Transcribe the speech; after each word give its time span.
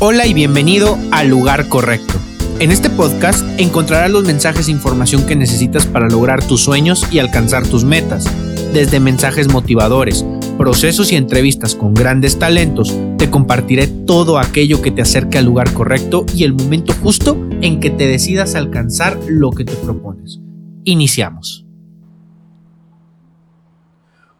Hola 0.00 0.26
y 0.26 0.32
bienvenido 0.32 0.96
al 1.10 1.26
lugar 1.26 1.68
correcto. 1.68 2.14
En 2.60 2.70
este 2.70 2.88
podcast 2.88 3.44
encontrarás 3.58 4.12
los 4.12 4.22
mensajes 4.22 4.68
e 4.68 4.70
información 4.70 5.26
que 5.26 5.34
necesitas 5.34 5.86
para 5.86 6.08
lograr 6.08 6.40
tus 6.46 6.62
sueños 6.62 7.04
y 7.10 7.18
alcanzar 7.18 7.66
tus 7.66 7.82
metas. 7.82 8.24
Desde 8.72 9.00
mensajes 9.00 9.52
motivadores, 9.52 10.24
procesos 10.56 11.10
y 11.10 11.16
entrevistas 11.16 11.74
con 11.74 11.94
grandes 11.94 12.38
talentos, 12.38 12.96
te 13.18 13.28
compartiré 13.28 13.88
todo 13.88 14.38
aquello 14.38 14.80
que 14.82 14.92
te 14.92 15.02
acerque 15.02 15.36
al 15.36 15.46
lugar 15.46 15.72
correcto 15.72 16.24
y 16.32 16.44
el 16.44 16.52
momento 16.52 16.92
justo 17.02 17.36
en 17.60 17.80
que 17.80 17.90
te 17.90 18.06
decidas 18.06 18.54
alcanzar 18.54 19.18
lo 19.26 19.50
que 19.50 19.64
te 19.64 19.74
propones. 19.74 20.38
Iniciamos. 20.84 21.66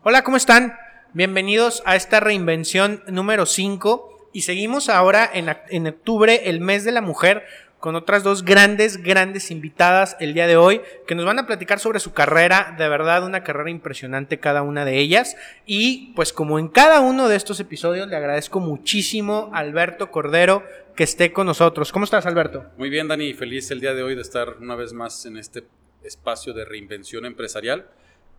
Hola, 0.05 0.23
¿cómo 0.23 0.37
están? 0.37 0.75
Bienvenidos 1.15 1.83
a 1.85 1.97
esta 1.97 2.21
reinvención 2.21 3.03
número 3.09 3.45
5 3.45 4.18
y 4.33 4.43
seguimos 4.43 4.89
ahora 4.89 5.29
en, 5.33 5.87
octubre, 5.87 6.49
el 6.49 6.61
mes 6.61 6.85
de 6.85 6.93
la 6.93 7.01
mujer, 7.01 7.45
con 7.81 7.95
otras 7.95 8.25
dos 8.25 8.45
grandes, 8.45 9.03
grandes 9.03 9.51
invitadas 9.51 10.17
el 10.19 10.35
día 10.35 10.47
de 10.47 10.57
hoy, 10.57 10.81
que 11.07 11.15
nos 11.15 11.25
van 11.25 11.39
a 11.39 11.47
platicar 11.47 11.79
sobre 11.79 12.01
su 12.01 12.13
carrera, 12.13 12.75
de 12.77 12.89
verdad 12.89 13.25
una 13.25 13.45
carrera 13.45 13.71
impresionante 13.71 14.41
cada 14.41 14.63
una 14.63 14.85
de 14.85 14.99
ellas. 14.99 15.37
Y 15.65 16.13
pues 16.15 16.33
como 16.33 16.59
en 16.59 16.69
cada 16.69 17.01
uno 17.01 17.29
de 17.29 17.37
estos 17.37 17.61
episodios, 17.61 18.09
le 18.09 18.17
agradezco 18.17 18.59
muchísimo 18.59 19.51
a 19.55 19.59
Alberto 19.59 20.11
Cordero 20.11 20.65
que 20.97 21.05
esté 21.05 21.33
con 21.33 21.47
nosotros. 21.47 21.93
¿Cómo 21.93 22.05
estás, 22.05 22.27
Alberto? 22.27 22.67
Muy 22.77 22.91
bien, 22.91 23.07
Dani, 23.07 23.33
feliz 23.33 23.71
el 23.71 23.81
día 23.81 23.95
de 23.95 24.03
hoy 24.03 24.17
de 24.17 24.23
estar 24.23 24.57
una 24.61 24.75
vez 24.75 24.93
más 24.93 25.25
en 25.27 25.37
este 25.37 25.65
espacio 26.03 26.53
de 26.53 26.65
reinvención 26.65 27.25
empresarial. 27.25 27.89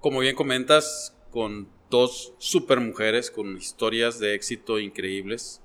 Como 0.01 0.19
bien 0.19 0.35
comentas, 0.35 1.15
con 1.31 1.69
dos 1.89 2.33
super 2.37 2.79
mujeres 2.79 3.31
con 3.31 3.57
historias 3.57 4.19
de 4.19 4.35
éxito 4.35 4.79
increíbles 4.79 5.61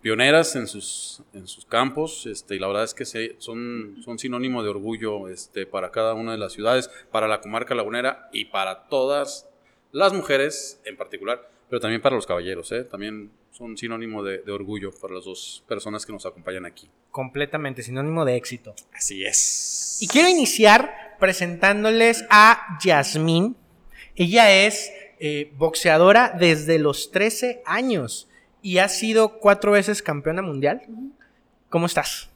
pioneras 0.00 0.54
en 0.56 0.66
sus, 0.66 1.22
en 1.32 1.46
sus 1.46 1.64
campos, 1.64 2.26
este, 2.26 2.56
y 2.56 2.58
la 2.58 2.68
verdad 2.68 2.84
es 2.84 2.94
que 2.94 3.04
son, 3.38 3.96
son 4.02 4.18
sinónimo 4.18 4.62
de 4.62 4.70
orgullo 4.70 5.28
este, 5.28 5.66
para 5.66 5.90
cada 5.90 6.14
una 6.14 6.32
de 6.32 6.38
las 6.38 6.52
ciudades, 6.52 6.90
para 7.10 7.28
la 7.28 7.40
comarca 7.40 7.74
lagunera 7.74 8.28
y 8.32 8.46
para 8.46 8.88
todas 8.88 9.48
las 9.92 10.12
mujeres 10.12 10.80
en 10.84 10.96
particular, 10.96 11.50
pero 11.68 11.80
también 11.80 12.00
para 12.00 12.16
los 12.16 12.26
caballeros, 12.26 12.70
¿eh? 12.72 12.84
también 12.84 13.30
son 13.52 13.76
sinónimo 13.76 14.22
de, 14.22 14.38
de, 14.38 14.52
orgullo 14.52 14.92
para 14.92 15.14
las 15.14 15.24
dos 15.24 15.64
personas 15.66 16.06
que 16.06 16.12
nos 16.12 16.24
acompañan 16.26 16.64
aquí. 16.64 16.88
Completamente, 17.10 17.82
sinónimo 17.82 18.24
de 18.24 18.36
éxito. 18.36 18.74
Así 18.92 19.24
es. 19.24 19.98
Y 20.00 20.06
quiero 20.06 20.28
iniciar 20.28 21.16
presentándoles 21.18 22.24
a 22.30 22.78
Yasmín. 22.80 23.56
Ella 24.14 24.64
es 24.64 24.92
eh, 25.18 25.50
boxeadora 25.56 26.36
desde 26.38 26.78
los 26.78 27.10
13 27.10 27.62
años 27.66 28.27
y 28.68 28.80
has 28.80 28.98
sido 28.98 29.38
cuatro 29.38 29.72
veces 29.72 30.02
campeona 30.02 30.42
mundial. 30.42 30.82
¿Cómo 31.70 31.86
estás? 31.86 32.28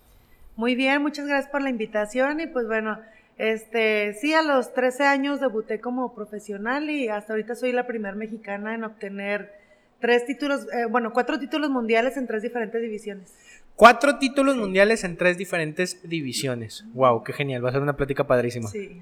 Muy 0.57 0.75
bien, 0.75 1.03
muchas 1.03 1.27
gracias 1.27 1.51
por 1.53 1.61
la 1.61 1.69
invitación 1.69 2.41
y 2.41 2.47
pues 2.47 2.67
bueno, 2.67 2.99
este, 3.37 4.15
sí, 4.15 4.33
a 4.33 4.41
los 4.41 4.73
13 4.73 5.05
años 5.05 5.41
debuté 5.41 5.79
como 5.79 6.15
profesional 6.15 6.89
y 6.89 7.09
hasta 7.09 7.35
ahorita 7.35 7.55
soy 7.55 7.73
la 7.73 7.87
primera 7.87 8.15
mexicana 8.15 8.75
en 8.75 8.83
obtener 8.85 9.53
tres 10.01 10.25
títulos, 10.25 10.67
eh, 10.73 10.87
bueno, 10.87 11.13
cuatro 11.13 11.39
títulos 11.39 11.69
mundiales 11.69 12.17
en 12.17 12.27
tres 12.27 12.43
diferentes 12.43 12.81
divisiones. 12.81 13.31
Cuatro 13.77 14.19
títulos 14.19 14.57
mundiales 14.57 15.03
en 15.03 15.17
tres 15.17 15.39
diferentes 15.39 16.09
divisiones. 16.09 16.85
Wow, 16.93 17.25
qué 17.25 17.33
genial. 17.33 17.65
Va 17.65 17.71
a 17.71 17.73
ser 17.73 17.81
una 17.81 17.97
plática 17.97 18.27
padrísima. 18.27 18.69
Sí. 18.69 19.01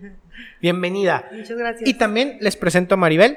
Bienvenida. 0.62 1.28
Muchas 1.32 1.58
gracias. 1.58 1.88
Y 1.88 1.94
también 1.94 2.38
les 2.40 2.56
presento 2.56 2.94
a 2.94 2.96
Maribel. 2.96 3.36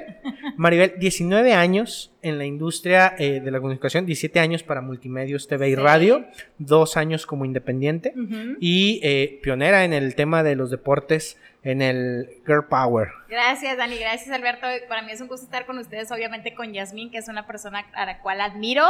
Maribel, 0.56 0.94
19 0.98 1.52
años 1.52 2.12
en 2.22 2.38
la 2.38 2.44
industria 2.44 3.14
eh, 3.18 3.40
de 3.40 3.50
la 3.50 3.58
comunicación, 3.58 4.06
17 4.06 4.38
años 4.38 4.62
para 4.62 4.80
Multimedios 4.80 5.48
TV 5.48 5.70
y 5.70 5.74
Radio, 5.74 6.24
dos 6.58 6.96
años 6.96 7.26
como 7.26 7.44
independiente 7.44 8.14
y 8.60 9.00
eh, 9.02 9.40
pionera 9.42 9.84
en 9.84 9.92
el 9.92 10.14
tema 10.14 10.42
de 10.42 10.54
los 10.54 10.70
deportes 10.70 11.36
en 11.64 11.82
el 11.82 12.28
Girl 12.46 12.66
Power. 12.68 13.08
Gracias, 13.28 13.76
Dani. 13.76 13.98
Gracias, 13.98 14.30
Alberto. 14.30 14.66
Para 14.88 15.02
mí 15.02 15.12
es 15.12 15.20
un 15.20 15.28
gusto 15.28 15.44
estar 15.44 15.66
con 15.66 15.78
ustedes, 15.78 16.10
obviamente 16.12 16.54
con 16.54 16.72
Yasmín, 16.72 17.10
que 17.10 17.18
es 17.18 17.28
una 17.28 17.46
persona 17.46 17.84
a 17.94 18.06
la 18.06 18.20
cual 18.20 18.40
admiro 18.40 18.84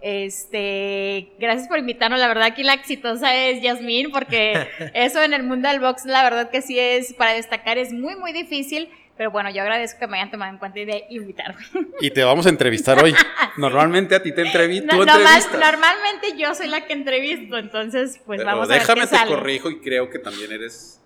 este, 0.00 1.32
gracias 1.38 1.68
por 1.68 1.78
invitarnos. 1.78 2.20
La 2.20 2.28
verdad 2.28 2.54
que 2.54 2.64
la 2.64 2.74
exitosa 2.74 3.34
es 3.36 3.62
Yasmín, 3.62 4.10
porque 4.10 4.68
eso 4.94 5.22
en 5.22 5.34
el 5.34 5.42
mundo 5.42 5.68
del 5.68 5.80
box, 5.80 6.04
la 6.04 6.22
verdad 6.22 6.50
que 6.50 6.62
sí 6.62 6.78
es 6.78 7.14
para 7.14 7.32
destacar, 7.32 7.78
es 7.78 7.92
muy, 7.92 8.16
muy 8.16 8.32
difícil. 8.32 8.88
Pero 9.16 9.30
bueno, 9.30 9.50
yo 9.50 9.60
agradezco 9.60 10.00
que 10.00 10.06
me 10.06 10.16
hayan 10.16 10.30
tomado 10.30 10.50
en 10.50 10.58
cuenta 10.58 10.78
y 10.78 10.86
de 10.86 11.04
invitarme. 11.10 11.62
Y 12.00 12.10
te 12.10 12.24
vamos 12.24 12.46
a 12.46 12.48
entrevistar 12.48 13.04
hoy. 13.04 13.14
Normalmente 13.58 14.14
a 14.14 14.22
ti 14.22 14.32
te 14.32 14.40
entrevisto. 14.40 14.96
normalmente 14.96 16.38
yo 16.38 16.54
soy 16.54 16.68
la 16.68 16.86
que 16.86 16.94
entrevisto, 16.94 17.58
entonces 17.58 18.18
pues 18.24 18.42
vamos 18.42 18.70
a 18.70 18.72
ver. 18.72 18.80
Déjame 18.80 19.06
te 19.06 19.26
corrijo 19.26 19.68
y 19.68 19.80
creo 19.80 20.08
que 20.08 20.20
también 20.20 20.50
eres 20.52 21.02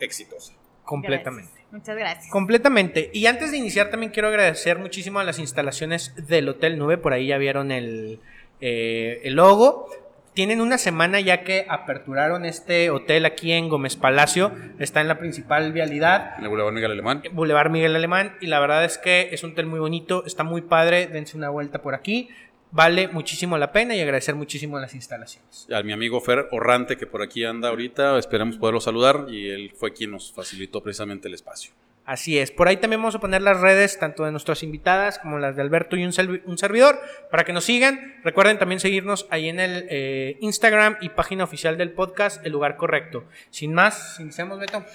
exitosa. 0.00 0.52
Completamente. 0.82 1.57
Muchas 1.70 1.96
gracias. 1.96 2.30
Completamente. 2.30 3.10
Y 3.12 3.26
antes 3.26 3.50
de 3.50 3.58
iniciar 3.58 3.90
también 3.90 4.10
quiero 4.12 4.28
agradecer 4.28 4.78
muchísimo 4.78 5.18
a 5.18 5.24
las 5.24 5.38
instalaciones 5.38 6.14
del 6.26 6.48
Hotel 6.48 6.78
Nube. 6.78 6.96
Por 6.98 7.12
ahí 7.12 7.26
ya 7.26 7.38
vieron 7.38 7.70
el, 7.70 8.20
eh, 8.60 9.20
el 9.24 9.34
logo. 9.34 9.88
Tienen 10.32 10.60
una 10.60 10.78
semana 10.78 11.20
ya 11.20 11.42
que 11.42 11.66
aperturaron 11.68 12.44
este 12.44 12.90
hotel 12.90 13.26
aquí 13.26 13.52
en 13.52 13.68
Gómez 13.68 13.96
Palacio. 13.96 14.52
Está 14.78 15.00
en 15.00 15.08
la 15.08 15.18
principal 15.18 15.72
vialidad. 15.72 16.34
En 16.38 16.44
el 16.44 16.48
Boulevard 16.48 16.72
Miguel 16.72 16.92
Alemán. 16.92 17.22
Boulevard 17.32 17.70
Miguel 17.70 17.96
Alemán. 17.96 18.36
Y 18.40 18.46
la 18.46 18.60
verdad 18.60 18.84
es 18.84 18.98
que 18.98 19.30
es 19.32 19.42
un 19.42 19.52
hotel 19.52 19.66
muy 19.66 19.80
bonito. 19.80 20.24
Está 20.24 20.44
muy 20.44 20.62
padre. 20.62 21.08
Dense 21.08 21.36
una 21.36 21.50
vuelta 21.50 21.82
por 21.82 21.94
aquí 21.94 22.30
vale 22.70 23.08
muchísimo 23.08 23.58
la 23.58 23.72
pena 23.72 23.94
y 23.94 24.00
agradecer 24.00 24.34
muchísimo 24.34 24.78
las 24.78 24.94
instalaciones. 24.94 25.66
A 25.72 25.82
mi 25.82 25.92
amigo 25.92 26.20
Fer 26.20 26.48
Orrante, 26.50 26.96
que 26.96 27.06
por 27.06 27.22
aquí 27.22 27.44
anda 27.44 27.68
ahorita, 27.68 28.18
esperamos 28.18 28.56
poderlo 28.58 28.80
saludar 28.80 29.26
y 29.28 29.48
él 29.48 29.72
fue 29.74 29.92
quien 29.92 30.12
nos 30.12 30.32
facilitó 30.32 30.82
precisamente 30.82 31.28
el 31.28 31.34
espacio. 31.34 31.72
Así 32.04 32.38
es, 32.38 32.50
por 32.50 32.68
ahí 32.68 32.78
también 32.78 33.02
vamos 33.02 33.16
a 33.16 33.20
poner 33.20 33.42
las 33.42 33.60
redes 33.60 33.98
tanto 33.98 34.24
de 34.24 34.30
nuestras 34.30 34.62
invitadas 34.62 35.18
como 35.18 35.38
las 35.38 35.56
de 35.56 35.62
Alberto 35.62 35.94
y 35.94 36.04
un, 36.04 36.12
servidor 36.12 36.98
para 37.30 37.44
que 37.44 37.52
nos 37.52 37.64
sigan. 37.64 38.16
Recuerden 38.24 38.58
también 38.58 38.80
seguirnos 38.80 39.26
ahí 39.28 39.50
en 39.50 39.60
el 39.60 39.86
eh, 39.90 40.38
Instagram 40.40 40.96
y 41.02 41.10
página 41.10 41.44
oficial 41.44 41.76
del 41.76 41.92
podcast, 41.92 42.44
El 42.46 42.52
Lugar 42.52 42.76
Correcto. 42.78 43.26
Sin 43.50 43.74
más, 43.74 44.18
iniciamos, 44.20 44.58
Beto. 44.58 44.86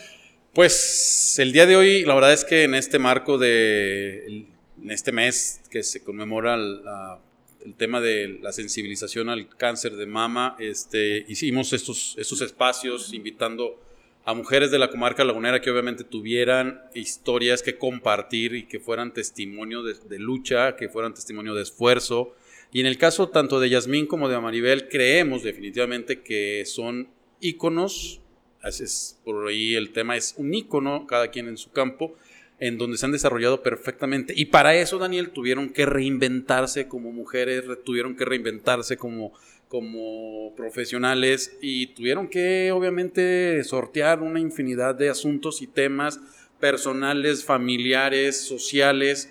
Pues 0.54 1.38
el 1.38 1.52
día 1.52 1.68
de 1.68 1.76
hoy, 1.76 2.04
la 2.04 2.16
verdad 2.16 2.34
es 2.34 2.46
que 2.46 2.64
en 2.64 2.74
este 2.74 2.98
marco 2.98 3.38
de 3.38 4.48
en 4.82 4.92
este 4.92 5.12
mes 5.12 5.62
que 5.70 5.84
se 5.84 6.04
conmemora 6.04 6.58
la 6.58 7.20
el 7.66 7.76
tema 7.76 8.02
de 8.02 8.40
la 8.42 8.52
sensibilización 8.52 9.30
al 9.30 9.48
cáncer 9.48 9.96
de 9.96 10.06
mama, 10.06 10.56
este, 10.60 11.26
hicimos 11.28 11.74
estos, 11.74 12.16
estos 12.18 12.42
espacios 12.42 13.14
invitando 13.14 13.80
a 14.26 14.34
mujeres 14.34 14.72
de 14.72 14.80
la 14.80 14.90
comarca 14.90 15.24
lagunera 15.24 15.62
que 15.62 15.70
obviamente 15.70 16.04
tuvieran 16.04 16.82
historias 16.94 17.62
que 17.62 17.78
compartir 17.78 18.56
y 18.56 18.64
que 18.64 18.80
fueran 18.80 19.14
testimonio 19.14 19.84
de, 19.84 20.20
lucha, 20.20 20.76
que 20.76 20.88
fueran 20.88 21.14
testimonio 21.14 21.54
de 21.54 21.64
esfuerzo. 21.64 22.34
Y 22.72 22.80
en 22.80 22.86
el 22.86 22.98
caso 22.98 23.30
tanto 23.30 23.60
de 23.60 23.70
Yasmín 23.70 24.08
como 24.08 24.30
de 24.30 24.36
Amaribel, 24.36 24.88
creemos 24.88 25.44
definitivamente 25.44 26.22
que 26.22 26.64
son 26.66 27.10
íconos, 27.42 28.22
es, 28.64 29.20
por 29.26 29.48
ahí 29.48 29.76
el 29.76 29.92
tema 29.92 30.16
es 30.16 30.36
un 30.38 30.54
ícono, 30.54 31.06
cada 31.06 31.30
quien 31.30 31.50
en 31.50 31.58
su 31.58 31.72
campo, 31.72 32.16
en 32.60 32.78
donde 32.78 32.98
se 32.98 33.06
han 33.06 33.12
desarrollado 33.12 33.62
perfectamente. 33.62 34.34
Y 34.36 34.46
para 34.46 34.76
eso, 34.76 34.98
Daniel, 34.98 35.32
tuvieron 35.32 35.70
que 35.70 35.86
reinventarse 35.86 36.88
como 36.88 37.12
mujeres, 37.12 37.66
tuvieron 37.84 38.16
que 38.16 38.26
reinventarse 38.26 38.98
como, 38.98 39.34
como 39.68 40.56
profesionales 40.56 41.58
y 41.62 41.88
tuvieron 41.88 42.28
que, 42.28 42.72
obviamente, 42.72 43.64
sortear 43.64 44.22
una 44.22 44.40
infinidad 44.40 44.96
de 44.96 45.10
asuntos 45.10 45.62
y 45.62 45.68
temas 45.68 46.20
personales, 46.60 47.44
familiares, 47.44 48.40
sociales, 48.40 49.30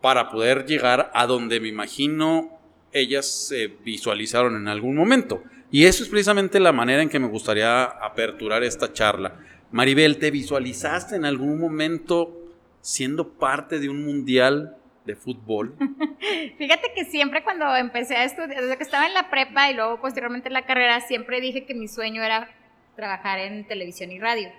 para 0.00 0.30
poder 0.30 0.66
llegar 0.66 1.10
a 1.14 1.26
donde 1.26 1.60
me 1.60 1.68
imagino 1.68 2.54
ellas 2.94 3.26
se 3.26 3.66
visualizaron 3.66 4.56
en 4.56 4.68
algún 4.68 4.94
momento. 4.94 5.42
Y 5.70 5.84
eso 5.84 6.04
es 6.04 6.08
precisamente 6.08 6.60
la 6.60 6.72
manera 6.72 7.02
en 7.02 7.08
que 7.08 7.18
me 7.18 7.26
gustaría 7.26 7.84
aperturar 7.84 8.62
esta 8.62 8.92
charla. 8.92 9.40
Maribel, 9.72 10.18
¿te 10.18 10.30
visualizaste 10.30 11.16
en 11.16 11.24
algún 11.24 11.58
momento 11.58 12.43
siendo 12.84 13.38
parte 13.38 13.78
de 13.78 13.88
un 13.88 14.04
mundial 14.04 14.76
de 15.06 15.16
fútbol? 15.16 15.74
Fíjate 16.58 16.92
que 16.94 17.06
siempre 17.06 17.42
cuando 17.42 17.74
empecé 17.74 18.14
a 18.14 18.24
estudiar, 18.24 18.60
desde 18.60 18.76
que 18.76 18.82
estaba 18.82 19.06
en 19.06 19.14
la 19.14 19.30
prepa 19.30 19.70
y 19.70 19.74
luego 19.74 20.00
posteriormente 20.02 20.48
en 20.48 20.52
la 20.52 20.66
carrera, 20.66 21.00
siempre 21.00 21.40
dije 21.40 21.64
que 21.64 21.74
mi 21.74 21.88
sueño 21.88 22.22
era 22.22 22.50
trabajar 22.94 23.38
en 23.38 23.66
televisión 23.66 24.12
y 24.12 24.18
radio. 24.18 24.50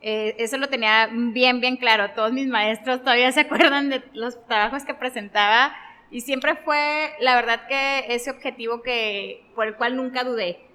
Eh, 0.00 0.36
eso 0.38 0.56
lo 0.56 0.68
tenía 0.68 1.10
bien, 1.12 1.60
bien 1.60 1.76
claro. 1.76 2.12
Todos 2.12 2.32
mis 2.32 2.46
maestros 2.46 3.00
todavía 3.00 3.30
se 3.30 3.40
acuerdan 3.40 3.90
de 3.90 4.02
los 4.14 4.42
trabajos 4.46 4.84
que 4.84 4.94
presentaba 4.94 5.76
y 6.10 6.22
siempre 6.22 6.56
fue, 6.56 7.10
la 7.20 7.34
verdad, 7.34 7.66
que 7.68 8.06
ese 8.08 8.30
objetivo 8.30 8.80
que, 8.80 9.44
por 9.54 9.66
el 9.66 9.76
cual 9.76 9.96
nunca 9.96 10.24
dudé 10.24 10.69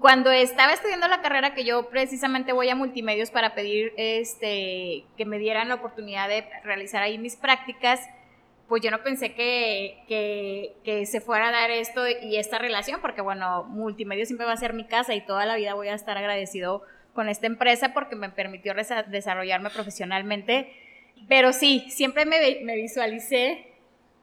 cuando 0.00 0.30
estaba 0.30 0.72
estudiando 0.72 1.08
la 1.08 1.22
carrera 1.22 1.54
que 1.54 1.64
yo 1.64 1.88
precisamente 1.88 2.52
voy 2.52 2.68
a 2.68 2.76
multimedios 2.76 3.30
para 3.30 3.54
pedir 3.54 3.92
este 3.96 5.04
que 5.16 5.24
me 5.24 5.38
dieran 5.38 5.68
la 5.68 5.74
oportunidad 5.74 6.28
de 6.28 6.44
realizar 6.62 7.02
ahí 7.02 7.18
mis 7.18 7.36
prácticas 7.36 8.00
pues 8.68 8.82
yo 8.82 8.90
no 8.90 9.02
pensé 9.02 9.32
que, 9.32 10.02
que, 10.08 10.74
que, 10.84 11.06
se 11.06 11.20
fuera 11.20 11.48
a 11.48 11.52
dar 11.52 11.70
esto 11.70 12.02
y 12.08 12.36
esta 12.36 12.58
relación, 12.58 13.00
porque 13.00 13.20
bueno, 13.20 13.64
multimedia 13.64 14.26
siempre 14.26 14.46
va 14.46 14.52
a 14.52 14.56
ser 14.56 14.72
mi 14.72 14.84
casa 14.84 15.14
y 15.14 15.20
toda 15.20 15.46
la 15.46 15.54
vida 15.56 15.74
voy 15.74 15.88
a 15.88 15.94
estar 15.94 16.18
agradecido 16.18 16.82
con 17.14 17.28
esta 17.28 17.46
empresa 17.46 17.92
porque 17.92 18.16
me 18.16 18.28
permitió 18.28 18.74
desarrollarme 18.74 19.70
profesionalmente. 19.70 20.72
Pero 21.28 21.52
sí, 21.52 21.86
siempre 21.90 22.26
me, 22.26 22.60
me 22.62 22.74
visualicé 22.74 23.75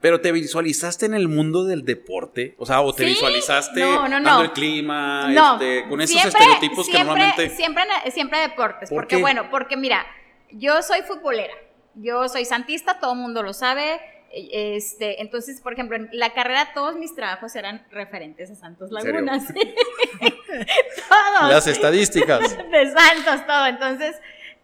pero 0.04 0.20
te 0.20 0.34
visualizaste 0.34 1.06
en 1.06 1.14
el 1.14 1.30
mundo 1.30 1.64
del 1.64 1.86
deporte, 1.86 2.56
o 2.58 2.66
sea, 2.66 2.82
o 2.82 2.94
te 2.94 3.06
visualizaste 3.06 3.80
dando 3.80 4.42
el 4.42 4.52
clima, 4.52 5.34
este, 5.34 5.88
con 5.88 6.02
esos 6.02 6.26
estereotipos 6.26 6.90
que 6.90 6.98
normalmente. 6.98 7.50
Siempre, 7.52 7.84
siempre 8.12 8.40
deportes, 8.40 8.90
porque 8.90 9.16
bueno, 9.16 9.50
porque 9.50 9.78
mira, 9.78 10.06
yo 10.52 10.82
soy 10.82 11.04
futbolera, 11.04 11.54
yo 11.96 12.28
soy 12.28 12.44
santista, 12.44 13.00
todo 13.00 13.14
el 13.14 13.20
mundo 13.20 13.44
lo 13.44 13.54
sabe. 13.54 14.02
Este, 14.34 15.22
entonces, 15.22 15.62
por 15.62 15.72
ejemplo, 15.72 15.96
en 15.96 16.10
la 16.12 16.34
carrera 16.34 16.74
todos 16.74 16.98
mis 16.98 17.16
trabajos 17.16 17.56
eran 17.56 17.88
referentes 17.90 18.52
a 18.52 18.56
Santos 18.56 18.92
Lagunas. 18.92 19.46
todos. 19.54 21.50
Las 21.50 21.66
estadísticas. 21.66 22.58
De 22.72 22.92
Santos, 22.92 23.48
todo. 23.48 23.68
Entonces, 23.68 24.18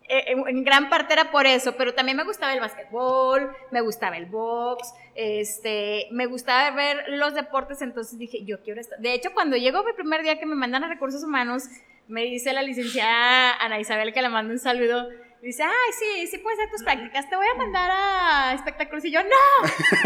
en 0.10 0.64
gran 0.64 0.90
parte 0.90 1.14
era 1.14 1.32
por 1.32 1.46
eso, 1.46 1.76
pero 1.78 1.94
también 1.94 2.18
me 2.18 2.24
gustaba 2.24 2.54
el 2.54 2.60
básquetbol, 2.60 3.56
me 3.72 3.82
gustaba 3.82 4.18
el 4.18 4.26
box, 4.26 4.94
este, 5.14 6.08
me 6.12 6.26
gustaba 6.26 6.72
ver 6.72 7.06
los 7.10 7.36
deportes, 7.36 7.82
entonces 7.82 8.18
dije, 8.18 8.44
yo 8.44 8.62
quiero 8.64 8.82
estar. 8.82 8.98
De 9.00 9.14
hecho, 9.14 9.32
cuando 9.34 9.56
llegó 9.56 9.84
mi 9.84 9.94
primer 9.94 10.24
día 10.24 10.40
que 10.40 10.48
me 10.48 10.56
mandan 10.56 10.84
a 10.84 10.88
recursos 10.88 11.24
humanos, 11.24 11.66
me 12.08 12.24
dice 12.24 12.54
la 12.54 12.64
licenciada 12.64 13.56
Ana 13.64 13.80
Isabel 13.80 14.12
que 14.12 14.22
le 14.22 14.30
mando 14.30 14.52
un 14.52 14.60
saludo. 14.60 15.10
Dice, 15.44 15.64
ay, 15.64 15.94
sí, 15.98 16.28
sí 16.28 16.38
puedes 16.40 16.60
hacer 16.60 16.72
tus 16.72 16.84
prácticas, 16.84 17.30
te 17.30 17.36
voy 17.36 17.46
a 17.48 17.58
mandar 17.58 17.90
a 17.94 18.54
espectáculos. 18.56 19.06
Y 19.06 19.12
yo, 19.12 19.22
no. 19.24 19.30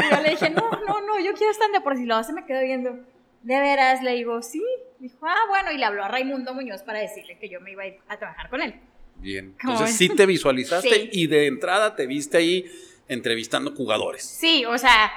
Y 0.05 0.15
yo 0.15 0.21
le 0.21 0.29
dije, 0.31 0.49
no, 0.49 0.69
no, 0.85 1.01
no, 1.01 1.19
yo 1.19 1.33
quiero 1.33 1.51
estar 1.51 1.67
en 1.67 1.73
deportes. 1.73 2.01
Y 2.01 2.05
luego 2.05 2.23
se 2.23 2.33
me 2.33 2.45
quedó 2.45 2.61
viendo, 2.61 2.99
¿de 3.41 3.59
veras? 3.59 4.03
Le 4.03 4.11
digo, 4.11 4.41
sí. 4.43 4.63
Dijo, 4.99 5.25
ah, 5.25 5.45
bueno. 5.47 5.71
Y 5.71 5.77
le 5.77 5.85
habló 5.85 6.03
a 6.03 6.07
Raimundo 6.07 6.53
Muñoz 6.53 6.83
para 6.83 6.99
decirle 6.99 7.39
que 7.39 7.49
yo 7.49 7.61
me 7.61 7.71
iba 7.71 7.81
a 7.81 7.87
ir 7.87 7.99
a 8.09 8.17
trabajar 8.17 8.49
con 8.49 8.61
él. 8.61 8.79
Bien. 9.23 9.55
Entonces 9.61 9.95
sí 9.95 10.09
te 10.09 10.25
visualizaste 10.25 11.09
y 11.13 11.27
de 11.27 11.47
entrada 11.47 11.95
te 11.95 12.05
viste 12.07 12.37
ahí 12.37 12.65
entrevistando 13.07 13.71
jugadores. 13.71 14.23
Sí, 14.23 14.65
o 14.65 14.77
sea, 14.77 15.11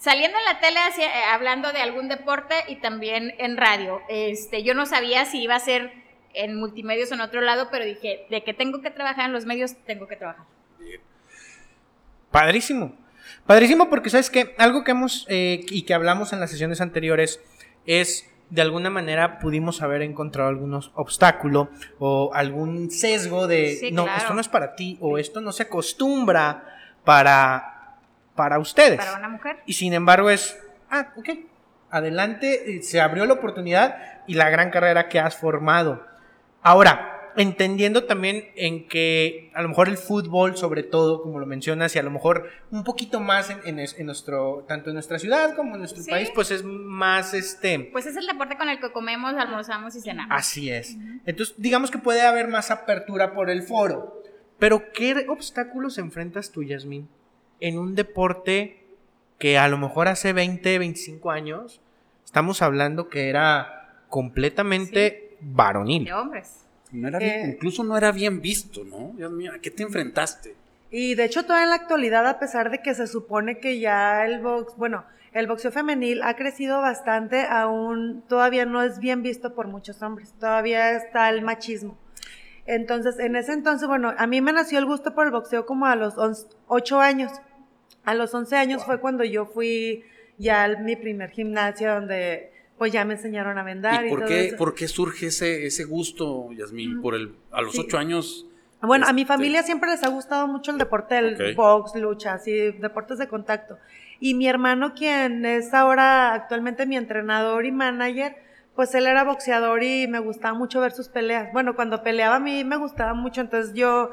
saliendo 0.00 0.38
en 0.38 0.44
la 0.44 0.60
tele 0.60 0.78
eh, 0.98 1.24
hablando 1.32 1.72
de 1.72 1.80
algún 1.80 2.08
deporte 2.08 2.54
y 2.68 2.76
también 2.76 3.34
en 3.38 3.56
radio. 3.56 4.00
Este, 4.08 4.62
yo 4.62 4.74
no 4.74 4.86
sabía 4.86 5.24
si 5.24 5.42
iba 5.42 5.56
a 5.56 5.60
ser 5.60 5.92
en 6.34 6.56
multimedios 6.56 7.10
o 7.10 7.14
en 7.14 7.20
otro 7.20 7.40
lado, 7.40 7.68
pero 7.70 7.84
dije, 7.84 8.26
de 8.30 8.44
que 8.44 8.54
tengo 8.54 8.80
que 8.80 8.90
trabajar 8.90 9.26
en 9.26 9.32
los 9.32 9.44
medios, 9.44 9.74
tengo 9.86 10.06
que 10.06 10.14
trabajar. 10.14 10.46
Bien. 10.78 11.00
Padrísimo. 12.30 12.96
Padrísimo 13.44 13.90
porque, 13.90 14.08
¿sabes 14.08 14.30
qué? 14.30 14.54
Algo 14.56 14.84
que 14.84 14.92
hemos 14.92 15.26
eh, 15.28 15.66
y 15.68 15.82
que 15.82 15.94
hablamos 15.94 16.32
en 16.32 16.38
las 16.38 16.50
sesiones 16.50 16.80
anteriores 16.80 17.40
es 17.86 18.30
de 18.50 18.62
alguna 18.62 18.90
manera 18.90 19.38
pudimos 19.38 19.82
haber 19.82 20.02
encontrado 20.02 20.48
algunos 20.48 20.90
obstáculos 20.94 21.68
o 21.98 22.30
algún 22.34 22.90
sesgo 22.90 23.46
de 23.46 23.90
no, 23.92 24.06
esto 24.16 24.34
no 24.34 24.40
es 24.40 24.48
para 24.48 24.74
ti 24.74 24.96
o 25.00 25.18
esto 25.18 25.40
no 25.40 25.52
se 25.52 25.64
acostumbra 25.64 26.64
para, 27.04 27.96
para 28.34 28.58
ustedes. 28.58 28.98
Para 28.98 29.18
una 29.18 29.28
mujer. 29.28 29.58
Y 29.66 29.74
sin 29.74 29.92
embargo 29.92 30.30
es, 30.30 30.58
ah, 30.90 31.12
ok, 31.16 31.28
adelante, 31.90 32.76
eh, 32.76 32.82
se 32.82 33.00
abrió 33.00 33.26
la 33.26 33.34
oportunidad 33.34 34.22
y 34.26 34.34
la 34.34 34.50
gran 34.50 34.70
carrera 34.70 35.08
que 35.08 35.20
has 35.20 35.36
formado. 35.36 36.06
Ahora, 36.62 37.17
entendiendo 37.38 38.04
también 38.04 38.50
en 38.56 38.88
que 38.88 39.50
a 39.54 39.62
lo 39.62 39.68
mejor 39.68 39.88
el 39.88 39.96
fútbol, 39.96 40.56
sobre 40.56 40.82
todo, 40.82 41.22
como 41.22 41.38
lo 41.38 41.46
mencionas, 41.46 41.94
y 41.94 41.98
a 42.00 42.02
lo 42.02 42.10
mejor 42.10 42.50
un 42.72 42.82
poquito 42.82 43.20
más 43.20 43.48
en, 43.50 43.78
en, 43.78 44.06
nuestro, 44.06 44.64
tanto 44.66 44.90
en 44.90 44.94
nuestra 44.94 45.20
ciudad 45.20 45.54
como 45.54 45.74
en 45.74 45.80
nuestro 45.80 46.04
país, 46.04 46.30
pues 46.34 46.50
es 46.50 46.64
más 46.64 47.34
este. 47.34 47.90
Pues 47.92 48.06
es 48.06 48.16
el 48.16 48.26
deporte 48.26 48.56
con 48.56 48.68
el 48.68 48.80
que 48.80 48.90
comemos, 48.90 49.34
almorzamos 49.34 49.94
y 49.94 50.00
cenamos. 50.00 50.36
Así 50.36 50.68
es. 50.68 50.96
Entonces, 51.26 51.54
digamos 51.58 51.92
que 51.92 51.98
puede 51.98 52.22
haber 52.22 52.48
más 52.48 52.72
apertura 52.72 53.32
por 53.32 53.50
el 53.50 53.62
foro. 53.62 54.20
Pero, 54.58 54.90
¿qué 54.92 55.26
obstáculos 55.28 55.98
enfrentas 55.98 56.50
tú, 56.50 56.64
Yasmin, 56.64 57.08
en 57.60 57.78
un 57.78 57.94
deporte 57.94 58.84
que 59.38 59.58
a 59.58 59.68
lo 59.68 59.78
mejor 59.78 60.08
hace 60.08 60.32
20, 60.32 60.80
25 60.80 61.30
años 61.30 61.80
estamos 62.24 62.62
hablando 62.62 63.08
que 63.08 63.28
era 63.28 64.02
completamente 64.08 65.36
varonil? 65.40 66.06
De 66.06 66.12
hombres. 66.12 66.67
Eh, 66.92 67.44
incluso 67.54 67.84
no 67.84 67.96
era 67.96 68.12
bien 68.12 68.40
visto, 68.40 68.84
¿no? 68.84 69.12
Dios 69.16 69.30
mío, 69.30 69.52
¿a 69.54 69.58
qué 69.58 69.70
te 69.70 69.82
enfrentaste? 69.82 70.54
Y 70.90 71.14
de 71.14 71.24
hecho, 71.24 71.42
todavía 71.42 71.64
en 71.64 71.70
la 71.70 71.76
actualidad, 71.76 72.26
a 72.26 72.38
pesar 72.38 72.70
de 72.70 72.80
que 72.80 72.94
se 72.94 73.06
supone 73.06 73.58
que 73.58 73.78
ya 73.78 74.24
el 74.24 74.40
box, 74.40 74.74
bueno, 74.76 75.04
el 75.32 75.46
boxeo 75.46 75.70
femenil 75.70 76.22
ha 76.22 76.34
crecido 76.34 76.80
bastante, 76.80 77.42
aún 77.42 78.24
todavía 78.26 78.64
no 78.64 78.82
es 78.82 78.98
bien 78.98 79.22
visto 79.22 79.54
por 79.54 79.68
muchos 79.68 80.00
hombres. 80.02 80.32
Todavía 80.40 80.92
está 80.92 81.28
el 81.28 81.42
machismo. 81.42 81.98
Entonces, 82.64 83.18
en 83.18 83.36
ese 83.36 83.52
entonces, 83.52 83.86
bueno, 83.86 84.14
a 84.16 84.26
mí 84.26 84.40
me 84.40 84.52
nació 84.52 84.78
el 84.78 84.86
gusto 84.86 85.14
por 85.14 85.26
el 85.26 85.32
boxeo 85.32 85.66
como 85.66 85.86
a 85.86 85.96
los 85.96 86.14
8 86.66 87.00
años. 87.00 87.32
A 88.04 88.14
los 88.14 88.32
11 88.32 88.56
años 88.56 88.84
fue 88.84 89.00
cuando 89.00 89.24
yo 89.24 89.46
fui 89.46 90.04
ya 90.38 90.64
a 90.64 90.68
mi 90.68 90.96
primer 90.96 91.30
gimnasio 91.30 91.94
donde 91.94 92.52
pues 92.78 92.92
ya 92.92 93.04
me 93.04 93.14
enseñaron 93.14 93.58
a 93.58 93.64
vendar. 93.64 94.06
¿Y, 94.06 94.10
por, 94.10 94.24
qué, 94.24 94.54
por 94.56 94.74
qué 94.74 94.88
surge 94.88 95.26
ese, 95.26 95.66
ese 95.66 95.84
gusto, 95.84 96.50
Yasmín? 96.52 97.02
Por 97.02 97.14
el, 97.14 97.34
a 97.50 97.60
los 97.60 97.78
ocho 97.78 97.98
años. 97.98 98.46
Bueno, 98.80 99.06
a 99.08 99.12
mi 99.12 99.22
este, 99.22 99.34
familia 99.34 99.62
siempre 99.64 99.90
les 99.90 100.04
ha 100.04 100.08
gustado 100.08 100.46
mucho 100.46 100.70
el 100.70 100.78
deporte 100.78 101.16
del 101.16 101.54
box, 101.56 101.96
lucha, 101.96 102.34
así, 102.34 102.72
deportes 102.72 103.18
de 103.18 103.26
contacto. 103.26 103.76
Y 104.20 104.34
mi 104.34 104.46
hermano, 104.46 104.94
quien 104.94 105.44
es 105.44 105.74
ahora 105.74 106.32
actualmente 106.32 106.86
mi 106.86 106.96
entrenador 106.96 107.66
y 107.66 107.72
manager, 107.72 108.36
pues 108.76 108.94
él 108.94 109.06
era 109.06 109.24
boxeador 109.24 109.82
y 109.82 110.06
me 110.06 110.20
gustaba 110.20 110.56
mucho 110.56 110.80
ver 110.80 110.92
sus 110.92 111.08
peleas. 111.08 111.52
Bueno, 111.52 111.74
cuando 111.74 112.04
peleaba 112.04 112.36
a 112.36 112.40
mí 112.40 112.62
me 112.62 112.76
gustaba 112.76 113.14
mucho, 113.14 113.40
entonces 113.40 113.74
yo 113.74 114.12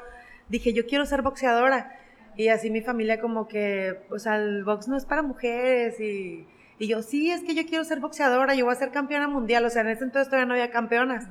dije, 0.49 0.73
yo 0.73 0.87
quiero 0.87 1.05
ser 1.05 1.21
boxeadora. 1.21 1.99
Y 2.35 2.47
así 2.47 2.71
mi 2.71 2.81
familia 2.81 3.21
como 3.21 3.47
que, 3.47 3.99
o 4.09 4.17
sea, 4.17 4.37
el 4.37 4.63
box 4.63 4.87
no 4.87 4.97
es 4.97 5.05
para 5.05 5.21
mujeres 5.21 5.99
y 5.99 6.47
y 6.77 6.87
yo, 6.87 7.01
sí, 7.01 7.31
es 7.31 7.41
que 7.43 7.55
yo 7.55 7.65
quiero 7.65 7.83
ser 7.85 7.99
boxeadora, 7.99 8.53
yo 8.53 8.65
voy 8.65 8.73
a 8.73 8.77
ser 8.77 8.91
campeona 8.91 9.27
mundial. 9.27 9.63
O 9.65 9.69
sea, 9.69 9.81
en 9.81 9.89
ese 9.89 10.03
entonces 10.03 10.27
todavía 10.27 10.45
no 10.45 10.53
había 10.53 10.71
campeonas. 10.71 11.25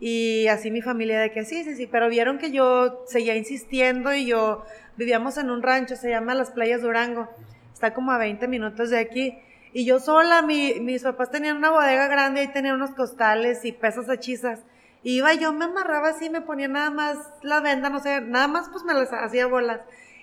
Y 0.00 0.46
así 0.46 0.70
mi 0.70 0.80
familia 0.80 1.20
de 1.20 1.30
que 1.30 1.44
sí, 1.44 1.62
sí, 1.64 1.74
sí. 1.74 1.86
Pero 1.86 2.08
vieron 2.08 2.38
que 2.38 2.50
yo 2.50 3.04
seguía 3.06 3.36
insistiendo 3.36 4.14
y 4.14 4.26
yo 4.26 4.64
vivíamos 4.96 5.36
en 5.36 5.50
un 5.50 5.62
rancho, 5.62 5.96
se 5.96 6.08
llama 6.08 6.34
Las 6.34 6.50
Playas 6.52 6.82
Durango. 6.82 7.28
Está 7.72 7.92
como 7.92 8.12
a 8.12 8.18
20 8.18 8.48
minutos 8.48 8.90
de 8.90 8.98
aquí. 8.98 9.38
Y 9.74 9.84
yo 9.84 10.00
sola, 10.00 10.40
mi, 10.40 10.80
mis 10.80 11.02
papás 11.02 11.30
tenían 11.30 11.58
una 11.58 11.70
bodega 11.70 12.08
grande 12.08 12.42
y 12.42 12.48
tenían 12.48 12.76
unos 12.76 12.92
costales 12.92 13.66
y 13.66 13.72
pesas 13.72 14.08
hechizas. 14.08 14.60
Y 15.02 15.18
iba 15.18 15.34
yo, 15.34 15.52
me 15.52 15.66
amarraba 15.66 16.08
así, 16.08 16.30
me 16.30 16.40
ponía 16.40 16.66
nada 16.66 16.90
más 16.90 17.18
la 17.42 17.60
venda, 17.60 17.90
no 17.90 18.00
sé, 18.00 18.20
nada 18.22 18.48
más 18.48 18.68
pues 18.70 18.84
me 18.84 18.94
las 18.94 19.12
hacía 19.12 19.46
bolas 19.46 19.80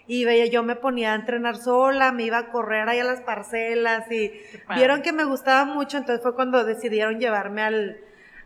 y 0.07 0.25
veía, 0.25 0.45
yo 0.45 0.63
me 0.63 0.75
ponía 0.75 1.13
a 1.13 1.15
entrenar 1.15 1.57
sola, 1.57 2.11
me 2.11 2.23
iba 2.23 2.37
a 2.37 2.51
correr 2.51 2.87
ahí 2.87 2.99
a 2.99 3.03
las 3.03 3.21
parcelas 3.21 4.11
y 4.11 4.31
vieron 4.75 5.01
que 5.01 5.13
me 5.13 5.23
gustaba 5.23 5.65
mucho, 5.65 5.97
entonces 5.97 6.21
fue 6.21 6.35
cuando 6.35 6.63
decidieron 6.63 7.19
llevarme 7.19 7.63
al, 7.63 7.97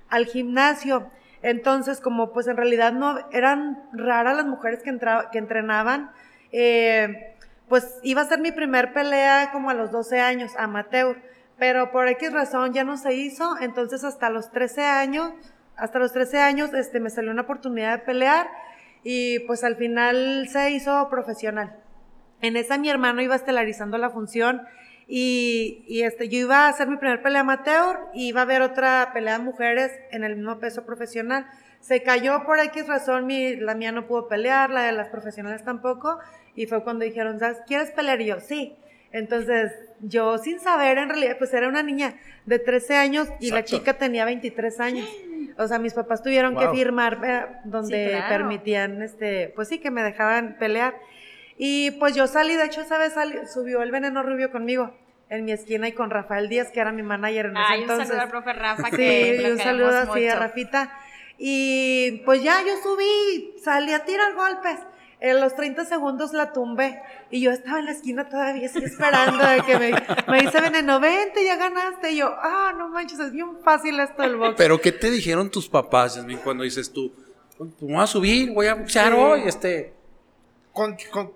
al 0.09 0.25
gimnasio. 0.25 1.09
Entonces, 1.41 2.01
como 2.01 2.33
pues 2.33 2.47
en 2.47 2.57
realidad 2.57 2.91
no 2.93 3.17
eran 3.31 3.83
raras 3.93 4.35
las 4.35 4.45
mujeres 4.45 4.83
que, 4.83 4.89
entraba, 4.89 5.31
que 5.31 5.37
entrenaban, 5.37 6.11
eh, 6.51 7.35
pues 7.67 7.99
iba 8.03 8.21
a 8.21 8.25
ser 8.25 8.39
mi 8.39 8.51
primer 8.51 8.93
pelea 8.93 9.51
como 9.51 9.69
a 9.69 9.73
los 9.73 9.91
12 9.91 10.19
años, 10.19 10.51
amateur, 10.57 11.21
pero 11.57 11.91
por 11.91 12.07
X 12.07 12.33
razón 12.33 12.73
ya 12.73 12.83
no 12.83 12.97
se 12.97 13.13
hizo, 13.13 13.57
entonces 13.59 14.03
hasta 14.03 14.29
los 14.29 14.51
13 14.51 14.83
años, 14.85 15.31
hasta 15.77 15.99
los 15.99 16.11
13 16.11 16.39
años, 16.39 16.73
este, 16.73 16.99
me 16.99 17.09
salió 17.09 17.31
una 17.31 17.43
oportunidad 17.43 17.99
de 17.99 18.05
pelear 18.05 18.49
y 19.03 19.39
pues 19.39 19.63
al 19.63 19.75
final 19.75 20.47
se 20.49 20.71
hizo 20.71 21.09
profesional. 21.09 21.75
En 22.41 22.55
esa 22.55 22.77
mi 22.77 22.89
hermano 22.89 23.21
iba 23.21 23.35
estelarizando 23.35 23.97
la 23.97 24.09
función 24.09 24.61
y, 25.07 25.83
y, 25.87 26.03
este, 26.03 26.29
yo 26.29 26.37
iba 26.37 26.67
a 26.67 26.69
hacer 26.69 26.87
mi 26.87 26.97
primer 26.97 27.23
pelea 27.23 27.41
amateur 27.41 27.97
y 28.13 28.27
iba 28.27 28.41
a 28.41 28.43
haber 28.43 28.61
otra 28.61 29.09
pelea 29.11 29.39
de 29.39 29.43
mujeres 29.43 29.91
en 30.11 30.23
el 30.23 30.35
mismo 30.35 30.59
peso 30.59 30.85
profesional. 30.85 31.47
Se 31.79 32.03
cayó 32.03 32.43
por 32.45 32.59
X 32.59 32.87
razón, 32.87 33.25
mi, 33.25 33.55
la 33.55 33.73
mía 33.73 33.91
no 33.91 34.05
pudo 34.05 34.27
pelear, 34.27 34.69
la 34.69 34.83
de 34.83 34.91
las 34.91 35.09
profesionales 35.09 35.63
tampoco, 35.63 36.19
y 36.55 36.67
fue 36.67 36.83
cuando 36.83 37.05
dijeron, 37.05 37.39
¿quieres 37.65 37.89
pelear? 37.91 38.21
Y 38.21 38.27
yo, 38.27 38.39
sí. 38.39 38.75
Entonces, 39.11 39.71
yo 40.01 40.37
sin 40.37 40.59
saber, 40.59 40.99
en 40.99 41.09
realidad, 41.09 41.37
pues 41.39 41.53
era 41.53 41.67
una 41.67 41.81
niña 41.81 42.15
de 42.45 42.59
13 42.59 42.95
años 42.95 43.27
y 43.39 43.49
la 43.51 43.63
chica 43.63 43.97
tenía 43.97 44.25
23 44.25 44.79
años. 44.79 45.09
O 45.57 45.67
sea, 45.67 45.79
mis 45.79 45.93
papás 45.93 46.23
tuvieron 46.23 46.57
que 46.57 46.69
firmar 46.69 47.19
eh, 47.23 47.45
donde 47.65 48.21
permitían, 48.29 49.01
este, 49.01 49.51
pues 49.55 49.67
sí, 49.67 49.79
que 49.79 49.91
me 49.91 50.03
dejaban 50.03 50.57
pelear. 50.59 50.95
Y 51.57 51.91
pues 51.91 52.15
yo 52.15 52.27
salí, 52.27 52.55
de 52.55 52.65
hecho, 52.65 52.81
esa 52.81 52.97
vez 52.97 53.13
subió 53.53 53.81
el 53.81 53.91
veneno 53.91 54.23
rubio 54.23 54.51
conmigo 54.51 54.93
en 55.29 55.45
mi 55.45 55.51
esquina 55.51 55.87
y 55.87 55.91
con 55.91 56.09
Rafael 56.09 56.49
Díaz, 56.49 56.71
que 56.71 56.79
era 56.79 56.91
mi 56.91 57.03
manager 57.03 57.47
en 57.47 57.57
ese 57.57 57.75
entonces. 57.75 58.05
un 58.05 58.07
saludo 58.07 58.23
al 58.23 58.29
profe 58.29 58.53
Rafa. 58.53 58.89
Sí, 58.95 59.37
y 59.39 59.45
un 59.45 59.57
saludo 59.57 59.97
así 59.97 60.27
a 60.27 60.35
Rafita. 60.35 60.91
Y 61.37 62.21
pues 62.25 62.43
ya 62.43 62.61
yo 62.65 62.73
subí, 62.83 63.55
salí 63.63 63.93
a 63.93 64.03
tirar 64.03 64.33
golpes. 64.33 64.79
En 65.21 65.41
los 65.41 65.53
30 65.53 65.83
segundos 65.83 66.31
la 66.31 66.53
tumbé 66.53 67.01
y 67.29 67.41
yo 67.41 67.51
estaba 67.51 67.79
en 67.79 67.85
la 67.85 67.91
esquina 67.91 68.29
todavía 68.29 68.67
así 68.67 68.81
esperando 68.81 69.37
de 69.45 69.61
que 69.63 69.77
me, 69.77 69.91
me 70.31 70.41
dice 70.43 70.61
Veneno, 70.61 70.99
vente, 71.01 71.43
ya 71.43 71.57
ganaste. 71.57 72.11
Y 72.13 72.17
yo, 72.17 72.33
ah, 72.41 72.73
no 72.77 72.87
manches, 72.87 73.19
es 73.19 73.33
bien 73.33 73.57
fácil 73.63 73.99
esto 73.99 74.21
del 74.21 74.37
box. 74.37 74.53
Pero 74.57 74.79
¿qué 74.79 74.93
te 74.93 75.11
dijeron 75.11 75.49
tus 75.49 75.67
papás, 75.67 76.17
cuando 76.43 76.63
dices 76.63 76.93
tú, 76.93 77.11
"Pues, 77.57 77.69
voy 77.81 77.95
a 78.01 78.07
subir, 78.07 78.51
voy 78.53 78.67
a 78.67 78.75
boxear 78.75 79.11
Sí. 79.11 79.17
hoy, 79.19 79.41
este... 79.45 79.93
Con- 80.71 80.95
con- 81.11 81.33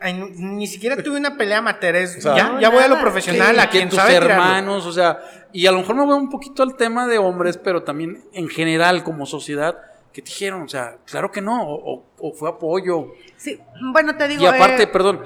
ay, 0.00 0.14
ni 0.14 0.66
siquiera 0.66 0.96
tuve 1.02 1.18
una 1.18 1.36
pelea 1.36 1.58
amateur. 1.58 1.94
es- 1.96 2.16
O 2.16 2.20
sea, 2.22 2.36
ya, 2.36 2.48
No, 2.52 2.60
ya 2.60 2.70
voy 2.70 2.82
a 2.82 2.88
lo 2.88 2.98
profesional, 3.00 3.54
que, 3.56 3.60
a 3.60 3.64
que 3.66 3.70
quien 3.78 3.88
tus 3.90 3.98
sabe 3.98 4.12
tirarlo. 4.14 4.30
hermanos, 4.32 4.86
o 4.86 4.92
sea, 4.92 5.18
y 5.52 5.66
a 5.66 5.72
lo 5.72 5.78
mejor 5.80 5.94
me 5.96 6.06
voy 6.06 6.14
un 6.16 6.30
poquito 6.30 6.62
al 6.62 6.74
tema 6.76 7.06
de 7.06 7.18
hombres, 7.18 7.58
pero 7.58 7.82
también 7.82 8.24
en 8.32 8.48
general 8.48 9.04
como 9.04 9.26
sociedad, 9.26 9.76
¿qué 10.16 10.22
te 10.22 10.30
dijeron? 10.30 10.62
O 10.62 10.68
sea, 10.68 10.96
claro 11.04 11.30
que 11.30 11.42
no, 11.42 11.62
o, 11.62 12.06
o- 12.18 12.32
fue 12.32 12.48
apoyo. 12.48 13.12
Sí, 13.36 13.60
bueno, 13.92 14.16
te 14.16 14.26
digo. 14.28 14.42
Y 14.42 14.46
aparte, 14.46 14.84
eh, 14.84 14.86
perdón, 14.86 15.20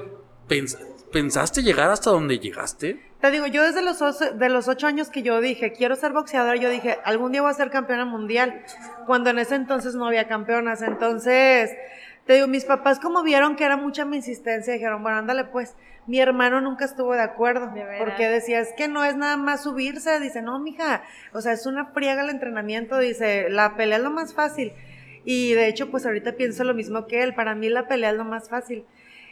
pens- 0.49 0.77
¿pensaste 1.13 1.63
llegar 1.63 1.89
hasta 1.89 2.09
donde 2.09 2.39
llegaste? 2.39 3.01
Te 3.21 3.31
digo, 3.31 3.47
yo 3.47 3.63
desde 3.63 3.81
los, 3.83 4.01
ocho- 4.01 4.31
de 4.33 4.49
los 4.49 4.67
ocho 4.67 4.87
años 4.87 5.07
que 5.09 5.21
yo 5.23 5.39
dije, 5.39 5.71
quiero 5.71 5.95
ser 5.95 6.11
boxeadora, 6.11 6.57
yo 6.57 6.69
dije, 6.69 6.97
algún 7.05 7.31
día 7.31 7.41
voy 7.41 7.51
a 7.51 7.53
ser 7.53 7.69
campeona 7.69 8.03
mundial, 8.03 8.65
cuando 9.05 9.29
en 9.29 9.39
ese 9.39 9.55
entonces 9.55 9.95
no 9.95 10.07
había 10.07 10.27
campeonas. 10.27 10.81
Entonces, 10.81 11.71
te 12.31 12.35
digo, 12.35 12.47
mis 12.47 12.63
papás 12.63 12.97
como 12.97 13.23
vieron 13.23 13.57
que 13.57 13.65
era 13.65 13.75
mucha 13.75 14.05
mi 14.05 14.15
insistencia, 14.15 14.71
dijeron, 14.71 15.03
bueno, 15.03 15.17
ándale 15.17 15.43
pues. 15.43 15.75
Mi 16.07 16.21
hermano 16.21 16.61
nunca 16.61 16.85
estuvo 16.85 17.13
de 17.13 17.21
acuerdo, 17.21 17.67
De 17.73 17.83
porque 17.99 18.29
decía, 18.29 18.61
es 18.61 18.71
que 18.71 18.87
no 18.87 19.03
es 19.03 19.17
nada 19.17 19.35
más 19.35 19.63
subirse, 19.63 20.17
dice, 20.21 20.41
no, 20.41 20.57
mija, 20.57 21.03
o 21.33 21.41
sea, 21.41 21.51
es 21.51 21.65
una 21.65 21.87
friega 21.87 22.23
el 22.23 22.29
entrenamiento, 22.29 22.97
dice, 22.99 23.49
la 23.49 23.75
pelea 23.75 23.97
es 23.97 24.03
lo 24.05 24.11
más 24.11 24.33
fácil. 24.33 24.71
Y 25.25 25.55
de 25.55 25.67
hecho, 25.67 25.91
pues 25.91 26.05
ahorita 26.05 26.37
pienso 26.37 26.63
lo 26.63 26.73
mismo 26.73 27.05
que 27.05 27.21
él, 27.21 27.35
para 27.35 27.53
mí 27.53 27.67
la 27.67 27.89
pelea 27.89 28.11
es 28.11 28.15
lo 28.15 28.23
más 28.23 28.47
fácil. 28.47 28.85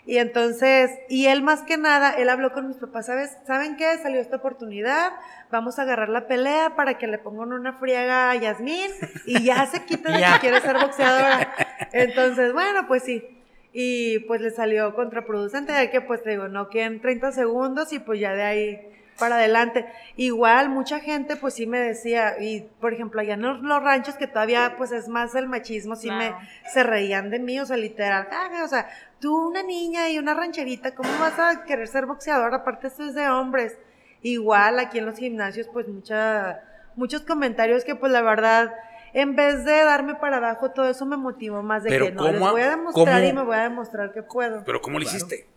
Y 0.06 0.18
entonces, 0.18 0.92
y 1.08 1.28
él 1.28 1.42
más 1.42 1.62
que 1.62 1.78
nada, 1.78 2.12
él 2.12 2.28
habló 2.28 2.52
con 2.52 2.68
mis 2.68 2.78
papás, 2.78 3.06
¿sabes? 3.06 3.38
¿Saben 3.48 3.78
qué? 3.78 3.98
Salió 4.00 4.20
esta 4.20 4.36
oportunidad, 4.36 5.14
vamos 5.52 5.80
a 5.80 5.84
agarrar 5.84 6.10
la 6.10 6.28
pelea 6.28 6.76
para 6.76 6.98
que 6.98 7.08
le 7.08 7.18
pongan 7.18 7.54
una 7.54 7.74
friega 7.74 8.32
a 8.32 8.36
Yasmín 8.36 8.92
y 9.26 9.42
ya 9.42 9.66
se 9.68 9.86
quita 9.86 10.12
de 10.18 10.18
que 10.18 10.40
quiere 10.42 10.60
ser 10.60 10.78
boxeadora. 10.78 11.56
Entonces, 11.94 12.54
bueno, 12.54 12.88
pues 12.88 13.04
sí. 13.04 13.24
Y 13.72 14.20
pues 14.20 14.42
le 14.42 14.52
salió 14.52 14.96
contraproducente, 14.96 15.72
de 15.74 15.92
que 15.92 16.02
pues 16.02 16.24
te 16.24 16.32
digo, 16.32 16.48
no 16.48 16.70
quedan 16.70 17.02
30 17.02 17.32
segundos 17.32 17.94
y 17.94 18.00
pues 18.00 18.20
ya 18.20 18.34
de 18.34 18.44
ahí 18.44 18.90
para 19.20 19.36
adelante. 19.36 19.86
Igual 20.16 20.70
mucha 20.70 21.00
gente 21.00 21.36
pues 21.36 21.54
sí 21.54 21.68
me 21.68 21.78
decía, 21.78 22.40
y 22.40 22.62
por 22.80 22.94
ejemplo 22.94 23.22
allá 23.22 23.36
en 23.36 23.42
los, 23.42 23.62
ranchos 23.84 24.16
que 24.16 24.26
todavía 24.26 24.76
pues 24.78 24.92
es 24.92 25.08
más 25.08 25.36
el 25.36 25.48
machismo, 25.48 25.96
sí 25.96 26.10
me 26.10 26.34
se 26.74 26.84
reían 26.84 27.30
de 27.30 27.40
mí, 27.40 27.60
o 27.60 27.66
sea, 27.66 27.78
literal, 27.78 28.28
"Ah, 28.32 28.50
o 28.64 28.68
sea, 28.68 28.90
tú 29.20 29.50
una 29.50 29.62
niña 29.62 30.10
y 30.10 30.18
una 30.18 30.34
rancherita, 30.34 30.96
¿cómo 30.96 31.10
vas 31.20 31.38
a 31.38 31.66
querer 31.66 31.88
ser 31.88 32.06
boxeador? 32.06 32.54
Aparte 32.56 32.88
esto 32.88 33.04
es 33.04 33.14
de 33.14 33.28
hombres. 33.30 33.78
Igual 34.22 34.80
aquí 34.80 34.98
en 34.98 35.06
los 35.06 35.18
gimnasios 35.20 35.68
pues 35.72 35.88
mucha, 35.88 36.62
muchos 36.96 37.22
comentarios 37.22 37.84
que 37.84 37.96
pues 37.96 38.12
la 38.12 38.22
verdad... 38.22 38.72
En 39.14 39.36
vez 39.36 39.66
de 39.66 39.84
darme 39.84 40.16
para 40.16 40.38
abajo, 40.38 40.72
todo 40.72 40.90
eso 40.90 41.06
me 41.06 41.18
motivó 41.18 41.64
más 41.64 41.84
de 41.84 41.90
Pero 41.90 42.06
que 42.08 42.12
no, 42.12 42.24
les 42.26 42.34
¿cómo- 42.40 42.52
voy 42.52 42.62
a 42.62 42.70
demostrar 42.72 43.06
cómo- 43.22 43.28
y 43.30 43.34
me 43.34 43.44
voy 43.44 43.56
a 43.56 43.64
demostrar 43.64 44.14
que 44.14 44.24
puedo. 44.24 44.64
Pero 44.66 44.82
¿cómo 44.82 45.00
lo 45.00 45.06
hiciste? 45.06 45.48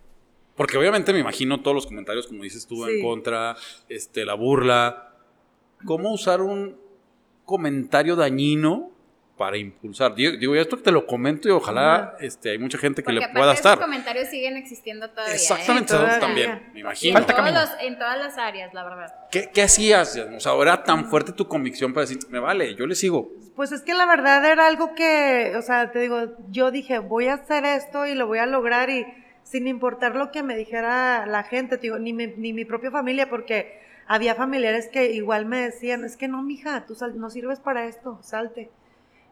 Porque 0.57 0.77
obviamente 0.79 1.13
me 1.13 1.19
imagino 1.19 1.61
todos 1.63 1.75
los 1.75 1.87
comentarios, 1.87 2.27
como 2.27 2.43
dices 2.43 2.67
tú, 2.67 2.87
en 2.87 3.03
contra, 3.03 3.57
este, 3.89 4.25
la 4.25 4.35
burla. 4.35 5.15
¿Cómo 5.85 6.13
usar 6.13 6.41
un 6.43 6.77
comentario 7.45 8.15
dañino 8.17 8.92
para 9.43 9.57
impulsar? 9.57 10.15
Digo, 10.15 10.37
digo, 10.39 10.55
esto 10.55 10.77
te 10.79 10.93
lo 10.93 11.05
comento 11.05 11.49
y 11.49 11.51
ojalá 11.51 12.15
este, 12.21 12.51
hay 12.51 12.59
mucha 12.59 12.79
gente 12.79 13.03
que 13.03 13.07
Porque 13.13 13.19
le 13.27 13.29
pueda 13.33 13.47
esos 13.55 13.57
estar. 13.67 13.81
comentarios 13.81 14.29
siguen 14.29 14.57
existiendo 14.57 15.11
todavía. 15.11 15.33
¿eh? 15.33 15.37
Exactamente, 15.37 15.93
Sí, 15.93 15.99
todavía. 15.99 16.21
también, 16.21 16.51
me 16.67 16.71
en, 16.71 16.79
imagino. 16.79 17.21
Todos 17.23 17.35
camino. 17.35 17.61
los- 17.61 17.71
en 17.81 17.99
todas 17.99 18.19
las 18.19 18.39
áreas, 18.39 18.73
la 18.73 18.85
verdad. 18.85 19.13
¿Qué, 19.33 19.51
qué 19.53 19.63
hacías? 19.63 20.17
O 20.37 20.39
sea, 20.39 20.53
era 20.63 20.85
tan 20.85 21.07
fuerte 21.07 21.33
tu 21.33 21.49
convicción 21.49 21.93
para 21.93 22.07
decir, 22.07 22.21
me 22.31 22.39
vale, 22.39 22.77
yo 22.77 22.87
le 22.87 22.95
sigo. 22.95 23.33
Pues 23.57 23.73
es 23.73 23.83
que 23.83 23.95
la 23.95 24.07
verdad 24.07 24.45
era 24.49 24.69
algo 24.69 24.95
que, 24.95 25.55
o 25.59 25.63
sea, 25.63 25.91
te 25.91 25.99
digo, 25.99 26.37
yo 26.51 26.71
dije, 26.71 27.01
voy 27.01 27.27
a 27.27 27.35
hacer 27.35 27.65
esto 27.65 28.07
y 28.07 28.15
lo 28.15 28.29
voy 28.29 28.39
a 28.39 28.47
lograr 28.47 28.91
y 28.91 29.05
sin 29.43 29.67
importar 29.67 30.15
lo 30.15 30.31
que 30.31 30.45
me 30.45 30.57
dijera 30.57 31.27
la 31.27 31.43
gente, 31.43 31.79
te 31.79 31.83
digo, 31.83 31.99
ni 31.99 32.13
mi, 32.13 32.29
ni 32.29 32.53
mi 32.53 32.65
propia 32.65 32.93
familia, 32.93 33.29
porque 33.29 33.83
había 34.07 34.37
familiares 34.37 34.89
que 34.93 35.11
igual 35.13 35.47
me 35.47 35.63
decían, 35.63 36.05
es 36.05 36.17
que 36.17 36.29
no, 36.29 36.43
mija, 36.43 36.87
tú 36.87 36.95
sal- 36.95 37.19
no 37.19 37.29
sirves 37.29 37.59
para 37.59 37.87
esto, 37.87 38.21
salte. 38.23 38.71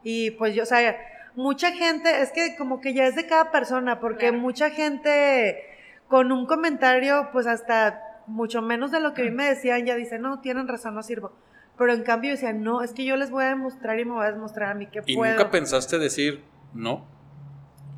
Y 0.03 0.33
pues 0.33 0.55
yo, 0.55 0.63
o 0.63 0.67
sea, 0.67 0.97
mucha 1.35 1.73
gente, 1.73 2.23
es 2.23 2.31
que 2.33 2.57
como 2.57 2.81
que 2.81 2.95
ya 2.95 3.07
es 3.07 3.17
de 3.17 3.27
cada 3.27 3.51
persona, 3.51 4.01
porque 4.01 4.29
Claro. 4.29 4.39
mucha 4.39 4.71
gente 4.71 5.65
con 6.09 6.33
un 6.33 6.47
comentario, 6.47 7.29
pues 7.33 7.47
hasta 7.47 8.03
mucho 8.27 8.63
menos 8.63 8.91
de 8.91 9.01
lo 9.01 9.15
que 9.15 9.23
a 9.23 9.25
mí 9.27 9.31
me 9.31 9.45
decían, 9.49 9.85
ya 9.87 9.95
dice, 9.97 10.19
no, 10.19 10.41
tienen 10.41 10.69
razón, 10.69 10.95
no 10.95 11.03
sirvo. 11.03 11.33
Pero 11.79 11.93
en 11.93 12.03
cambio 12.03 12.31
decían, 12.33 12.63
no, 12.63 12.83
es 12.83 12.93
que 12.93 13.05
yo 13.05 13.17
les 13.17 13.31
voy 13.31 13.45
a 13.45 13.49
demostrar 13.49 13.99
y 13.99 14.05
me 14.05 14.13
voy 14.13 14.27
a 14.27 14.33
demostrar 14.33 14.71
a 14.71 14.75
mí 14.75 14.87
que 14.87 15.01
¿Y 15.07 15.17
puedo. 15.17 15.33
nunca 15.33 15.51
pensaste 15.51 15.99
decir 15.99 16.43
no? 16.75 17.07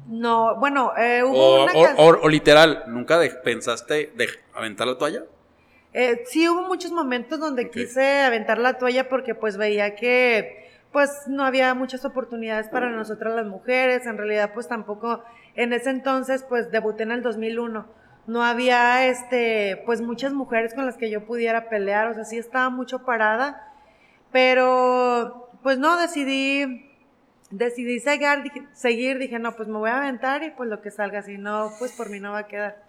No, 0.08 0.56
bueno, 0.58 0.92
eh, 0.98 1.22
hubo 1.24 1.36
O, 1.36 1.64
una 1.64 1.72
o- 1.72 2.06
o- 2.08 2.20
o 2.22 2.28
literal, 2.28 2.84
¿nunca 2.88 3.18
de- 3.18 3.30
pensaste 3.30 4.12
de 4.14 4.28
aventar 4.54 4.86
la 4.86 4.98
toalla? 4.98 5.22
eh, 5.94 6.22
sí 6.26 6.48
hubo 6.48 6.62
muchos 6.62 6.90
momentos 6.90 7.38
donde 7.38 7.68
quise 7.70 8.20
aventar 8.22 8.56
la 8.58 8.78
toalla 8.78 9.08
porque 9.10 9.34
pues 9.34 9.56
veía 9.58 9.94
que 9.94 10.61
pues 10.92 11.26
no 11.26 11.44
había 11.44 11.74
muchas 11.74 12.04
oportunidades 12.04 12.68
para 12.68 12.90
nosotras 12.90 13.34
las 13.34 13.46
mujeres, 13.46 14.06
en 14.06 14.18
realidad 14.18 14.52
pues 14.52 14.68
tampoco 14.68 15.24
en 15.54 15.72
ese 15.72 15.90
entonces 15.90 16.44
pues 16.48 16.70
debuté 16.70 17.04
en 17.04 17.12
el 17.12 17.22
2001. 17.22 17.86
No 18.26 18.44
había 18.44 19.06
este 19.06 19.82
pues 19.86 20.00
muchas 20.00 20.32
mujeres 20.32 20.74
con 20.74 20.86
las 20.86 20.96
que 20.96 21.10
yo 21.10 21.24
pudiera 21.24 21.68
pelear, 21.68 22.08
o 22.08 22.14
sea, 22.14 22.24
sí 22.24 22.38
estaba 22.38 22.70
mucho 22.70 23.04
parada, 23.04 23.72
pero 24.30 25.50
pues 25.62 25.78
no 25.78 25.96
decidí 25.96 26.88
decidí 27.50 28.00
seguir, 28.00 28.42
dije, 28.42 28.66
seguir, 28.72 29.18
dije, 29.18 29.38
no, 29.38 29.56
pues 29.56 29.68
me 29.68 29.78
voy 29.78 29.90
a 29.90 29.98
aventar 29.98 30.42
y 30.42 30.50
pues 30.50 30.68
lo 30.68 30.80
que 30.80 30.90
salga, 30.90 31.22
si 31.22 31.38
no, 31.38 31.70
pues 31.78 31.92
por 31.92 32.10
mí 32.10 32.18
no 32.18 32.32
va 32.32 32.38
a 32.38 32.46
quedar. 32.48 32.81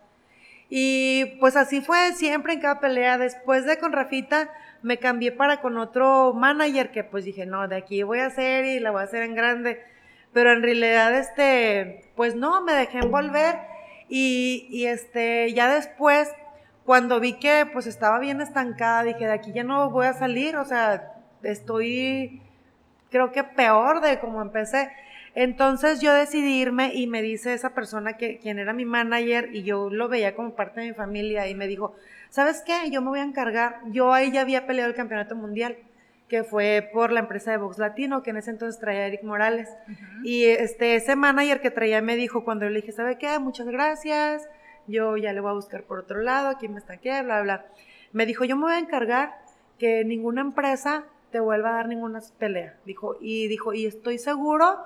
Y 0.75 1.37
pues 1.39 1.55
así 1.55 1.81
fue 1.81 2.13
siempre 2.13 2.53
en 2.53 2.59
cada 2.59 2.79
pelea. 2.79 3.19
Después 3.19 3.63
de 3.63 3.77
con 3.77 3.91
Rafita 3.91 4.49
me 4.81 4.97
cambié 4.97 5.31
para 5.31 5.61
con 5.61 5.77
otro 5.77 6.33
manager 6.33 6.89
que 6.89 7.03
pues 7.03 7.25
dije, 7.25 7.45
no, 7.45 7.67
de 7.67 7.75
aquí 7.75 8.01
voy 8.01 8.17
a 8.21 8.25
hacer 8.25 8.65
y 8.65 8.79
la 8.79 8.89
voy 8.89 9.01
a 9.01 9.03
hacer 9.03 9.21
en 9.21 9.35
grande. 9.35 9.83
Pero 10.33 10.51
en 10.51 10.63
realidad, 10.63 11.13
este, 11.13 12.11
pues 12.15 12.33
no, 12.33 12.63
me 12.63 12.73
dejé 12.73 12.97
envolver 12.97 13.59
y, 14.09 14.65
y 14.71 14.87
este, 14.87 15.53
ya 15.53 15.71
después, 15.71 16.33
cuando 16.85 17.19
vi 17.19 17.33
que 17.33 17.67
pues 17.71 17.85
estaba 17.85 18.17
bien 18.17 18.41
estancada, 18.41 19.03
dije, 19.03 19.27
de 19.27 19.33
aquí 19.33 19.53
ya 19.53 19.63
no 19.63 19.91
voy 19.91 20.07
a 20.07 20.13
salir, 20.13 20.55
o 20.55 20.65
sea, 20.65 21.13
estoy 21.43 22.41
creo 23.11 23.31
que 23.31 23.43
peor 23.43 24.01
de 24.01 24.19
como 24.19 24.41
empecé. 24.41 24.91
Entonces 25.35 25.99
yo 25.99 26.13
decidí 26.13 26.61
irme 26.61 26.93
y 26.93 27.07
me 27.07 27.21
dice 27.21 27.53
esa 27.53 27.73
persona 27.73 28.17
que 28.17 28.37
quien 28.37 28.59
era 28.59 28.71
mi 28.71 28.85
manager 28.85 29.49
y 29.53 29.63
yo 29.63 29.89
lo 29.89 30.07
veía 30.07 30.35
como 30.35 30.55
parte 30.55 30.81
de 30.81 30.87
mi 30.87 30.93
familia 30.93 31.47
y 31.47 31.55
me 31.55 31.67
dijo, 31.67 31.95
¿sabes 32.29 32.61
qué? 32.65 32.91
Yo 32.91 33.01
me 33.01 33.09
voy 33.09 33.19
a 33.19 33.23
encargar. 33.23 33.79
Yo 33.87 34.13
ahí 34.13 34.31
ya 34.31 34.41
había 34.41 34.67
peleado 34.67 34.89
el 34.89 34.95
campeonato 34.95 35.35
mundial, 35.35 35.77
que 36.27 36.43
fue 36.43 36.87
por 36.93 37.11
la 37.11 37.21
empresa 37.21 37.49
de 37.49 37.57
Box 37.57 37.79
Latino, 37.79 38.21
que 38.21 38.29
en 38.29 38.37
ese 38.37 38.51
entonces 38.51 38.79
traía 38.79 39.07
Eric 39.07 39.23
Morales. 39.23 39.69
Y 40.23 40.45
este, 40.45 40.95
ese 40.95 41.15
manager 41.15 41.61
que 41.61 41.71
traía 41.71 42.01
me 42.01 42.15
dijo 42.15 42.45
cuando 42.45 42.65
yo 42.65 42.69
le 42.69 42.81
dije, 42.81 42.91
¿sabe 42.91 43.17
qué? 43.17 43.39
Muchas 43.39 43.67
gracias. 43.67 44.47
Yo 44.85 45.17
ya 45.17 45.33
le 45.33 45.39
voy 45.39 45.51
a 45.51 45.53
buscar 45.53 45.83
por 45.83 45.99
otro 45.99 46.21
lado, 46.21 46.49
aquí 46.49 46.67
me 46.67 46.77
estanqué, 46.77 47.23
bla, 47.23 47.41
bla. 47.41 47.65
Me 48.11 48.27
dijo, 48.27 48.45
yo 48.45 48.55
me 48.55 48.63
voy 48.63 48.73
a 48.73 48.79
encargar 48.79 49.33
que 49.79 50.05
ninguna 50.05 50.41
empresa 50.41 51.05
te 51.31 51.39
vuelva 51.39 51.69
a 51.69 51.73
dar 51.73 51.87
ninguna 51.87 52.21
pelea. 52.37 52.75
Dijo, 52.85 53.17
y 53.19 53.47
dijo, 53.47 53.73
y 53.73 53.87
estoy 53.87 54.19
seguro 54.19 54.77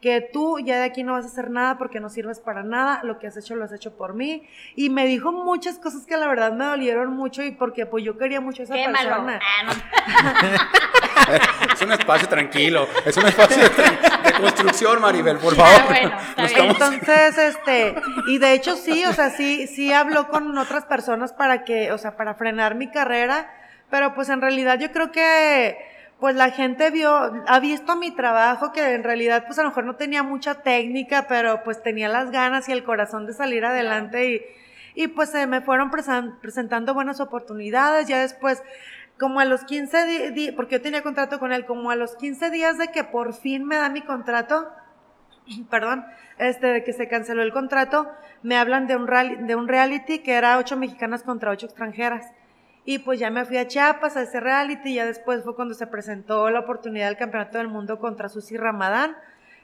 que 0.00 0.20
tú 0.32 0.58
ya 0.60 0.78
de 0.78 0.84
aquí 0.84 1.02
no 1.02 1.12
vas 1.12 1.24
a 1.24 1.28
hacer 1.28 1.50
nada 1.50 1.76
porque 1.76 2.00
no 2.00 2.08
sirves 2.08 2.40
para 2.40 2.62
nada, 2.62 3.00
lo 3.04 3.18
que 3.18 3.26
has 3.26 3.36
hecho 3.36 3.54
lo 3.54 3.64
has 3.64 3.72
hecho 3.72 3.96
por 3.96 4.14
mí. 4.14 4.48
Y 4.74 4.88
me 4.90 5.04
dijo 5.06 5.30
muchas 5.32 5.78
cosas 5.78 6.06
que 6.06 6.16
la 6.16 6.26
verdad 6.26 6.52
me 6.52 6.64
dolieron 6.64 7.12
mucho 7.12 7.42
y 7.42 7.50
porque 7.50 7.84
pues 7.86 8.02
yo 8.04 8.16
quería 8.16 8.40
mucho 8.40 8.62
a 8.62 8.64
esa 8.64 8.74
Quémalo. 8.74 9.08
persona. 9.10 9.40
Ah, 9.42 9.62
no. 9.64 9.72
Es 11.74 11.82
un 11.82 11.92
espacio 11.92 12.28
tranquilo, 12.28 12.88
es 13.04 13.16
un 13.16 13.26
espacio 13.26 13.56
de, 13.62 13.68
de 13.68 14.32
construcción, 14.40 15.00
Maribel, 15.00 15.36
por 15.38 15.52
Ah, 15.54 15.56
favor. 15.56 15.86
bueno, 15.88 16.16
Entonces, 16.36 17.38
este, 17.38 17.94
y 18.26 18.38
de 18.38 18.52
hecho 18.54 18.74
sí, 18.76 19.04
o 19.04 19.12
sea, 19.12 19.30
sí, 19.30 19.66
sí 19.66 19.92
habló 19.92 20.28
con 20.28 20.56
otras 20.58 20.84
personas 20.86 21.32
para 21.32 21.64
que, 21.64 21.92
o 21.92 21.98
sea, 21.98 22.16
para 22.16 22.34
frenar 22.34 22.74
mi 22.74 22.90
carrera, 22.90 23.50
pero 23.90 24.14
pues 24.14 24.28
en 24.30 24.40
realidad 24.40 24.78
yo 24.78 24.90
creo 24.92 25.12
que, 25.12 25.78
pues 26.20 26.36
la 26.36 26.50
gente 26.50 26.90
vio, 26.90 27.10
ha 27.46 27.60
visto 27.60 27.96
mi 27.96 28.10
trabajo, 28.10 28.72
que 28.72 28.94
en 28.94 29.02
realidad 29.02 29.44
pues 29.46 29.58
a 29.58 29.62
lo 29.62 29.70
mejor 29.70 29.84
no 29.84 29.96
tenía 29.96 30.22
mucha 30.22 30.62
técnica, 30.62 31.26
pero 31.28 31.64
pues 31.64 31.82
tenía 31.82 32.08
las 32.08 32.30
ganas 32.30 32.68
y 32.68 32.72
el 32.72 32.84
corazón 32.84 33.26
de 33.26 33.32
salir 33.32 33.64
adelante 33.64 34.30
y, 34.30 34.42
y 35.02 35.08
pues 35.08 35.30
se 35.30 35.46
me 35.46 35.62
fueron 35.62 35.90
presentando 35.90 36.92
buenas 36.92 37.20
oportunidades, 37.20 38.06
ya 38.06 38.20
después 38.20 38.62
como 39.18 39.40
a 39.40 39.44
los 39.44 39.64
15 39.64 40.32
días, 40.32 40.54
porque 40.56 40.76
yo 40.76 40.82
tenía 40.82 41.02
contrato 41.02 41.38
con 41.38 41.52
él, 41.52 41.66
como 41.66 41.90
a 41.90 41.96
los 41.96 42.16
15 42.16 42.50
días 42.50 42.78
de 42.78 42.88
que 42.88 43.04
por 43.04 43.34
fin 43.34 43.64
me 43.66 43.76
da 43.76 43.90
mi 43.90 44.00
contrato, 44.00 44.68
perdón, 45.70 46.04
este, 46.38 46.68
de 46.68 46.84
que 46.84 46.94
se 46.94 47.06
canceló 47.06 47.42
el 47.42 47.52
contrato, 47.52 48.10
me 48.42 48.56
hablan 48.56 48.86
de 48.86 48.96
un, 48.96 49.06
de 49.46 49.56
un 49.56 49.68
reality 49.68 50.20
que 50.20 50.34
era 50.34 50.58
ocho 50.58 50.76
mexicanas 50.76 51.22
contra 51.22 51.50
ocho 51.50 51.66
extranjeras. 51.66 52.26
Y 52.84 53.00
pues 53.00 53.20
ya 53.20 53.30
me 53.30 53.44
fui 53.44 53.58
a 53.58 53.68
Chiapas 53.68 54.16
a 54.16 54.22
ese 54.22 54.40
reality 54.40 54.90
y 54.90 54.94
ya 54.94 55.04
después 55.04 55.44
fue 55.44 55.54
cuando 55.54 55.74
se 55.74 55.86
presentó 55.86 56.50
la 56.50 56.60
oportunidad 56.60 57.08
del 57.08 57.16
Campeonato 57.16 57.58
del 57.58 57.68
Mundo 57.68 57.98
contra 57.98 58.28
Susi 58.28 58.56
Ramadán, 58.56 59.16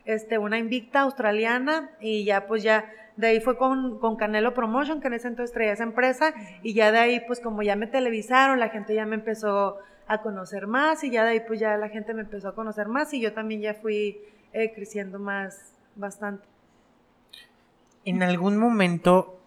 este, 0.05 0.39
una 0.39 0.59
invicta 0.59 1.01
australiana 1.01 1.91
y 2.01 2.25
ya 2.25 2.47
pues 2.47 2.63
ya 2.63 2.93
de 3.17 3.29
ahí 3.29 3.41
fue 3.41 3.57
con, 3.57 3.99
con 3.99 4.17
Canelo 4.17 4.53
Promotion, 4.55 5.01
que 5.01 5.09
en 5.09 5.15
ese 5.15 5.29
entonces 5.29 5.53
traía 5.55 5.73
esa 5.73 5.85
empresa 5.85 6.35
y 6.63 6.75
ya 6.75 6.93
de 6.93 6.99
ahí 6.99 7.21
pues 7.27 7.41
como 7.41 7.63
ya 7.63 7.75
me 7.75 7.87
televisaron, 7.87 8.61
la 8.61 8.69
gente 8.69 8.95
ya 8.95 9.07
me 9.07 9.17
empezó 9.17 9.79
a 10.07 10.23
conocer 10.23 10.67
más 10.67 11.03
y 11.03 11.11
ya 11.11 11.25
de 11.25 11.31
ahí 11.31 11.41
pues 11.41 11.59
ya 11.59 11.77
la 11.77 11.89
gente 11.89 12.15
me 12.15 12.21
empezó 12.21 12.49
a 12.49 12.55
conocer 12.55 12.87
más 12.89 13.13
y 13.15 13.21
yo 13.21 13.33
también 13.33 13.63
ya 13.63 13.75
fui 13.75 14.21
eh, 14.53 14.73
creciendo 14.75 15.19
más 15.19 15.75
bastante. 15.97 16.47
En 18.05 18.23
algún 18.23 18.57
momento, 18.57 19.41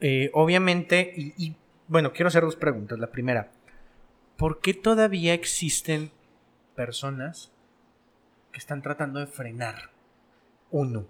eh, 0.00 0.30
obviamente, 0.32 1.12
y, 1.14 1.34
y, 1.36 1.56
bueno, 1.88 2.12
quiero 2.12 2.28
hacer 2.28 2.42
dos 2.42 2.56
preguntas. 2.56 2.98
La 2.98 3.10
primera, 3.10 3.50
¿por 4.36 4.60
qué 4.60 4.74
todavía 4.74 5.34
existen 5.34 6.10
personas 6.74 7.52
que 8.52 8.58
están 8.58 8.82
tratando 8.82 9.20
de 9.20 9.26
frenar 9.26 9.90
uno? 10.70 11.06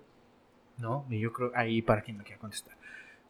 ¿No? 0.78 1.06
Y 1.09 1.21
yo 1.21 1.33
creo 1.33 1.52
ahí 1.54 1.80
para 1.83 2.02
quien 2.02 2.18
me 2.18 2.25
quiera 2.25 2.38
contestar. 2.40 2.76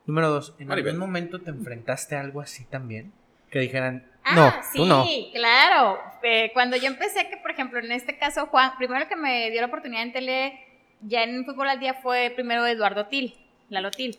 Número 0.06 0.28
dos, 0.30 0.54
¿en 0.58 0.68
Maribel. 0.68 0.94
algún 0.94 1.06
momento 1.08 1.40
te 1.40 1.50
enfrentaste 1.50 2.16
a 2.16 2.20
algo 2.20 2.40
así 2.40 2.64
también? 2.64 3.12
Que 3.50 3.60
dijeran, 3.60 4.10
Ah, 4.24 4.34
no, 4.34 4.50
sí, 4.72 4.78
tú 4.78 4.86
no. 4.86 5.04
claro. 5.32 5.98
Eh, 6.24 6.50
cuando 6.52 6.76
yo 6.76 6.86
empecé, 6.88 7.28
que 7.28 7.36
por 7.36 7.52
ejemplo 7.52 7.78
en 7.78 7.92
este 7.92 8.18
caso 8.18 8.46
Juan, 8.46 8.72
primero 8.76 9.06
que 9.08 9.14
me 9.14 9.50
dio 9.52 9.60
la 9.60 9.68
oportunidad 9.68 10.02
en 10.02 10.12
tele, 10.12 10.58
ya 11.00 11.22
en 11.22 11.44
Fútbol 11.44 11.68
al 11.68 11.78
Día 11.78 11.94
fue 11.94 12.32
primero 12.34 12.66
Eduardo 12.66 13.06
Til, 13.06 13.34
Lalo 13.68 13.92
Til. 13.92 14.18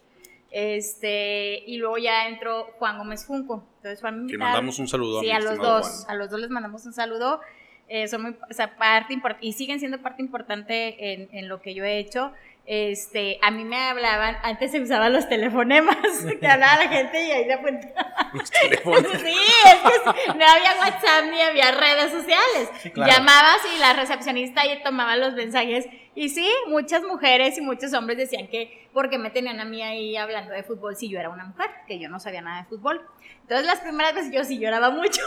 Este, 0.51 1.63
y 1.67 1.77
luego 1.77 1.97
ya 1.97 2.27
entró 2.27 2.65
Juan 2.79 2.97
Gómez 2.97 3.25
Junco. 3.25 3.63
Entonces 3.77 4.01
Juan 4.01 4.27
Que 4.27 4.37
mandamos 4.37 4.79
un 4.79 4.87
saludo 4.87 5.19
a 5.19 5.21
Sí, 5.21 5.27
mi 5.27 5.31
a 5.33 5.39
los 5.39 5.57
dos, 5.57 5.87
Juan. 6.05 6.11
a 6.11 6.15
los 6.15 6.29
dos 6.29 6.39
les 6.39 6.49
mandamos 6.49 6.85
un 6.85 6.93
saludo. 6.93 7.41
Eh, 7.89 8.07
son 8.07 8.21
muy, 8.21 8.35
o 8.49 8.53
sea, 8.53 8.75
parte 8.77 9.17
y 9.41 9.53
siguen 9.53 9.79
siendo 9.79 10.01
parte 10.01 10.21
importante 10.21 11.13
en, 11.13 11.29
en 11.31 11.47
lo 11.47 11.61
que 11.61 11.73
yo 11.73 11.85
he 11.85 11.99
hecho. 11.99 12.31
Este, 12.69 13.39
a 13.41 13.49
mí 13.49 13.63
me 13.63 13.77
hablaban, 13.77 14.35
antes 14.43 14.71
se 14.71 14.81
usaban 14.81 15.13
los 15.13 15.29
telefonemas, 15.29 15.95
que 16.41 16.47
hablaba 16.47 16.83
la 16.83 16.89
gente 16.89 17.25
y 17.25 17.31
ahí 17.31 17.45
le 17.45 17.53
apuntaba. 17.53 18.29
Los 18.33 18.51
teléfonos. 18.51 19.05
Sí, 19.23 19.37
es 19.65 20.01
que 20.01 20.37
no 20.37 20.45
había 20.45 20.75
WhatsApp 20.77 21.31
ni 21.31 21.41
había 21.41 21.71
redes 21.71 22.11
sociales. 22.11 22.69
Sí, 22.81 22.91
claro. 22.91 23.09
Llamabas 23.09 23.59
y 23.73 23.79
la 23.79 23.93
recepcionista 23.93 24.61
ahí 24.61 24.83
tomaba 24.83 25.15
los 25.15 25.33
mensajes. 25.33 25.87
Y 26.13 26.27
sí, 26.27 26.51
muchas 26.67 27.03
mujeres 27.03 27.57
y 27.57 27.61
muchos 27.61 27.93
hombres 27.93 28.17
decían 28.17 28.47
que 28.47 28.89
porque 28.91 29.17
me 29.17 29.29
tenían 29.29 29.61
a 29.61 29.65
mí 29.65 29.81
ahí 29.81 30.17
hablando 30.17 30.51
de 30.51 30.63
fútbol 30.63 30.97
si 30.97 31.07
yo 31.07 31.19
era 31.19 31.29
una 31.29 31.45
mujer, 31.45 31.69
que 31.87 31.99
yo 31.99 32.09
no 32.09 32.19
sabía 32.19 32.41
nada 32.41 32.63
de 32.63 32.67
fútbol. 32.67 33.01
Entonces 33.47 33.65
las 33.65 33.79
primeras 33.79 34.13
veces 34.13 34.33
yo 34.33 34.43
sí 34.43 34.59
lloraba 34.59 34.89
mucho. 34.89 35.21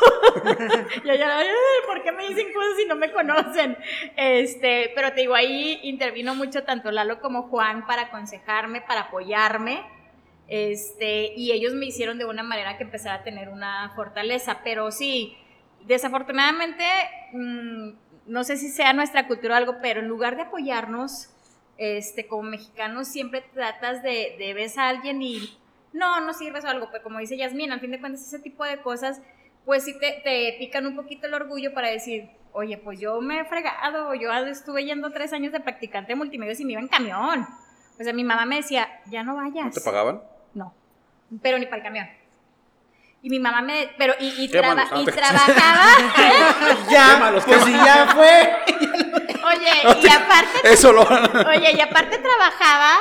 yo 1.07 1.15
lloraba, 1.15 1.41
"Ay, 1.41 1.49
¿por 1.87 2.03
qué 2.03 2.12
me 2.12 2.29
dicen 2.29 2.53
cosas 2.53 2.77
si 2.77 2.85
no 2.85 2.95
me 2.95 3.11
conocen? 3.12 3.79
Este, 4.15 4.93
pero 4.95 5.15
te 5.15 5.23
digo, 5.23 5.35
ahí 5.35 5.81
intervino 5.85 6.35
mucho 6.35 6.62
tanto 6.62 6.91
Lalo 6.91 7.19
como 7.23 7.45
Juan 7.45 7.87
para 7.87 8.03
aconsejarme, 8.03 8.83
para 8.83 9.03
apoyarme. 9.03 9.83
Este, 10.49 11.33
y 11.35 11.53
ellos 11.53 11.73
me 11.73 11.87
hicieron 11.87 12.19
de 12.19 12.27
una 12.27 12.43
manera 12.43 12.77
que 12.77 12.83
empezara 12.83 13.15
a 13.15 13.23
tener 13.23 13.49
una 13.49 13.91
fortaleza. 13.97 14.61
Pero 14.65 14.91
sí, 14.91 15.39
desafortunadamente, 15.87 16.85
mm, 17.33 17.91
no 18.27 18.45
sé 18.45 18.59
si 18.59 18.69
sea 18.69 18.93
nuestra 18.93 19.29
cultura 19.29 19.55
o 19.55 19.57
algo, 19.57 19.77
pero 19.81 20.00
en 20.00 20.09
lugar 20.09 20.37
de 20.37 20.43
apoyarnos, 20.43 21.31
este, 21.79 22.27
como 22.27 22.43
mexicanos, 22.43 23.09
siempre 23.09 23.41
tratas 23.55 24.03
de, 24.03 24.37
de 24.39 24.53
ves 24.53 24.77
a 24.77 24.91
alguien 24.91 25.23
y 25.23 25.57
no, 25.92 26.20
no 26.20 26.32
sirves 26.35 26.64
o 26.64 26.68
algo. 26.68 26.88
Pero 26.90 27.02
como 27.02 27.18
dice 27.18 27.37
Yasmin, 27.37 27.73
al 27.73 27.80
fin 27.80 27.90
de 27.90 28.00
cuentas, 28.00 28.23
ese 28.23 28.38
tipo 28.38 28.64
de 28.64 28.80
cosas, 28.80 29.20
pues 29.64 29.85
sí 29.85 29.99
te, 29.99 30.20
te 30.25 30.56
pican 30.59 30.87
un 30.87 30.97
poquito 30.97 31.26
el 31.26 31.35
orgullo 31.35 31.73
para 31.75 31.88
decir, 31.88 32.30
oye, 32.52 32.76
pues 32.78 32.99
yo 33.00 33.21
me 33.21 33.41
he 33.41 33.45
fregado, 33.45 34.15
yo 34.15 34.32
estuve 34.32 34.84
yendo 34.84 35.10
tres 35.10 35.32
años 35.32 35.52
de 35.52 35.60
practicante 35.60 36.12
de 36.12 36.17
multimedia 36.17 36.54
y 36.58 36.65
me 36.65 36.73
iba 36.73 36.80
en 36.80 36.88
camión. 36.88 37.47
O 37.99 38.02
sea, 38.02 38.12
mi 38.12 38.25
mamá 38.25 38.47
me 38.47 38.56
decía, 38.56 38.88
ya 39.06 39.23
no 39.23 39.36
vayas. 39.36 39.67
¿No 39.67 39.71
te 39.73 39.80
pagaban? 39.80 40.23
No, 40.54 40.75
pero 41.43 41.58
ni 41.58 41.67
para 41.67 41.76
el 41.78 41.82
camión. 41.82 42.08
Y 43.23 43.28
mi 43.28 43.38
mamá 43.38 43.60
me. 43.60 43.91
Pero, 43.99 44.15
y, 44.19 44.45
y, 44.45 44.49
traba- 44.49 44.86
no 44.91 45.02
y 45.02 45.04
trabajaba. 45.04 45.84
ya, 46.91 47.19
malos, 47.19 47.45
pues 47.45 47.62
si 47.65 47.73
ya 47.73 48.06
fue. 48.15 48.56
oye, 49.45 50.00
y 50.02 50.08
aparte. 50.08 50.60
Eso 50.73 50.93
lo 50.93 51.02
Oye, 51.02 51.73
y 51.76 51.80
aparte 51.80 52.17
trabajaba, 52.17 52.95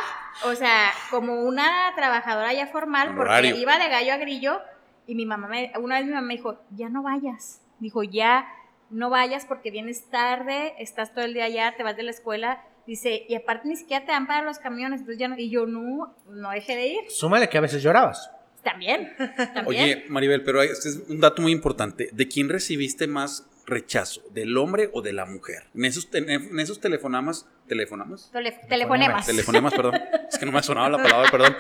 o 0.46 0.56
sea, 0.56 0.92
como 1.10 1.44
una 1.44 1.94
trabajadora 1.96 2.54
ya 2.54 2.68
formal, 2.68 3.16
porque 3.16 3.56
iba 3.58 3.78
de 3.78 3.90
gallo 3.90 4.14
a 4.14 4.18
grillo. 4.18 4.62
Y 5.08 5.16
mi 5.16 5.26
mamá, 5.26 5.48
me, 5.48 5.72
una 5.80 5.96
vez 5.98 6.06
mi 6.06 6.12
mamá 6.14 6.28
me 6.28 6.36
dijo, 6.36 6.60
ya 6.76 6.90
no 6.90 7.02
vayas. 7.04 7.62
Dijo, 7.80 8.04
ya 8.04 8.48
no 8.90 9.10
vayas 9.10 9.46
porque 9.46 9.72
vienes 9.72 10.10
tarde, 10.10 10.74
estás 10.78 11.14
todo 11.14 11.26
el 11.26 11.34
día 11.34 11.46
allá, 11.46 11.74
te 11.76 11.84
vas 11.84 11.96
de 11.98 12.04
la 12.04 12.12
escuela. 12.12 12.64
Dice, 12.86 13.26
y 13.28 13.36
aparte 13.36 13.68
ni 13.68 13.76
siquiera 13.76 14.06
te 14.06 14.12
dan 14.12 14.28
para 14.28 14.44
los 14.44 14.60
camiones. 14.60 15.02
Entonces 15.02 15.20
ya 15.20 15.28
no, 15.28 15.38
y 15.38 15.50
yo 15.50 15.66
no, 15.66 16.16
no 16.28 16.50
dejé 16.52 16.76
de 16.76 16.88
ir. 16.88 17.00
Súmale 17.10 17.50
que 17.50 17.58
a 17.58 17.62
veces 17.62 17.82
llorabas. 17.82 18.30
También, 18.64 19.14
también. 19.54 19.66
Oye, 19.66 20.06
Maribel, 20.10 20.44
pero 20.44 20.62
hay- 20.62 20.70
este 20.70 20.90
es 20.90 20.98
un 21.08 21.20
dato 21.20 21.42
muy 21.42 21.52
importante. 21.52 22.10
¿De 22.12 22.28
quién 22.28 22.50
recibiste 22.50 23.08
más 23.08 23.49
rechazo? 23.70 24.22
¿Del 24.32 24.58
hombre 24.58 24.90
o 24.94 25.02
de 25.02 25.14
la 25.14 25.26
mujer? 25.26 25.68
En 25.76 25.86
esos, 25.86 26.08
en 26.14 26.60
esos 26.60 26.80
telefonamas, 26.82 27.48
¿telefonamas? 27.68 28.30
Tele- 28.32 28.60
telefonemas. 28.68 29.26
Telefonemas, 29.26 29.74
perdón. 29.74 30.02
Es 30.32 30.38
que 30.38 30.46
no 30.46 30.52
me 30.52 30.62
sonaba 30.62 30.90
la 30.90 30.98
palabra, 30.98 31.32
perdón. 31.32 31.56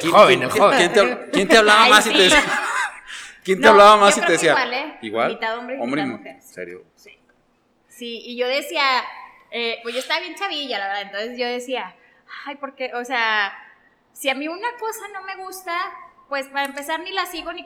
¿Quién, 0.00 0.12
joven, 0.12 0.38
quién- 0.40 0.50
joven. 0.50 0.78
quién 0.78 0.92
te, 0.92 1.30
quién 1.30 1.48
te 1.48 1.56
hablaba 1.56 1.84
Ay, 1.84 1.90
más 1.90 2.06
y 2.06 2.10
te 2.12 2.18
decía? 2.18 2.42
¿Quién 3.44 3.58
te 3.58 3.64
No, 3.64 3.70
hablaba 3.72 3.96
más 3.98 4.16
yo 4.16 4.22
y 4.22 4.26
te 4.26 4.32
decía? 4.32 4.50
igual, 4.52 4.74
¿eh? 4.74 4.98
Igual. 5.02 5.32
Mitad 5.34 5.58
hombre 5.58 5.76
y 5.76 5.80
Hombre 5.80 6.00
y 6.00 6.04
mitad 6.06 6.18
mujer. 6.18 6.34
mujer. 6.36 6.48
¿Serio? 6.54 6.84
Sí. 6.96 7.10
Sí, 7.88 8.22
y 8.24 8.36
yo 8.36 8.48
decía, 8.48 8.82
eh, 9.50 9.78
pues 9.82 9.94
yo 9.94 10.00
estaba 10.00 10.20
bien 10.20 10.34
chavilla, 10.34 10.78
la 10.78 10.86
verdad, 10.88 11.02
entonces 11.02 11.38
yo 11.38 11.46
decía, 11.46 11.94
ay, 12.46 12.56
porque, 12.56 12.92
o 12.94 13.04
sea, 13.04 13.52
si 14.12 14.28
a 14.30 14.34
mí 14.34 14.48
una 14.48 14.68
cosa 14.80 15.00
no 15.12 15.22
me 15.22 15.36
gusta, 15.36 15.76
pues 16.28 16.46
para 16.48 16.64
empezar 16.66 17.00
ni 17.00 17.12
la 17.12 17.26
sigo 17.26 17.52
ni, 17.52 17.64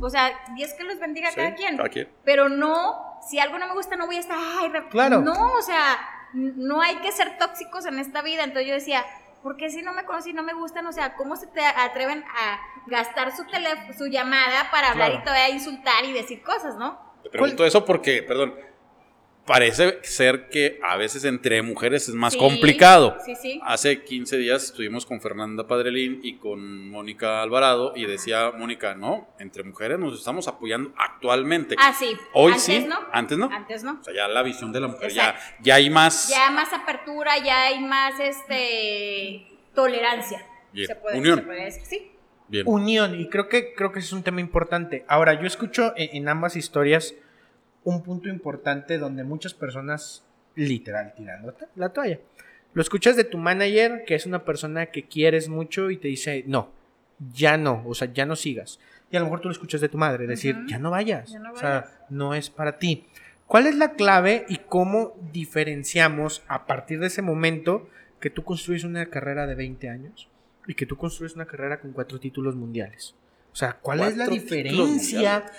o 0.00 0.10
sea, 0.10 0.32
Dios 0.56 0.72
que 0.74 0.84
los 0.84 0.98
bendiga 0.98 1.28
a 1.28 1.30
Sí, 1.32 1.36
cada 1.36 1.54
quien. 1.54 1.76
cada 1.76 1.88
quien. 1.88 2.08
Pero 2.24 2.48
no, 2.48 3.11
si 3.28 3.38
algo 3.38 3.58
no 3.58 3.68
me 3.68 3.74
gusta, 3.74 3.96
no 3.96 4.06
voy 4.06 4.16
a 4.16 4.20
estar, 4.20 4.36
ay, 4.38 4.70
Claro. 4.90 5.20
no, 5.20 5.32
o 5.58 5.62
sea, 5.62 5.98
no 6.32 6.80
hay 6.80 6.96
que 6.96 7.12
ser 7.12 7.38
tóxicos 7.38 7.86
en 7.86 7.98
esta 7.98 8.22
vida, 8.22 8.42
entonces 8.44 8.66
yo 8.68 8.74
decía, 8.74 9.04
¿por 9.42 9.56
qué 9.56 9.70
si 9.70 9.82
no 9.82 9.92
me 9.92 10.04
conocen 10.04 10.32
y 10.32 10.34
no 10.34 10.42
me 10.42 10.54
gustan? 10.54 10.86
O 10.86 10.92
sea, 10.92 11.14
¿cómo 11.14 11.36
se 11.36 11.46
te 11.46 11.64
atreven 11.64 12.24
a 12.24 12.58
gastar 12.86 13.34
su 13.36 13.44
teléfono, 13.46 13.92
su 13.96 14.06
llamada 14.06 14.70
para 14.70 14.90
hablar 14.90 15.10
Claro. 15.10 15.22
y 15.22 15.24
todavía 15.24 15.48
insultar 15.50 16.04
y 16.04 16.12
decir 16.12 16.42
cosas, 16.42 16.76
¿no? 16.76 16.98
Te 17.22 17.30
pregunto 17.30 17.64
eso 17.64 17.84
porque, 17.84 18.22
perdón, 18.22 18.54
parece 19.46 19.98
ser 20.02 20.48
que 20.48 20.78
a 20.82 20.96
veces 20.96 21.24
entre 21.24 21.62
mujeres 21.62 22.08
es 22.08 22.14
más 22.14 22.32
Sí, 22.34 22.38
complicado. 22.38 23.16
Sí, 23.24 23.34
sí. 23.34 23.60
Hace 23.64 24.02
15 24.04 24.36
días 24.38 24.64
estuvimos 24.64 25.04
con 25.04 25.20
Fernanda 25.20 25.66
Padrelín 25.66 26.20
y 26.22 26.36
con 26.36 26.88
Mónica 26.88 27.42
Alvarado 27.42 27.92
y 27.96 28.06
decía 28.06 28.52
Mónica, 28.56 28.94
no, 28.94 29.28
entre 29.38 29.64
mujeres 29.64 29.98
nos 29.98 30.18
estamos 30.18 30.46
apoyando 30.48 30.92
actualmente. 30.96 31.74
Ah, 31.78 31.92
sí. 31.92 32.16
Hoy 32.34 32.52
Antes 32.52 32.64
sí, 32.64 32.86
no. 32.88 32.98
antes 33.12 33.38
no. 33.38 33.50
Antes 33.52 33.82
no. 33.82 33.98
O 34.00 34.04
sea, 34.04 34.14
ya 34.14 34.28
la 34.28 34.42
visión 34.42 34.72
de 34.72 34.80
la 34.80 34.88
mujer, 34.88 35.10
ya, 35.10 35.30
Exacto. 35.30 35.56
ya 35.62 35.74
hay 35.74 35.90
más. 35.90 36.28
Ya 36.28 36.50
más 36.50 36.72
apertura, 36.72 37.38
ya 37.38 37.62
hay 37.66 37.80
más 37.80 38.14
este 38.20 39.46
tolerancia. 39.74 40.46
Bien. 40.72 40.86
Se 40.86 40.96
puede, 40.96 41.18
Unión. 41.18 41.38
se 41.40 41.44
puede 41.44 41.64
decir. 41.64 41.82
Sí. 41.84 42.08
Bien. 42.48 42.64
Unión, 42.66 43.18
y 43.18 43.28
creo 43.28 43.48
que, 43.48 43.72
creo 43.74 43.92
que 43.92 43.98
ese 44.00 44.06
es 44.08 44.12
un 44.12 44.22
tema 44.22 44.40
importante. 44.40 45.04
Ahora, 45.08 45.40
yo 45.40 45.46
escucho 45.46 45.94
en, 45.96 46.16
en 46.16 46.28
ambas 46.28 46.54
historias 46.54 47.14
un 47.84 48.02
punto 48.02 48.28
importante 48.28 48.98
donde 48.98 49.24
muchas 49.24 49.54
personas, 49.54 50.24
literal, 50.54 51.14
tirando 51.16 51.54
la 51.76 51.88
toalla. 51.90 52.18
Lo 52.74 52.80
escuchas 52.80 53.16
de 53.16 53.24
tu 53.24 53.38
manager, 53.38 54.04
que 54.06 54.14
es 54.14 54.24
una 54.24 54.44
persona 54.44 54.86
que 54.86 55.04
quieres 55.04 55.48
mucho 55.48 55.90
y 55.90 55.98
te 55.98 56.08
dice, 56.08 56.44
no, 56.46 56.70
ya 57.34 57.56
no, 57.56 57.82
o 57.86 57.94
sea, 57.94 58.12
ya 58.12 58.24
no 58.24 58.36
sigas. 58.36 58.78
Y 59.10 59.16
a 59.16 59.20
lo 59.20 59.26
mejor 59.26 59.40
tú 59.40 59.48
lo 59.48 59.52
escuchas 59.52 59.80
de 59.80 59.90
tu 59.90 59.98
madre, 59.98 60.26
decir, 60.26 60.56
ya 60.66 60.78
no 60.78 60.90
vayas, 60.90 61.30
Ya 61.32 61.38
no 61.38 61.52
o 61.52 61.56
sea, 61.56 62.06
no 62.08 62.34
es 62.34 62.48
para 62.48 62.78
ti. 62.78 63.06
¿Cuál 63.46 63.66
es 63.66 63.76
la 63.76 63.92
clave 63.92 64.46
y 64.48 64.56
cómo 64.56 65.14
diferenciamos 65.32 66.42
a 66.48 66.66
partir 66.66 66.98
de 67.00 67.08
ese 67.08 67.20
momento 67.20 67.90
que 68.20 68.30
tú 68.30 68.42
construyes 68.44 68.84
una 68.84 69.04
carrera 69.06 69.46
de 69.46 69.54
20 69.54 69.90
años 69.90 70.28
y 70.66 70.74
que 70.74 70.86
tú 70.86 70.96
construyes 70.96 71.34
una 71.34 71.44
carrera 71.44 71.78
con 71.80 71.92
cuatro 71.92 72.18
títulos 72.18 72.56
mundiales? 72.56 73.14
O 73.52 73.56
sea, 73.56 73.74
¿cuál 73.74 74.00
es 74.00 74.16
la 74.16 74.26
diferencia 74.26 74.82
mundiales. 74.86 75.52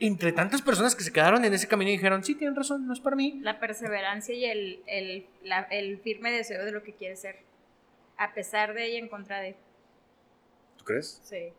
Entre 0.00 0.32
tantas 0.32 0.62
personas 0.62 0.94
que 0.94 1.02
se 1.02 1.12
quedaron 1.12 1.44
en 1.44 1.52
ese 1.54 1.66
camino 1.68 1.90
y 1.90 1.94
dijeron, 1.94 2.22
sí, 2.24 2.34
tienen 2.34 2.54
razón, 2.56 2.86
no 2.86 2.92
es 2.92 3.00
para 3.00 3.16
mí? 3.16 3.38
La 3.42 3.58
perseverancia 3.60 4.34
y 4.34 4.44
el, 4.44 4.82
el, 4.86 5.26
la- 5.42 5.66
el 5.70 5.98
firme 5.98 6.30
deseo 6.30 6.64
de 6.64 6.72
lo 6.72 6.82
que 6.82 6.92
quieres 6.94 7.20
ser. 7.20 7.36
A 8.16 8.32
pesar 8.34 8.74
de 8.74 8.88
y 8.90 8.96
en 8.96 9.08
contra 9.08 9.40
de. 9.40 9.56
¿Tú 10.76 10.84
crees? 10.84 11.20
Sí. 11.24 11.52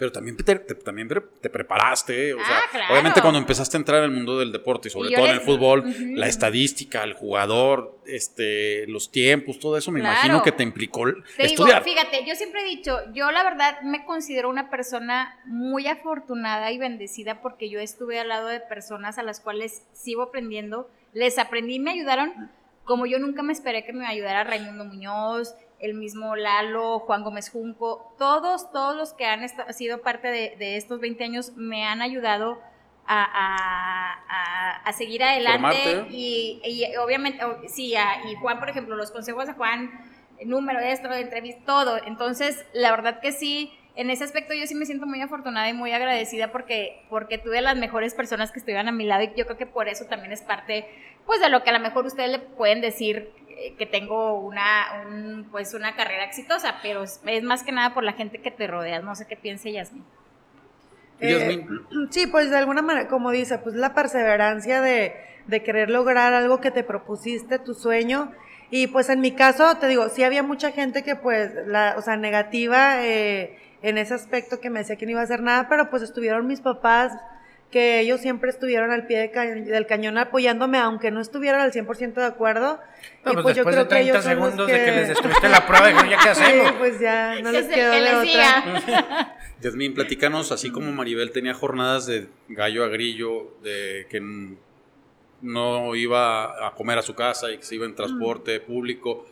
Pero 0.00 0.10
también 0.12 0.34
te, 0.34 0.42
te- 0.42 0.74
también 0.76 1.08
te 1.08 1.50
preparaste. 1.50 2.32
O 2.32 2.40
Ah, 2.40 2.44
sea, 2.46 2.60
claro. 2.72 2.92
obviamente 2.94 3.20
cuando 3.20 3.38
empezaste 3.38 3.76
a 3.76 3.80
entrar 3.80 3.98
en 3.98 4.04
el 4.04 4.10
mundo 4.16 4.38
del 4.38 4.50
deporte 4.50 4.88
y 4.88 4.90
sobre 4.90 5.10
todo 5.14 5.26
en 5.26 5.32
el 5.32 5.40
fútbol, 5.42 5.84
la 6.16 6.26
estadística, 6.26 7.04
el 7.04 7.12
jugador, 7.12 7.98
este, 8.06 8.86
los 8.86 9.12
tiempos, 9.12 9.58
todo 9.58 9.76
eso 9.76 9.92
me 9.92 10.00
Claro. 10.00 10.14
imagino 10.14 10.42
que 10.42 10.52
te 10.52 10.62
implicó 10.62 11.04
Te 11.36 11.44
estudiar. 11.44 11.84
digo, 11.84 11.96
fíjate, 11.98 12.24
yo 12.26 12.34
siempre 12.34 12.62
he 12.62 12.64
dicho, 12.64 12.98
yo 13.12 13.30
la 13.30 13.42
verdad 13.44 13.82
me 13.82 14.06
considero 14.06 14.48
una 14.48 14.70
persona 14.70 15.38
muy 15.44 15.86
afortunada 15.86 16.72
y 16.72 16.78
bendecida 16.78 17.42
porque 17.42 17.68
yo 17.68 17.78
estuve 17.78 18.18
al 18.18 18.28
lado 18.28 18.48
de 18.48 18.60
personas 18.60 19.18
a 19.18 19.22
las 19.22 19.38
cuales 19.40 19.82
sigo 19.92 20.22
aprendiendo, 20.22 20.88
les 21.12 21.38
aprendí 21.38 21.74
y 21.74 21.78
me 21.78 21.90
ayudaron 21.90 22.50
como 22.84 23.04
yo 23.04 23.18
nunca 23.18 23.42
me 23.42 23.52
esperé 23.52 23.84
que 23.84 23.92
me 23.92 24.06
ayudara 24.06 24.44
Raimundo 24.44 24.84
Muñoz, 24.86 25.54
el 25.80 25.94
mismo 25.94 26.36
Lalo, 26.36 27.00
Juan 27.00 27.24
Gómez 27.24 27.50
Junco, 27.50 28.14
todos, 28.18 28.70
todos 28.70 28.96
los 28.96 29.12
que 29.14 29.24
han 29.26 29.46
sido 29.72 30.02
parte 30.02 30.28
de, 30.28 30.56
de 30.58 30.76
estos 30.76 31.00
20 31.00 31.24
años 31.24 31.52
me 31.56 31.84
han 31.86 32.02
ayudado 32.02 32.60
a, 33.06 33.24
a- 33.24 34.24
a- 34.28 34.76
a 34.84 34.92
seguir 34.92 35.22
adelante 35.22 36.06
y, 36.10 36.60
y 36.64 36.96
obviamente, 36.96 37.42
sí, 37.68 37.94
a- 37.96 38.22
y 38.30 38.34
Juan, 38.36 38.58
por 38.58 38.68
ejemplo, 38.68 38.94
los 38.96 39.10
consejos 39.10 39.46
de 39.46 39.54
Juan, 39.54 39.90
el 40.38 40.48
número 40.48 40.80
de 40.80 40.92
esto, 40.92 41.08
de 41.08 41.20
entrevista, 41.20 41.62
todo. 41.66 41.98
Entonces, 42.06 42.64
la 42.72 42.90
verdad 42.90 43.20
que 43.20 43.32
sí, 43.32 43.72
en 43.96 44.08
ese 44.10 44.24
aspecto 44.24 44.54
yo 44.54 44.66
sí 44.66 44.74
me 44.74 44.86
siento 44.86 45.06
muy 45.06 45.20
afortunada 45.20 45.68
y 45.68 45.72
muy 45.72 45.92
agradecida 45.92 46.52
porque, 46.52 47.02
porque 47.10 47.38
tuve 47.38 47.60
las 47.60 47.76
mejores 47.76 48.14
personas 48.14 48.52
que 48.52 48.58
estuvieron 48.60 48.88
a 48.88 48.92
mi 48.92 49.04
lado 49.04 49.24
y 49.24 49.32
yo 49.36 49.44
creo 49.46 49.58
que 49.58 49.66
por 49.66 49.88
eso 49.88 50.06
también 50.06 50.32
es 50.32 50.42
parte, 50.42 50.86
pues, 51.26 51.40
de 51.40 51.48
lo 51.50 51.62
que 51.62 51.70
a 51.70 51.72
lo 51.74 51.80
mejor 51.80 52.06
ustedes 52.06 52.30
le 52.30 52.38
pueden 52.38 52.80
decir 52.80 53.32
que 53.78 53.86
tengo 53.86 54.34
una, 54.34 55.04
un, 55.06 55.48
pues, 55.50 55.74
una 55.74 55.94
carrera 55.94 56.24
exitosa, 56.24 56.76
pero 56.82 57.02
es, 57.02 57.20
es 57.26 57.42
más 57.42 57.62
que 57.62 57.72
nada 57.72 57.94
por 57.94 58.04
la 58.04 58.12
gente 58.12 58.40
que 58.40 58.50
te 58.50 58.66
rodeas. 58.66 59.02
No 59.04 59.14
sé 59.14 59.26
qué 59.26 59.36
piense 59.36 59.72
Yasmin. 59.72 60.04
Eh. 61.20 61.66
Sí, 62.10 62.26
pues 62.26 62.50
de 62.50 62.56
alguna 62.56 62.82
manera, 62.82 63.08
como 63.08 63.30
dice, 63.30 63.58
pues 63.58 63.74
la 63.74 63.94
perseverancia 63.94 64.80
de, 64.80 65.14
de 65.46 65.62
querer 65.62 65.90
lograr 65.90 66.32
algo 66.32 66.60
que 66.60 66.70
te 66.70 66.82
propusiste, 66.82 67.58
tu 67.58 67.74
sueño. 67.74 68.32
Y 68.70 68.86
pues 68.86 69.08
en 69.08 69.20
mi 69.20 69.32
caso, 69.32 69.76
te 69.78 69.88
digo, 69.88 70.08
sí 70.08 70.22
había 70.22 70.42
mucha 70.42 70.70
gente 70.70 71.02
que 71.02 71.16
pues, 71.16 71.52
la, 71.66 71.94
o 71.98 72.02
sea, 72.02 72.16
negativa 72.16 73.04
eh, 73.04 73.58
en 73.82 73.98
ese 73.98 74.14
aspecto 74.14 74.60
que 74.60 74.70
me 74.70 74.78
decía 74.78 74.96
que 74.96 75.06
no 75.06 75.12
iba 75.12 75.20
a 75.20 75.24
hacer 75.24 75.42
nada, 75.42 75.68
pero 75.68 75.90
pues 75.90 76.02
estuvieron 76.02 76.46
mis 76.46 76.60
papás, 76.60 77.12
que 77.70 78.00
ellos 78.00 78.20
siempre 78.20 78.50
estuvieron 78.50 78.90
al 78.90 79.06
pie 79.06 79.18
de 79.18 79.30
ca- 79.30 79.46
del 79.46 79.86
cañón 79.86 80.18
apoyándome, 80.18 80.78
aunque 80.78 81.10
no 81.10 81.20
estuvieran 81.20 81.60
al 81.60 81.72
100% 81.72 82.14
de 82.14 82.24
acuerdo. 82.26 82.80
No, 83.24 83.30
y 83.32 83.34
pues 83.34 83.42
pues 83.44 83.56
yo 83.56 83.64
creo 83.64 83.76
de 83.76 83.82
que 83.84 83.88
30 83.88 83.98
ellos 84.00 84.24
son 84.24 84.36
los 84.36 84.44
segundos 84.44 84.66
de 84.66 84.84
que 84.84 84.90
les 84.92 85.08
destruiste 85.08 85.48
la 85.48 85.66
prueba, 85.66 85.86
dijeron, 85.88 86.10
¿ya 86.10 86.18
qué 86.18 86.34
Sí, 86.34 86.42
hacemos? 86.42 86.72
pues 86.72 87.00
ya, 87.00 87.40
no 87.42 87.50
Que 87.52 87.60
les 87.60 87.66
quedó 87.68 87.92
que 87.92 88.00
de 88.00 88.14
otra. 88.16 88.22
siga. 88.24 89.36
Yasmín, 89.62 89.94
platícanos, 89.94 90.52
así 90.52 90.70
como 90.70 90.90
Maribel 90.90 91.30
tenía 91.32 91.52
jornadas 91.54 92.06
de 92.06 92.28
gallo 92.48 92.82
a 92.84 92.88
grillo, 92.88 93.54
de 93.62 94.06
que 94.10 94.20
no 95.42 95.94
iba 95.94 96.66
a 96.66 96.74
comer 96.74 96.98
a 96.98 97.02
su 97.02 97.14
casa 97.14 97.50
y 97.50 97.58
que 97.58 97.62
se 97.64 97.74
iba 97.76 97.86
en 97.86 97.94
transporte 97.94 98.60
público. 98.60 99.26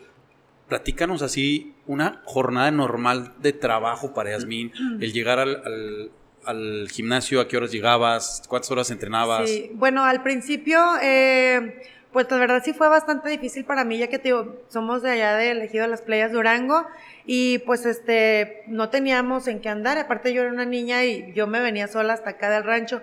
Platícanos 0.69 1.23
así 1.23 1.75
una 1.87 2.21
jornada 2.25 2.71
normal 2.71 3.33
de 3.41 3.53
trabajo 3.55 4.13
para 4.15 4.31
Yasmín, 4.31 4.73
el 5.01 5.13
llegar 5.13 5.39
al, 5.39 5.57
al- 5.65 6.11
al 6.49 6.89
gimnasio, 6.91 7.43
a 7.43 7.47
qué 7.47 7.59
horas 7.59 7.71
llegabas, 7.71 8.43
cuántas 8.49 8.71
horas 8.71 8.91
entrenabas. 8.91 9.49
Sí, 9.49 9.71
bueno, 9.75 10.05
al 10.05 10.23
principio, 10.23 10.83
eh, 11.03 11.83
pues 12.11 12.31
la 12.31 12.39
verdad 12.39 12.63
sí 12.65 12.73
fue 12.73 12.89
bastante 12.89 13.29
difícil 13.29 13.67
para 13.67 13.85
mí, 13.85 13.99
ya 13.99 14.09
que 14.09 14.19
te 14.19 14.29
digo, 14.29 14.57
somos 14.69 15.03
de 15.03 15.11
allá 15.11 15.37
de 15.37 15.51
elegido 15.51 15.83
de 15.83 15.91
las 15.91 16.01
playas 16.01 16.33
Durango 16.33 16.87
y 17.27 17.59
pues 17.59 17.85
este, 17.85 18.63
no 18.67 18.89
teníamos 18.89 19.47
en 19.47 19.61
qué 19.61 19.69
andar, 19.69 19.99
aparte 19.99 20.33
yo 20.33 20.41
era 20.41 20.51
una 20.51 20.65
niña 20.65 21.05
y 21.05 21.35
yo 21.35 21.47
me 21.47 21.61
venía 21.61 21.87
sola 21.87 22.15
hasta 22.15 22.31
acá 22.31 22.49
del 22.49 22.65
rancho. 22.65 23.03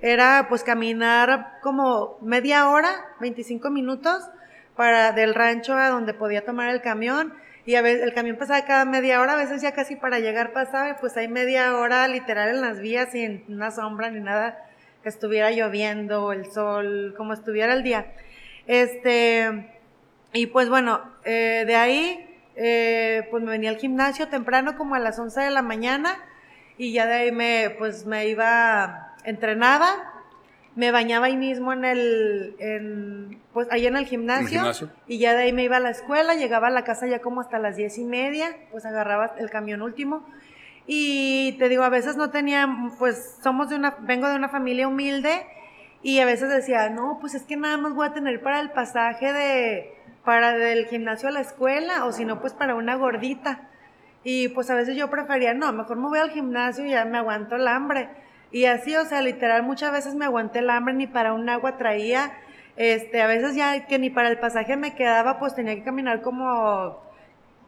Era 0.00 0.46
pues 0.48 0.62
caminar 0.62 1.58
como 1.62 2.18
media 2.22 2.68
hora, 2.68 3.06
25 3.20 3.70
minutos 3.70 4.22
para 4.76 5.10
del 5.10 5.34
rancho 5.34 5.74
a 5.74 5.88
donde 5.88 6.14
podía 6.14 6.44
tomar 6.44 6.68
el 6.70 6.80
camión 6.80 7.34
y 7.66 7.76
a 7.76 7.82
veces 7.82 8.02
el 8.02 8.14
camión 8.14 8.36
pasaba 8.36 8.64
cada 8.64 8.84
media 8.84 9.20
hora, 9.20 9.32
a 9.32 9.36
veces 9.36 9.62
ya 9.62 9.72
casi 9.72 9.96
para 9.96 10.20
llegar 10.20 10.52
pasaba 10.52 10.90
y 10.90 10.94
pues 11.00 11.16
hay 11.16 11.28
media 11.28 11.76
hora 11.76 12.06
literal 12.08 12.50
en 12.50 12.60
las 12.60 12.80
vías 12.80 13.12
sin 13.12 13.44
una 13.48 13.70
sombra 13.70 14.10
ni 14.10 14.20
nada 14.20 14.58
que 15.02 15.08
estuviera 15.08 15.50
lloviendo, 15.50 16.32
el 16.32 16.50
sol, 16.50 17.14
como 17.16 17.32
estuviera 17.32 17.74
el 17.74 17.82
día. 17.82 18.06
Este, 18.66 19.70
y 20.32 20.46
pues 20.46 20.68
bueno, 20.68 21.02
eh, 21.24 21.64
de 21.66 21.76
ahí, 21.76 22.26
eh, 22.56 23.26
pues 23.30 23.42
me 23.42 23.50
venía 23.50 23.70
al 23.70 23.76
gimnasio 23.76 24.28
temprano 24.28 24.76
como 24.76 24.94
a 24.94 24.98
las 24.98 25.18
11 25.18 25.42
de 25.42 25.50
la 25.50 25.62
mañana 25.62 26.16
y 26.78 26.92
ya 26.92 27.06
de 27.06 27.14
ahí 27.14 27.32
me, 27.32 27.70
pues 27.78 28.06
me 28.06 28.26
iba, 28.28 29.14
entrenaba, 29.24 30.13
me 30.76 30.90
bañaba 30.90 31.26
ahí 31.26 31.36
mismo 31.36 31.72
en 31.72 31.84
el, 31.84 32.56
en, 32.58 33.40
pues 33.52 33.68
ahí 33.70 33.86
en 33.86 33.96
el 33.96 34.06
gimnasio, 34.06 34.60
gimnasio? 34.60 34.90
y 35.06 35.18
ya 35.18 35.34
de 35.34 35.44
ahí 35.44 35.52
me 35.52 35.62
iba 35.62 35.76
a 35.76 35.80
la 35.80 35.90
escuela, 35.90 36.34
llegaba 36.34 36.68
a 36.68 36.70
la 36.70 36.84
casa 36.84 37.06
ya 37.06 37.20
como 37.20 37.40
hasta 37.40 37.58
las 37.58 37.76
diez 37.76 37.96
y 37.98 38.04
media, 38.04 38.56
pues 38.72 38.84
agarraba 38.84 39.34
el 39.38 39.50
camión 39.50 39.82
último. 39.82 40.26
Y 40.86 41.56
te 41.58 41.68
digo, 41.68 41.82
a 41.82 41.88
veces 41.88 42.16
no 42.16 42.30
tenía, 42.30 42.68
pues 42.98 43.38
somos 43.42 43.70
de 43.70 43.76
una, 43.76 43.96
vengo 44.00 44.28
de 44.28 44.36
una 44.36 44.48
familia 44.48 44.88
humilde 44.88 45.46
y 46.02 46.18
a 46.20 46.26
veces 46.26 46.50
decía, 46.50 46.90
no, 46.90 47.18
pues 47.20 47.34
es 47.34 47.44
que 47.44 47.56
nada 47.56 47.78
más 47.78 47.94
voy 47.94 48.06
a 48.06 48.12
tener 48.12 48.42
para 48.42 48.60
el 48.60 48.70
pasaje 48.70 49.32
de, 49.32 49.94
para 50.24 50.52
del 50.52 50.86
gimnasio 50.86 51.28
a 51.28 51.32
la 51.32 51.40
escuela 51.40 52.04
o 52.04 52.12
si 52.12 52.24
no, 52.24 52.40
pues 52.40 52.52
para 52.52 52.74
una 52.74 52.96
gordita. 52.96 53.70
Y 54.24 54.48
pues 54.48 54.68
a 54.70 54.74
veces 54.74 54.96
yo 54.96 55.08
prefería, 55.08 55.54
no, 55.54 55.72
mejor 55.72 55.96
me 55.96 56.08
voy 56.08 56.18
al 56.18 56.30
gimnasio 56.30 56.84
y 56.84 56.90
ya 56.90 57.04
me 57.04 57.18
aguanto 57.18 57.56
el 57.56 57.68
hambre. 57.68 58.08
Y 58.54 58.66
así, 58.66 58.94
o 58.94 59.04
sea, 59.04 59.20
literal, 59.20 59.64
muchas 59.64 59.90
veces 59.90 60.14
me 60.14 60.26
aguanté 60.26 60.60
el 60.60 60.70
hambre, 60.70 60.94
ni 60.94 61.08
para 61.08 61.32
un 61.32 61.48
agua 61.48 61.76
traía. 61.76 62.34
Este, 62.76 63.20
a 63.20 63.26
veces 63.26 63.56
ya 63.56 63.86
que 63.88 63.98
ni 63.98 64.10
para 64.10 64.28
el 64.28 64.38
pasaje 64.38 64.76
me 64.76 64.94
quedaba, 64.94 65.40
pues 65.40 65.56
tenía 65.56 65.74
que 65.74 65.82
caminar 65.82 66.22
como 66.22 67.02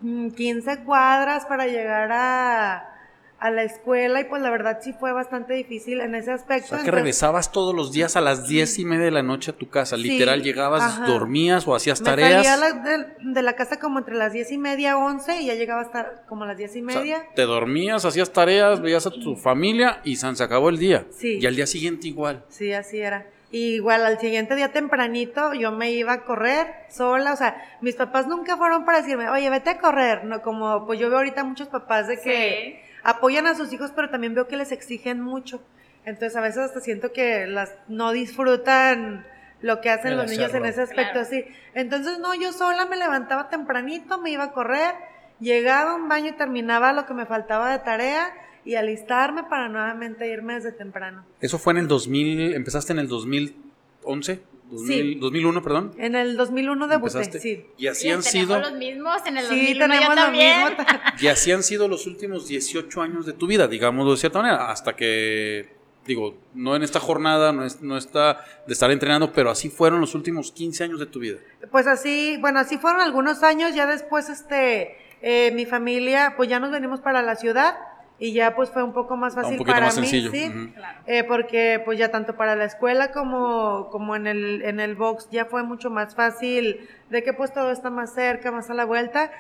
mm, 0.01 0.31
15 0.31 0.85
cuadras 0.85 1.45
para 1.47 1.67
llegar 1.67 2.13
a, 2.13 2.96
a 3.39 3.51
la 3.51 3.65
escuela 3.65 4.21
y 4.21 4.25
pues 4.25 4.41
la 4.41 4.49
verdad 4.51 4.79
sí 4.81 4.95
fue 4.99 5.13
bastante 5.13 5.53
difícil 5.55 6.01
en 6.01 6.15
ese 6.15 6.31
O 6.31 6.35
aspecto. 6.35 6.69
sea, 6.69 6.77
que 6.79 6.81
entonces- 6.85 6.95
regresabas 6.95 7.53
todos 7.53 7.75
los 7.75 7.93
días 7.93 8.17
a 8.17 8.23
las 8.23 8.49
diez 8.49 8.79
y 8.79 8.85
media 8.87 9.05
de 9.05 9.11
la 9.11 9.23
noche 9.23 9.51
a 9.51 9.55
tu 9.55 9.69
casa. 9.69 9.97
Sí, 9.97 10.03
Literal, 10.05 10.43
llegabas, 10.43 10.83
ajá. 10.83 11.07
dormías 11.07 11.69
o 11.69 11.75
hacías 11.75 12.01
Me 12.01 12.07
tareas. 12.07 12.47
salía 12.47 12.57
la- 12.57 12.73
de, 12.73 13.07
de 13.21 13.43
la 13.43 13.53
casa 13.55 13.79
como 13.79 13.99
entre 13.99 14.15
las 14.15 14.33
diez 14.33 14.51
y 14.53 14.59
media, 14.59 14.97
once, 14.97 15.41
y 15.43 15.47
ya 15.47 15.55
llegaba 15.55 15.83
hasta 15.83 16.23
como 16.29 16.45
a 16.45 16.47
las 16.47 16.57
diez 16.57 16.75
y 16.77 16.83
O 16.83 16.89
sea, 16.91 17.01
media. 17.01 17.25
te 17.35 17.43
dormías, 17.43 18.05
hacías 18.07 18.33
tareas, 18.33 18.81
veías 18.81 19.07
a 19.07 19.11
tu 19.11 19.37
familia 19.37 20.01
y 20.03 20.17
san, 20.17 20.35
se 20.35 20.43
acabó 20.43 20.71
el 20.71 20.79
día. 20.79 21.05
Sí. 21.11 21.39
Y 21.39 21.45
al 21.47 21.57
día 21.57 21.67
siguiente 21.67 22.09
igual. 22.09 22.43
Sí, 22.49 22.73
así 22.73 23.01
era. 23.01 23.27
Y 23.53 23.75
igual 23.77 24.05
al 24.05 24.19
siguiente 24.19 24.57
día 24.57 24.73
tempranito 24.73 25.55
yo 25.55 25.71
me 25.73 25.91
iba 25.93 26.13
a 26.15 26.25
correr 26.25 26.67
sola, 26.91 27.33
o 27.33 27.37
sea, 27.37 27.57
mis 27.81 27.95
papás 27.95 28.27
nunca 28.27 28.57
fueron 28.57 28.85
para 28.85 29.03
decirme, 29.03 29.29
oye, 29.31 29.49
vete 29.51 29.71
a 29.71 29.79
correr, 29.79 30.25
no 30.25 30.43
como 30.43 30.85
pues 30.85 30.99
yo 30.99 31.09
veo 31.09 31.19
ahorita 31.19 31.45
muchos 31.45 31.69
papás 31.69 32.09
de 32.09 32.19
que 32.21 32.83
apoyan 33.07 33.47
a 33.47 33.55
sus 33.55 33.73
hijos, 33.73 33.93
pero 33.95 34.11
también 34.11 34.35
veo 34.35 34.49
que 34.49 34.57
les 34.57 34.73
exigen 34.73 35.21
mucho. 35.21 35.63
Entonces 36.05 36.37
a 36.37 36.41
veces 36.41 36.59
hasta 36.59 36.81
siento 36.81 37.13
que 37.13 37.47
las 37.47 37.73
no 37.89 38.11
disfrutan 38.13 39.25
lo 39.61 39.81
que 39.81 39.91
hacen 39.91 40.13
El 40.13 40.19
los 40.19 40.31
niños 40.31 40.53
en 40.55 40.67
ese 40.67 40.83
aspecto 40.83 41.13
Claro. 41.13 41.21
así. 41.27 41.45
Entonces 41.75 42.19
no, 42.19 42.35
yo 42.35 42.53
sola 42.53 42.85
me 42.87 42.97
levantaba 42.97 43.49
tempranito, 43.49 44.21
me 44.21 44.31
iba 44.31 44.45
a 44.45 44.53
correr, 44.53 44.95
llegaba 45.41 45.93
a 45.93 45.95
un 45.95 46.09
baño 46.09 46.29
y 46.31 46.33
terminaba 46.33 46.93
lo 46.93 47.07
que 47.07 47.15
me 47.15 47.27
faltaba 47.27 47.71
de 47.71 47.79
tarea 47.79 48.33
y 48.65 48.75
alistarme 48.75 49.45
para 49.45 49.69
nuevamente 49.69 50.29
irme 50.29 50.55
desde 50.55 50.73
temprano. 50.73 51.25
Eso 51.41 51.59
fue 51.59 51.73
en 51.75 51.79
el 51.79 51.89
2000, 51.89 52.55
empezaste 52.55 52.93
en 52.93 52.99
el 52.99 53.09
2011, 53.09 54.43
2000, 54.71 55.15
Sí. 55.15 55.15
2001, 55.21 55.63
perdón. 55.63 55.93
En 55.99 56.15
el 56.17 56.37
2001 56.37 56.89
debuté, 56.89 57.13
Empezaste. 57.19 57.41
sí. 57.41 57.67
Y 57.79 57.87
así 57.87 58.03
Sí, 58.03 58.11
han 58.11 58.23
sido 58.23 58.59
los 58.59 58.73
mismos 58.73 59.19
en 59.27 59.37
el 59.39 59.45
Sí, 59.47 59.75
2001 59.75 59.75
yo 59.75 59.91
tenemos 60.01 60.17
lo 60.17 60.23
también. 60.23 60.65
mismo. 60.69 60.85
y 61.21 61.27
así 61.29 61.53
han 61.53 61.63
sido 61.63 61.89
los 61.89 62.07
últimos 62.07 62.49
18 62.49 63.03
años 63.03 63.27
de 63.27 63.33
tu 63.33 63.47
vida, 63.47 63.69
digámoslo 63.69 64.13
de 64.13 64.17
cierta 64.19 64.41
manera, 64.41 64.71
hasta 64.71 64.95
que 64.97 65.75
digo, 66.07 66.37
no 66.55 66.77
en 66.77 66.85
esta 66.85 67.01
jornada, 67.01 67.53
no, 67.53 67.65
es, 67.65 67.83
no 67.83 67.97
está 67.97 68.45
de 68.67 68.73
estar 68.73 68.91
entrenando, 68.93 69.33
pero 69.33 69.51
así 69.51 69.69
fueron 69.71 70.01
los 70.01 70.15
últimos 70.15 70.53
15 70.53 70.85
años 70.85 71.01
de 71.01 71.07
tu 71.07 71.19
vida. 71.19 71.39
Pues 71.73 71.87
así, 71.89 72.37
bueno, 72.41 72.61
así 72.61 72.79
fueron 72.79 73.01
algunos 73.01 73.43
años, 73.43 73.75
ya 73.75 73.87
después, 73.87 74.29
este, 74.29 74.97
eh, 75.23 75.51
mi 75.53 75.67
familia, 75.67 76.35
pues 76.37 76.49
ya 76.49 76.61
nos 76.61 76.71
venimos 76.71 77.01
para 77.01 77.23
la 77.23 77.35
ciudad 77.35 77.75
y 78.19 78.33
ya 78.33 78.55
pues 78.55 78.71
fue 78.71 78.83
un 78.83 78.93
poco 78.93 79.17
más 79.17 79.35
un 79.35 79.43
fácil 79.43 79.59
poquito 79.59 79.75
para 79.75 79.87
más 79.87 79.99
mí, 79.99 80.07
sencillo, 80.07 80.31
sí, 80.31 80.73
eh, 81.07 81.25
porque 81.25 81.83
pues 81.85 81.99
ya 81.99 82.11
tanto 82.11 82.37
para 82.37 82.57
la 82.57 82.65
escuela 82.65 83.13
como, 83.13 83.89
como 83.91 84.17
en 84.17 84.27
el, 84.27 84.63
en 84.63 84.81
el 84.81 84.95
box 84.95 85.29
ya 85.31 85.45
fue 85.45 85.63
mucho 85.63 85.91
más 85.91 86.15
fácil, 86.15 86.89
de 87.11 87.23
que 87.23 87.33
pues 87.35 87.53
todo 87.53 87.71
está 87.71 87.91
más 87.91 88.15
cerca, 88.15 88.51
más 88.51 88.71
a 88.71 88.75
la 88.75 88.85
vuelta. 88.85 89.31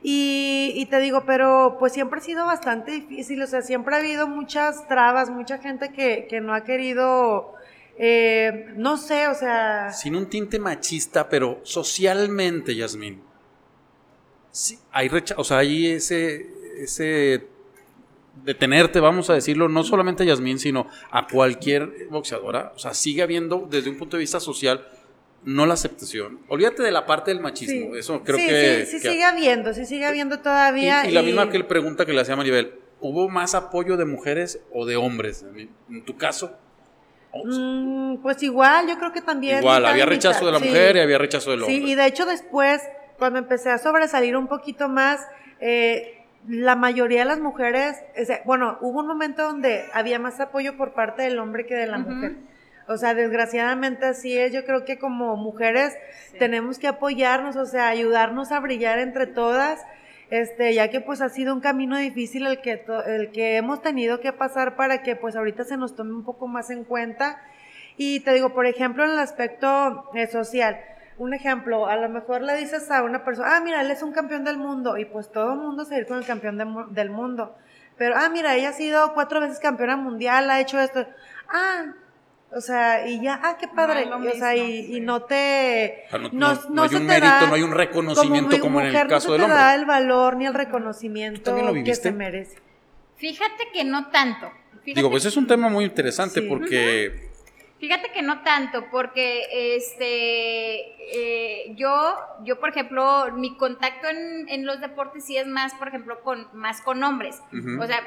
Y, 0.00 0.74
y 0.76 0.86
te 0.86 1.00
digo, 1.00 1.24
pero 1.26 1.76
pues 1.80 1.92
siempre 1.92 2.20
ha 2.20 2.22
sido 2.22 2.46
bastante 2.46 2.92
difícil, 2.92 3.42
o 3.42 3.46
sea, 3.48 3.62
siempre 3.62 3.96
ha 3.96 3.98
habido 3.98 4.28
muchas 4.28 4.86
trabas, 4.86 5.28
mucha 5.28 5.58
gente 5.58 5.90
que, 5.92 6.28
que 6.30 6.40
no 6.40 6.54
ha 6.54 6.62
querido, 6.62 7.54
eh, 7.98 8.72
no 8.76 8.96
sé, 8.96 9.26
o 9.26 9.34
sea... 9.34 9.90
Sin 9.90 10.14
un 10.14 10.30
tinte 10.30 10.60
machista, 10.60 11.28
pero 11.28 11.60
socialmente, 11.64 12.76
Yasmín. 12.76 13.20
Sí, 14.52 14.78
hay 14.92 15.08
recha 15.08 15.34
o 15.36 15.44
sea, 15.44 15.58
hay 15.58 15.88
ese, 15.88 16.46
ese 16.78 17.48
detenerte, 18.44 19.00
vamos 19.00 19.30
a 19.30 19.34
decirlo, 19.34 19.68
no 19.68 19.84
solamente 19.84 20.22
a 20.22 20.26
Yasmín, 20.26 20.58
sino 20.58 20.88
a 21.10 21.26
cualquier 21.26 22.08
boxeadora. 22.10 22.72
O 22.74 22.78
sea, 22.78 22.94
sigue 22.94 23.22
habiendo, 23.22 23.66
desde 23.70 23.90
un 23.90 23.98
punto 23.98 24.16
de 24.16 24.20
vista 24.22 24.40
social, 24.40 24.86
no 25.44 25.66
la 25.66 25.74
aceptación. 25.74 26.40
Olvídate 26.48 26.82
de 26.82 26.90
la 26.90 27.06
parte 27.06 27.30
del 27.30 27.40
machismo. 27.40 27.94
Sí. 27.94 27.98
Eso 27.98 28.22
creo 28.22 28.38
sí, 28.38 28.46
que. 28.46 28.86
Sí, 28.86 28.96
sí 28.96 29.02
que- 29.02 29.10
sigue 29.10 29.24
habiendo, 29.24 29.72
sí 29.72 29.86
sigue 29.86 30.06
habiendo 30.06 30.40
todavía. 30.40 31.06
y, 31.06 31.10
y 31.10 31.12
la 31.12 31.22
misma 31.22 31.50
que 31.50 31.62
pregunta 31.64 32.06
que 32.06 32.12
le 32.12 32.20
hacía 32.20 32.36
Maribel. 32.36 32.74
¿Hubo 33.00 33.28
más 33.28 33.54
apoyo 33.54 33.96
de 33.96 34.04
mujeres 34.04 34.60
o 34.72 34.84
de 34.84 34.96
hombres? 34.96 35.44
En, 35.88 36.04
tu 36.04 36.16
caso. 36.16 36.58
Mm, 37.32 38.16
pues 38.22 38.42
igual, 38.42 38.88
yo 38.88 38.98
creo 38.98 39.12
que 39.12 39.22
también. 39.22 39.58
Igual, 39.58 39.86
había 39.86 40.04
rechazo 40.04 40.44
de 40.46 40.52
la 40.52 40.58
mujer 40.58 40.96
y 40.96 41.00
había 41.00 41.18
rechazo 41.18 41.52
del 41.52 41.62
hombre. 41.62 41.76
Sí, 41.76 41.84
y 41.84 41.94
de 41.94 42.06
hecho 42.06 42.26
después, 42.26 42.82
cuando 43.16 43.38
empecé 43.38 43.70
a 43.70 43.78
sobresalir 43.78 44.36
un 44.36 44.48
poquito 44.48 44.88
más, 44.88 45.20
eh, 45.60 46.17
la 46.48 46.76
mayoría 46.76 47.20
de 47.20 47.24
las 47.26 47.40
mujeres, 47.40 47.96
o 48.20 48.24
sea, 48.24 48.40
bueno, 48.44 48.78
hubo 48.80 49.00
un 49.00 49.06
momento 49.06 49.42
donde 49.42 49.84
había 49.92 50.18
más 50.18 50.40
apoyo 50.40 50.76
por 50.76 50.94
parte 50.94 51.22
del 51.22 51.38
hombre 51.38 51.66
que 51.66 51.74
de 51.74 51.86
la 51.86 51.98
mujer. 51.98 52.36
O 52.86 52.96
sea, 52.96 53.12
desgraciadamente 53.12 54.06
así 54.06 54.36
es. 54.36 54.50
Yo 54.50 54.64
creo 54.64 54.86
que 54.86 54.98
como 54.98 55.36
mujeres 55.36 55.94
tenemos 56.38 56.78
que 56.78 56.88
apoyarnos, 56.88 57.56
o 57.56 57.66
sea, 57.66 57.88
ayudarnos 57.88 58.50
a 58.50 58.60
brillar 58.60 58.98
entre 58.98 59.26
todas. 59.26 59.84
Este, 60.30 60.74
ya 60.74 60.88
que 60.88 61.00
pues 61.00 61.20
ha 61.20 61.28
sido 61.30 61.54
un 61.54 61.60
camino 61.60 61.96
difícil 61.96 62.46
el 62.46 62.60
que, 62.60 62.84
el 63.06 63.30
que 63.30 63.56
hemos 63.56 63.80
tenido 63.80 64.20
que 64.20 64.32
pasar 64.32 64.76
para 64.76 65.02
que 65.02 65.16
pues 65.16 65.36
ahorita 65.36 65.64
se 65.64 65.78
nos 65.78 65.96
tome 65.96 66.12
un 66.12 66.24
poco 66.24 66.46
más 66.46 66.70
en 66.70 66.84
cuenta. 66.84 67.42
Y 67.98 68.20
te 68.20 68.32
digo, 68.32 68.54
por 68.54 68.66
ejemplo, 68.66 69.04
en 69.04 69.10
el 69.10 69.18
aspecto 69.18 70.10
eh, 70.14 70.26
social, 70.26 70.78
un 71.18 71.34
ejemplo, 71.34 71.86
a 71.86 71.96
lo 71.96 72.08
mejor 72.08 72.42
le 72.42 72.56
dices 72.56 72.90
a 72.90 73.02
una 73.02 73.24
persona, 73.24 73.56
ah, 73.56 73.60
mira, 73.60 73.80
él 73.80 73.90
es 73.90 74.02
un 74.02 74.12
campeón 74.12 74.44
del 74.44 74.56
mundo, 74.56 74.96
y 74.98 75.04
pues 75.04 75.30
todo 75.32 75.52
el 75.54 75.58
mundo 75.58 75.84
se 75.84 75.98
ir 75.98 76.06
con 76.06 76.18
el 76.18 76.24
campeón 76.24 76.58
de 76.58 76.66
del 76.90 77.10
mundo. 77.10 77.56
Pero, 77.96 78.14
ah, 78.16 78.28
mira, 78.28 78.54
ella 78.54 78.68
ha 78.70 78.72
sido 78.72 79.12
cuatro 79.14 79.40
veces 79.40 79.58
campeona 79.58 79.96
mundial, 79.96 80.48
ha 80.50 80.60
hecho 80.60 80.78
esto. 80.80 81.04
Ah, 81.48 81.86
o 82.52 82.60
sea, 82.60 83.06
y 83.08 83.20
ya, 83.20 83.40
ah, 83.42 83.56
qué 83.60 83.66
padre. 83.68 84.06
No 84.06 84.16
o 84.18 84.32
sea, 84.34 84.54
y, 84.56 84.96
y 84.96 85.00
no 85.00 85.22
te. 85.24 86.04
O 86.06 86.10
sea, 86.10 86.18
no- 86.20 86.28
no- 86.32 86.60
no 86.70 86.82
hay 86.84 86.88
se 86.88 86.96
un 86.96 87.02
te 87.02 87.08
mérito, 87.08 87.26
da- 87.26 87.46
no 87.48 87.54
hay 87.54 87.62
un 87.62 87.72
reconocimiento 87.72 88.58
como 88.60 88.80
en 88.80 88.86
el 88.94 89.06
caso 89.08 89.28
no 89.28 89.32
del 89.32 89.40
te 89.40 89.44
hombre. 89.46 89.58
da 89.58 89.74
el 89.74 89.84
valor 89.84 90.36
ni 90.36 90.46
el 90.46 90.54
reconocimiento 90.54 91.60
lo 91.60 91.74
que 91.84 91.94
se 91.94 92.12
merece. 92.12 92.56
Fíjate 93.16 93.64
que 93.72 93.84
no 93.84 94.08
tanto. 94.10 94.46
Fíjate 94.84 95.00
Digo, 95.00 95.10
pues 95.10 95.24
es 95.24 95.36
un 95.36 95.46
tema 95.46 95.68
muy 95.68 95.84
interesante 95.84 96.40
Sí. 96.40 96.46
porque 96.48 97.27
Fíjate 97.78 98.10
que 98.10 98.22
no 98.22 98.42
tanto, 98.42 98.86
porque 98.90 99.76
este 99.76 100.98
eh, 101.12 101.74
yo, 101.76 102.16
yo 102.42 102.58
por 102.58 102.70
ejemplo, 102.70 103.32
mi 103.34 103.56
contacto 103.56 104.08
en, 104.08 104.48
en 104.48 104.66
los 104.66 104.80
deportes 104.80 105.24
sí 105.24 105.36
es 105.36 105.46
más, 105.46 105.74
por 105.74 105.88
ejemplo, 105.88 106.20
con 106.22 106.48
más 106.52 106.80
con 106.82 107.02
hombres. 107.04 107.40
O 107.80 107.86
sea, 107.86 108.02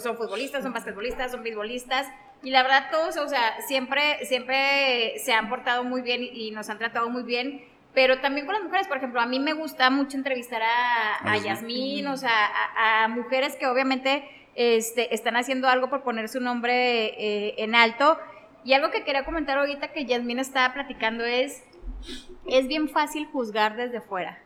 son 0.00 0.16
futbolistas, 0.16 0.62
son 0.62 0.72
basquetbolistas, 0.72 1.30
son 1.30 1.42
beisbolistas. 1.42 2.06
Y 2.42 2.50
la 2.50 2.62
verdad, 2.62 2.88
todos, 2.90 3.16
o 3.18 3.28
sea, 3.28 3.60
siempre, 3.68 4.24
siempre 4.24 5.18
se 5.18 5.32
han 5.32 5.48
portado 5.48 5.84
muy 5.84 6.00
bien 6.00 6.22
y 6.22 6.50
nos 6.50 6.70
han 6.70 6.78
tratado 6.78 7.10
muy 7.10 7.22
bien. 7.22 7.64
Pero 7.94 8.20
también 8.20 8.46
con 8.46 8.54
las 8.54 8.64
mujeres, 8.64 8.88
por 8.88 8.96
ejemplo, 8.96 9.20
a 9.20 9.26
mí 9.26 9.38
me 9.38 9.52
gusta 9.52 9.90
mucho 9.90 10.16
entrevistar 10.16 10.62
a, 10.62 11.30
a 11.30 11.36
Yasmín, 11.36 12.06
o 12.06 12.16
sea, 12.16 12.46
a, 12.76 13.04
a 13.04 13.08
mujeres 13.08 13.54
que 13.56 13.66
obviamente 13.66 14.26
este, 14.54 15.14
están 15.14 15.36
haciendo 15.36 15.68
algo 15.68 15.90
por 15.90 16.02
poner 16.02 16.28
su 16.28 16.40
nombre 16.40 17.06
eh, 17.18 17.54
en 17.58 17.74
alto. 17.74 18.18
Y 18.64 18.74
algo 18.74 18.90
que 18.90 19.04
quería 19.04 19.24
comentar 19.24 19.58
ahorita 19.58 19.88
que 19.92 20.04
Yasmín 20.04 20.38
estaba 20.38 20.72
platicando 20.74 21.24
es, 21.24 21.64
es 22.46 22.68
bien 22.68 22.88
fácil 22.88 23.26
juzgar 23.26 23.76
desde 23.76 24.00
fuera. 24.00 24.38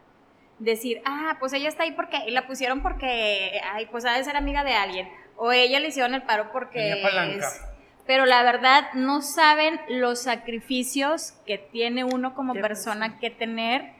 Decir, 0.58 1.02
ah, 1.04 1.36
pues 1.38 1.52
ella 1.52 1.68
está 1.68 1.82
ahí 1.82 1.92
porque, 1.92 2.16
y 2.26 2.30
la 2.30 2.46
pusieron 2.46 2.80
porque, 2.82 3.60
ay, 3.72 3.86
pues 3.86 4.06
ha 4.06 4.12
de 4.16 4.24
ser 4.24 4.36
amiga 4.36 4.64
de 4.64 4.72
alguien. 4.74 5.08
O 5.36 5.52
ella 5.52 5.80
le 5.80 5.88
hicieron 5.88 6.14
el 6.14 6.22
paro 6.22 6.50
porque... 6.52 6.92
Es- 7.38 7.62
pero 8.06 8.24
la 8.24 8.42
verdad 8.44 8.84
no 8.94 9.20
saben 9.20 9.80
los 9.88 10.22
sacrificios 10.22 11.32
que 11.44 11.58
tiene 11.58 12.04
uno 12.04 12.34
como 12.36 12.52
persona 12.62 13.18
que 13.18 13.30
tener. 13.30 13.94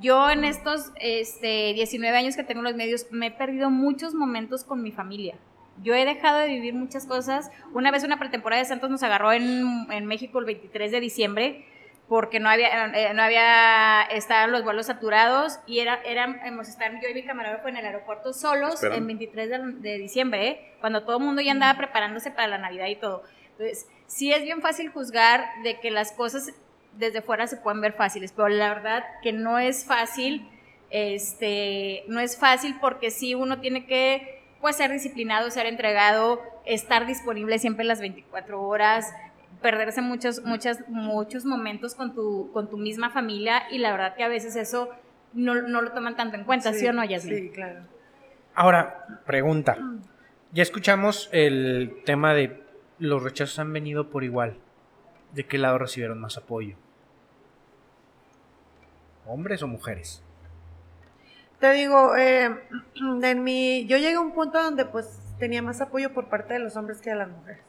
Yo 0.00 0.30
en 0.30 0.44
estos 0.44 0.92
este, 0.98 1.74
19 1.74 2.16
años 2.16 2.36
que 2.36 2.42
tengo 2.42 2.60
en 2.60 2.64
los 2.64 2.74
medios 2.74 3.06
me 3.10 3.26
he 3.26 3.30
perdido 3.30 3.68
muchos 3.68 4.14
momentos 4.14 4.64
con 4.64 4.82
mi 4.82 4.92
familia. 4.92 5.36
Yo 5.82 5.94
he 5.94 6.04
dejado 6.04 6.38
de 6.38 6.48
vivir 6.48 6.74
muchas 6.74 7.06
cosas. 7.06 7.50
Una 7.72 7.90
vez 7.90 8.04
una 8.04 8.18
pretemporada 8.18 8.62
de 8.62 8.68
Santos 8.68 8.90
nos 8.90 9.02
agarró 9.02 9.32
en, 9.32 9.90
en 9.90 10.06
México 10.06 10.38
el 10.38 10.44
23 10.44 10.90
de 10.90 11.00
diciembre 11.00 11.66
porque 12.08 12.38
no 12.38 12.48
había, 12.50 12.86
eh, 12.86 13.14
no 13.14 13.22
había, 13.22 14.02
estaban 14.02 14.52
los 14.52 14.62
vuelos 14.62 14.86
saturados 14.86 15.58
y 15.66 15.80
era, 15.80 16.00
éramos 16.04 16.68
estar 16.68 16.92
yo 17.00 17.08
y 17.08 17.14
mi 17.14 17.24
camarógrafo 17.24 17.68
en 17.68 17.76
el 17.78 17.86
aeropuerto 17.86 18.32
solos 18.32 18.74
Esperando. 18.74 18.98
en 18.98 19.06
23 19.18 19.50
de, 19.50 19.58
de 19.90 19.98
diciembre, 19.98 20.48
¿eh? 20.48 20.74
cuando 20.80 21.04
todo 21.04 21.16
el 21.18 21.24
mundo 21.24 21.40
ya 21.40 21.52
andaba 21.52 21.78
preparándose 21.78 22.30
para 22.30 22.48
la 22.48 22.58
Navidad 22.58 22.88
y 22.88 22.96
todo. 22.96 23.22
Entonces, 23.52 23.88
sí 24.06 24.32
es 24.32 24.42
bien 24.42 24.60
fácil 24.60 24.90
juzgar 24.90 25.46
de 25.62 25.80
que 25.80 25.90
las 25.90 26.12
cosas 26.12 26.52
desde 26.92 27.22
fuera 27.22 27.46
se 27.46 27.56
pueden 27.56 27.80
ver 27.80 27.94
fáciles, 27.94 28.32
pero 28.32 28.48
la 28.48 28.74
verdad 28.74 29.04
que 29.22 29.32
no 29.32 29.58
es 29.58 29.84
fácil, 29.84 30.48
este, 30.90 32.04
no 32.08 32.20
es 32.20 32.38
fácil 32.38 32.76
porque 32.80 33.10
sí 33.10 33.34
uno 33.34 33.60
tiene 33.60 33.86
que 33.86 34.33
pues 34.64 34.76
ser 34.76 34.90
disciplinado, 34.90 35.50
ser 35.50 35.66
entregado, 35.66 36.40
estar 36.64 37.06
disponible 37.06 37.58
siempre 37.58 37.84
las 37.84 38.00
24 38.00 38.62
horas, 38.62 39.12
perderse 39.60 40.00
muchos, 40.00 40.42
muchas, 40.42 40.88
muchos 40.88 41.44
momentos 41.44 41.94
con 41.94 42.14
tu, 42.14 42.50
con 42.50 42.70
tu 42.70 42.78
misma 42.78 43.10
familia 43.10 43.64
y 43.70 43.76
la 43.76 43.92
verdad 43.92 44.14
que 44.16 44.24
a 44.24 44.28
veces 44.28 44.56
eso 44.56 44.88
no, 45.34 45.60
no 45.60 45.82
lo 45.82 45.92
toman 45.92 46.16
tanto 46.16 46.38
en 46.38 46.44
cuenta, 46.44 46.72
¿sí, 46.72 46.86
o 46.86 46.94
no, 46.94 47.04
Yasmin? 47.04 47.36
Sí, 47.36 47.50
claro. 47.50 47.80
Ahora, 48.54 49.04
pregunta. 49.26 49.76
Ya 50.52 50.62
escuchamos 50.62 51.28
el 51.32 52.00
tema 52.06 52.32
de 52.32 52.62
los 52.98 53.22
rechazos 53.22 53.58
han 53.58 53.70
venido 53.70 54.08
por 54.08 54.24
igual. 54.24 54.56
¿De 55.34 55.44
qué 55.44 55.58
lado 55.58 55.76
recibieron 55.76 56.18
más 56.22 56.38
apoyo? 56.38 56.76
¿Hombres 59.26 59.62
o 59.62 59.68
mujeres? 59.68 60.22
Te 61.64 61.72
digo, 61.72 62.14
eh, 62.14 62.54
en 63.22 63.42
mi, 63.42 63.86
yo 63.86 63.96
llegué 63.96 64.16
a 64.16 64.20
un 64.20 64.32
punto 64.32 64.62
donde 64.62 64.84
pues 64.84 65.18
tenía 65.38 65.62
más 65.62 65.80
apoyo 65.80 66.12
por 66.12 66.28
parte 66.28 66.52
de 66.52 66.60
los 66.60 66.76
hombres 66.76 67.00
que 67.00 67.08
de 67.08 67.16
las 67.16 67.28
mujeres. 67.30 67.62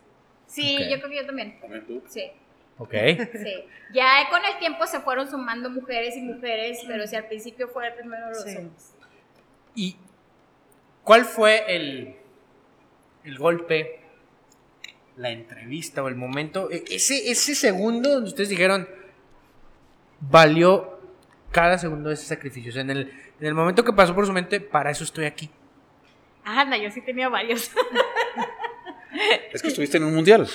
Sí, 0.48 0.78
yo 0.90 0.98
creo 0.98 1.10
que 1.10 1.16
yo 1.16 1.26
también. 1.26 1.58
También 1.62 1.86
tú. 1.86 2.04
Sí, 2.10 2.30
Ok. 2.78 2.92
sí. 3.42 3.54
Ya 3.94 4.28
con 4.30 4.44
el 4.44 4.60
tiempo 4.60 4.86
se 4.86 5.00
fueron 5.00 5.30
sumando 5.32 5.70
mujeres 5.70 6.18
y 6.18 6.22
mujeres, 6.24 6.80
pero 6.86 7.08
si 7.08 7.16
al 7.16 7.26
principio 7.28 7.70
fue 7.70 7.90
primero 7.92 8.28
los 8.32 8.44
Sí. 8.44 8.58
hombres. 8.58 8.94
¿Y 9.76 9.96
cuál 11.06 11.24
fue 11.24 11.64
el, 11.74 12.18
el 13.24 13.38
golpe, 13.38 14.02
la 15.16 15.30
entrevista 15.30 16.04
o 16.04 16.10
el 16.10 16.16
momento, 16.16 16.70
e- 16.70 16.84
ese, 16.90 17.32
ese 17.32 17.56
segundo 17.56 18.10
donde 18.10 18.28
ustedes 18.28 18.50
dijeron, 18.50 18.90
valió 20.20 21.00
cada 21.52 21.78
segundo 21.78 22.10
de 22.10 22.16
ese 22.16 22.26
sacrificio? 22.26 22.72
O 22.72 22.74
sea, 22.74 22.82
en 22.82 22.90
el, 22.90 23.14
en 23.40 23.48
el 23.48 23.54
momento 23.54 23.84
que 23.84 23.94
pasó 23.94 24.14
por 24.16 24.26
su 24.26 24.34
mente, 24.34 24.60
para 24.62 24.92
eso 24.92 25.04
estoy 25.04 25.26
aquí. 25.26 25.50
Anda, 26.44 26.78
yo 26.78 26.90
sí 26.92 27.02
tenía 27.02 27.30
varios. 27.30 27.72
Es 29.54 29.62
que 29.62 29.70
estuviste 29.70 29.96
en 29.98 30.04
un 30.04 30.14
mundial 30.14 30.46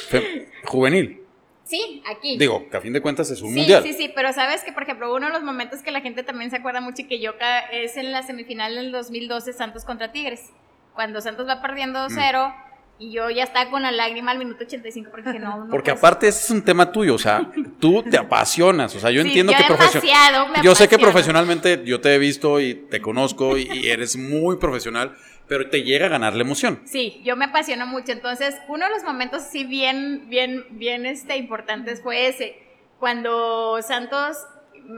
juvenil. 0.65 1.23
sí, 1.65 2.03
aquí. 2.07 2.37
Digo, 2.37 2.69
que 2.69 2.77
a 2.77 2.81
fin 2.83 2.93
de 2.93 3.01
cuentas 3.01 3.31
es 3.31 3.41
un 3.41 3.53
Sí, 3.55 3.59
mundial. 3.61 3.83
sí, 3.83 3.95
sí, 3.95 4.13
pero 4.15 4.33
sabes 4.35 4.63
que, 4.63 4.73
por 4.73 4.83
ejemplo, 4.83 5.15
uno 5.15 5.29
de 5.29 5.33
los 5.33 5.43
momentos 5.43 5.81
que 5.83 5.91
la 5.91 6.03
gente 6.03 6.23
también 6.23 6.51
se 6.51 6.57
acuerda 6.59 6.83
mucho 6.83 7.01
y 7.03 7.05
que 7.07 7.21
yo 7.21 7.33
es 7.73 7.97
en 7.97 8.13
la 8.13 8.23
semifinal 8.23 8.75
del 8.75 8.93
2012 8.93 9.55
Santos 9.55 9.85
contra 9.87 10.13
Tigres, 10.13 10.51
cuando 10.95 11.23
Santos 11.23 11.49
va 11.49 11.63
perdiendo 11.63 12.07
Mm. 12.07 12.13
0 12.15 12.55
y 13.01 13.11
yo 13.11 13.31
ya 13.31 13.43
estaba 13.45 13.71
con 13.71 13.83
la 13.83 13.91
lágrima 13.91 14.31
al 14.31 14.39
minuto 14.39 14.63
85 14.65 15.11
porque 15.11 15.39
no, 15.41 15.65
no 15.65 15.71
Porque 15.71 15.91
aparte 15.91 16.29
ese 16.29 16.45
es 16.45 16.51
un 16.51 16.63
tema 16.63 16.93
tuyo, 16.93 17.15
o 17.15 17.19
sea, 17.19 17.51
tú 17.81 18.03
te 18.03 18.17
apasionas, 18.19 18.95
o 18.95 19.01
sea, 19.01 19.11
yo 19.11 19.23
Sí, 19.23 19.29
entiendo 19.29 19.53
yo 19.53 19.59
que 19.59 19.65
profesio- 19.65 20.01
demasiado 20.03 20.49
me 20.49 20.63
yo 20.63 20.75
sé 20.75 20.87
que 20.89 20.99
profesionalmente 20.99 21.83
yo 21.85 22.01
te 22.01 22.15
he 22.15 22.19
visto 22.19 22.61
y 22.61 22.75
te 22.75 23.01
conozco 23.01 23.57
y, 23.57 23.63
y 23.73 23.89
eres 23.89 24.17
muy 24.17 24.57
profesional, 24.59 25.17
pero 25.49 25.69
te 25.69 25.83
llega 25.83 26.07
a 26.07 26.09
ganar 26.11 26.35
la 26.37 26.43
emoción. 26.43 26.81
Sí, 26.85 27.21
yo 27.25 27.35
me 27.35 27.47
apasiono 27.47 27.85
mucho. 27.87 28.13
Entonces, 28.13 28.55
uno 28.69 28.85
de 28.87 28.93
los 28.93 29.03
momentos 29.03 29.43
sí 29.51 29.65
bien, 29.65 30.27
bien, 30.29 30.65
bien 30.71 31.07
este, 31.07 31.37
importantes 31.39 32.01
fue 32.03 32.29
ese. 32.29 32.57
Cuando 33.01 33.81
Santos 33.83 34.37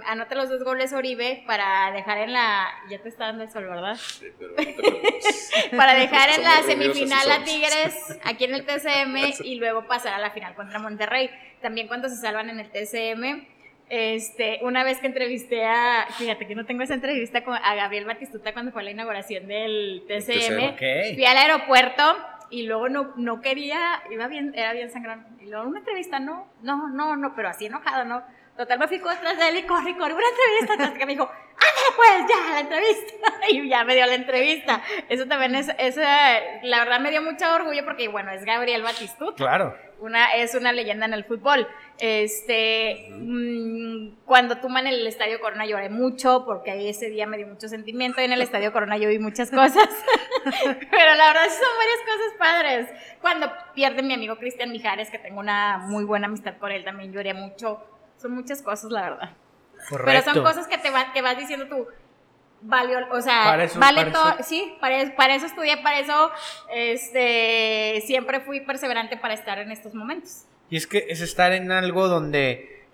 anota 0.06 0.34
los 0.34 0.48
dos 0.48 0.62
goles 0.64 0.92
Oribe 0.92 1.42
para 1.46 1.90
dejar 1.92 2.18
en 2.18 2.32
la... 2.32 2.68
Ya 2.88 3.00
te 3.00 3.08
está 3.08 3.26
dando 3.26 3.44
el 3.44 3.50
sol, 3.50 3.64
¿verdad? 3.64 3.96
Para 5.76 5.94
dejar 5.94 6.30
en 6.30 6.42
la 6.42 6.62
semifinal 6.62 7.30
a. 7.30 7.44
Tigres 7.44 8.18
aquí 8.24 8.44
en 8.44 8.54
el 8.54 8.64
TCM 8.64 9.44
y 9.44 9.56
luego 9.56 9.86
pasar 9.86 10.14
a 10.14 10.18
la 10.18 10.30
final 10.30 10.54
contra 10.54 10.78
Monterrey. 10.78 11.30
También 11.60 11.88
cuando 11.88 12.08
se 12.08 12.16
salvan 12.16 12.50
en 12.50 12.60
el 12.60 12.70
TCM. 12.70 13.46
Este, 13.88 14.60
una 14.62 14.84
vez 14.84 15.00
que 15.00 15.06
entrevisté 15.06 15.66
a, 15.66 16.06
fíjate 16.16 16.46
que 16.46 16.54
no 16.54 16.64
tengo 16.64 16.82
esa 16.82 16.94
entrevista 16.94 17.44
con, 17.44 17.54
a 17.54 17.74
Gabriel 17.74 18.06
Batistuta 18.06 18.54
cuando 18.54 18.72
fue 18.72 18.82
la 18.84 18.90
inauguración 18.90 19.46
del 19.46 20.04
TCM. 20.08 20.72
Ok. 20.72 21.14
Fui 21.14 21.24
al 21.26 21.36
aeropuerto 21.36 22.16
y 22.48 22.62
luego 22.62 22.88
no, 22.88 23.12
no 23.16 23.40
quería, 23.40 24.02
iba 24.10 24.28
bien, 24.28 24.52
era 24.54 24.72
bien 24.72 24.90
sangrón. 24.90 25.26
Y 25.40 25.46
luego 25.46 25.68
una 25.68 25.80
entrevista, 25.80 26.20
no, 26.20 26.48
no, 26.62 26.88
no, 26.88 27.16
no, 27.16 27.34
pero 27.34 27.48
así 27.48 27.66
enojado, 27.66 28.04
¿no? 28.04 28.22
Total, 28.56 28.78
me 28.78 28.86
fui 28.86 28.98
detrás 28.98 29.38
de 29.38 29.48
él 29.48 29.56
y 29.56 29.62
corre, 29.62 29.96
corre, 29.96 30.14
una 30.14 30.28
entrevista. 30.28 30.84
Hasta 30.84 30.98
que 30.98 31.06
me 31.06 31.12
dijo, 31.12 31.24
ándale 31.24 31.96
pues, 31.96 32.26
ya, 32.28 32.52
la 32.52 32.60
entrevista. 32.60 33.32
y 33.50 33.68
ya 33.68 33.84
me 33.84 33.94
dio 33.94 34.06
la 34.06 34.14
entrevista. 34.14 34.82
Eso 35.08 35.26
también 35.26 35.54
es, 35.54 35.70
es, 35.78 35.96
la 35.96 36.78
verdad 36.84 37.00
me 37.00 37.10
dio 37.10 37.22
mucho 37.22 37.50
orgullo 37.52 37.82
porque, 37.84 38.08
bueno, 38.08 38.30
es 38.30 38.44
Gabriel 38.44 38.82
Batistuta. 38.82 39.36
Claro. 39.36 39.74
Una, 40.00 40.34
es 40.34 40.54
una 40.54 40.72
leyenda 40.72 41.06
en 41.06 41.14
el 41.14 41.24
fútbol. 41.24 41.66
Este, 41.98 43.08
mm, 43.10 44.24
cuando 44.26 44.58
tú 44.58 44.68
en 44.76 44.86
el 44.86 45.06
Estadio 45.06 45.40
Corona 45.40 45.64
lloré 45.64 45.88
mucho 45.88 46.44
porque 46.44 46.72
ahí 46.72 46.88
ese 46.88 47.08
día 47.08 47.26
me 47.26 47.36
dio 47.36 47.46
mucho 47.46 47.68
sentimiento 47.68 48.20
y 48.20 48.24
en 48.24 48.32
el 48.32 48.42
Estadio 48.42 48.72
Corona 48.72 48.98
yo 48.98 49.08
vi 49.08 49.18
muchas 49.18 49.50
cosas. 49.50 49.88
Pero 50.44 51.14
la 51.14 51.26
verdad 51.28 51.48
son 51.48 51.70
varias 51.78 52.00
cosas 52.04 52.34
padres. 52.38 52.88
Cuando 53.20 53.50
pierde 53.74 54.02
mi 54.02 54.12
amigo 54.12 54.36
Cristian 54.36 54.72
Mijares, 54.72 55.10
que 55.10 55.18
tengo 55.18 55.40
una 55.40 55.78
muy 55.78 56.04
buena 56.04 56.26
amistad 56.26 56.58
con 56.58 56.70
él, 56.72 56.84
también 56.84 57.12
lloré 57.12 57.32
mucho. 57.32 57.86
Son 58.22 58.32
muchas 58.32 58.62
cosas, 58.62 58.90
la 58.90 59.02
verdad. 59.02 59.30
Pero 59.90 60.22
son 60.22 60.42
cosas 60.44 60.68
que 60.68 60.78
te 60.78 60.90
que 61.12 61.22
vas 61.22 61.36
diciendo 61.36 61.66
tú, 61.66 61.88
valió, 62.60 62.98
o 63.10 63.20
sea, 63.20 63.56
vale 63.76 64.04
todo, 64.06 64.36
sí, 64.42 64.76
para, 64.80 65.14
para, 65.16 65.34
eso 65.34 65.46
estudié, 65.46 65.78
para 65.82 65.98
eso 65.98 66.30
este, 66.72 68.00
siempre 68.06 68.40
fui 68.40 68.60
perseverante 68.60 69.16
para 69.16 69.34
estar 69.34 69.58
en 69.58 69.72
estos 69.72 69.92
momentos. 69.94 70.44
Y 70.70 70.76
es 70.76 70.86
que 70.86 71.06
es 71.08 71.20
estar 71.20 71.52
en 71.52 71.72
algo 71.72 72.06
donde 72.06 72.86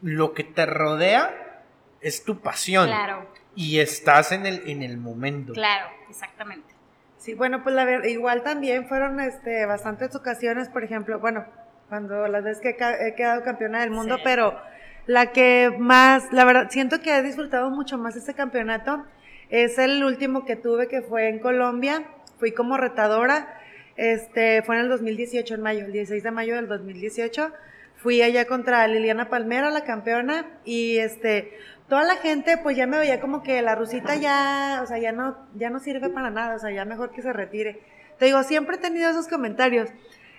lo 0.00 0.32
que 0.34 0.44
te 0.44 0.66
rodea 0.66 1.64
es 2.00 2.24
tu 2.24 2.40
pasión. 2.40 2.86
Claro. 2.86 3.28
Y 3.54 3.80
estás 3.80 4.32
en 4.32 4.46
el, 4.46 4.62
en 4.68 4.82
el 4.82 4.96
momento. 4.96 5.52
Claro, 5.52 5.90
exactamente. 6.08 6.72
Sí, 7.18 7.34
bueno, 7.34 7.62
pues 7.62 7.74
la 7.74 7.84
verdad, 7.84 8.04
igual 8.08 8.42
también 8.42 8.88
fueron 8.88 9.20
este, 9.20 9.66
bastantes 9.66 10.14
ocasiones, 10.14 10.68
por 10.68 10.82
ejemplo, 10.82 11.18
bueno, 11.18 11.44
cuando 11.92 12.26
las 12.26 12.42
veces 12.42 12.62
que 12.62 12.70
he 12.70 13.14
quedado 13.14 13.42
campeona 13.42 13.82
del 13.82 13.90
mundo, 13.90 14.16
pero 14.24 14.58
la 15.04 15.30
que 15.30 15.76
más, 15.78 16.32
la 16.32 16.46
verdad, 16.46 16.68
siento 16.70 17.02
que 17.02 17.14
he 17.14 17.22
disfrutado 17.22 17.68
mucho 17.68 17.98
más 17.98 18.16
este 18.16 18.32
campeonato. 18.32 19.04
Es 19.50 19.76
el 19.76 20.02
último 20.02 20.46
que 20.46 20.56
tuve 20.56 20.88
que 20.88 21.02
fue 21.02 21.28
en 21.28 21.38
Colombia. 21.38 22.04
Fui 22.38 22.52
como 22.52 22.78
retadora. 22.78 23.60
Este, 23.98 24.62
fue 24.62 24.76
en 24.76 24.84
el 24.84 24.88
2018, 24.88 25.54
en 25.54 25.60
mayo, 25.60 25.84
el 25.84 25.92
16 25.92 26.22
de 26.22 26.30
mayo 26.30 26.54
del 26.54 26.66
2018. 26.66 27.52
Fui 27.96 28.22
allá 28.22 28.46
contra 28.46 28.88
Liliana 28.88 29.28
Palmera, 29.28 29.68
la 29.68 29.84
campeona, 29.84 30.46
y 30.64 30.96
este, 30.96 31.52
toda 31.90 32.04
la 32.04 32.16
gente 32.16 32.56
pues 32.56 32.74
ya 32.74 32.86
me 32.86 32.96
veía 32.96 33.20
como 33.20 33.42
que 33.42 33.60
la 33.60 33.74
rusita 33.74 34.16
ya, 34.16 34.80
o 34.82 34.86
sea, 34.86 34.96
ya 34.96 35.12
no, 35.12 35.36
ya 35.56 35.68
no 35.68 35.78
sirve 35.78 36.08
para 36.08 36.30
nada, 36.30 36.56
o 36.56 36.58
sea, 36.58 36.70
ya 36.70 36.86
mejor 36.86 37.10
que 37.10 37.20
se 37.20 37.34
retire. 37.34 37.82
Te 38.18 38.24
digo, 38.24 38.42
siempre 38.44 38.76
he 38.76 38.78
tenido 38.78 39.10
esos 39.10 39.28
comentarios. 39.28 39.90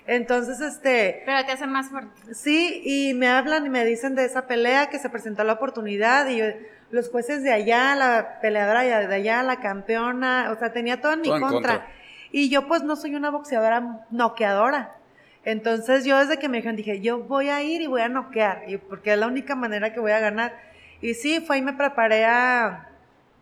Entonces, 0.05 0.59
este... 0.59 1.23
Pero 1.25 1.45
te 1.45 1.53
hacen 1.53 1.71
más 1.71 1.89
fuerte. 1.89 2.33
Sí, 2.33 2.81
y 2.83 3.13
me 3.13 3.27
hablan 3.27 3.65
y 3.65 3.69
me 3.69 3.85
dicen 3.85 4.15
de 4.15 4.25
esa 4.25 4.47
pelea 4.47 4.87
que 4.89 4.99
se 4.99 5.09
presentó 5.09 5.43
la 5.43 5.53
oportunidad 5.53 6.27
y 6.27 6.41
los 6.91 7.09
jueces 7.09 7.41
de 7.41 7.51
allá, 7.51 7.95
la 7.95 8.39
peleadora 8.41 8.81
de 8.81 9.15
allá, 9.15 9.43
la 9.43 9.59
campeona, 9.59 10.51
o 10.51 10.59
sea, 10.59 10.73
tenía 10.73 10.99
todo 10.99 11.13
en 11.13 11.21
mi 11.21 11.29
contra. 11.39 11.87
Y 12.31 12.49
yo 12.49 12.67
pues 12.67 12.83
no 12.83 12.95
soy 12.95 13.15
una 13.15 13.29
boxeadora 13.29 14.05
noqueadora. 14.11 14.95
Entonces 15.45 16.05
yo 16.05 16.17
desde 16.17 16.37
que 16.37 16.49
me 16.49 16.57
dijeron 16.57 16.75
dije, 16.75 17.01
yo 17.01 17.19
voy 17.19 17.49
a 17.49 17.61
ir 17.61 17.81
y 17.81 17.87
voy 17.87 18.01
a 18.01 18.09
noquear, 18.09 18.63
y 18.67 18.77
porque 18.77 19.13
es 19.13 19.19
la 19.19 19.27
única 19.27 19.55
manera 19.55 19.93
que 19.93 19.99
voy 19.99 20.11
a 20.11 20.19
ganar. 20.19 20.53
Y 21.01 21.15
sí, 21.15 21.41
fue 21.41 21.57
y 21.57 21.61
me 21.61 21.73
preparé 21.73 22.25
a, 22.25 22.89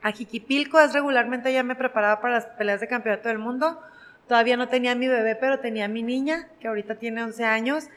a 0.01 0.11
Jiquipilco, 0.11 0.79
es 0.79 0.93
regularmente 0.93 1.53
ya 1.53 1.63
me 1.63 1.75
preparaba 1.75 2.21
para 2.21 2.35
las 2.35 2.45
peleas 2.45 2.81
de 2.81 2.87
campeonato 2.87 3.29
del 3.29 3.37
mundo 3.37 3.79
Todavía 4.31 4.55
no 4.55 4.69
tenía 4.69 4.95
mi 4.95 5.09
bebé, 5.09 5.35
pero 5.35 5.59
tenía 5.59 5.89
mi 5.89 6.03
niña, 6.03 6.47
que 6.61 6.69
ahorita 6.69 6.95
tiene 6.95 7.21
11 7.21 7.43
años, 7.43 7.89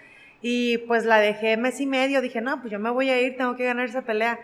y 0.42 0.78
pues 0.78 1.04
la 1.04 1.18
dejé 1.18 1.56
mes 1.56 1.80
y 1.80 1.86
medio. 1.86 2.20
Dije, 2.20 2.40
no, 2.40 2.60
pues 2.60 2.72
yo 2.72 2.80
me 2.80 2.90
voy 2.90 3.08
a 3.08 3.20
ir, 3.20 3.36
tengo 3.36 3.54
que 3.54 3.64
ganar 3.64 3.88
esa 3.88 4.02
pelea. 4.02 4.40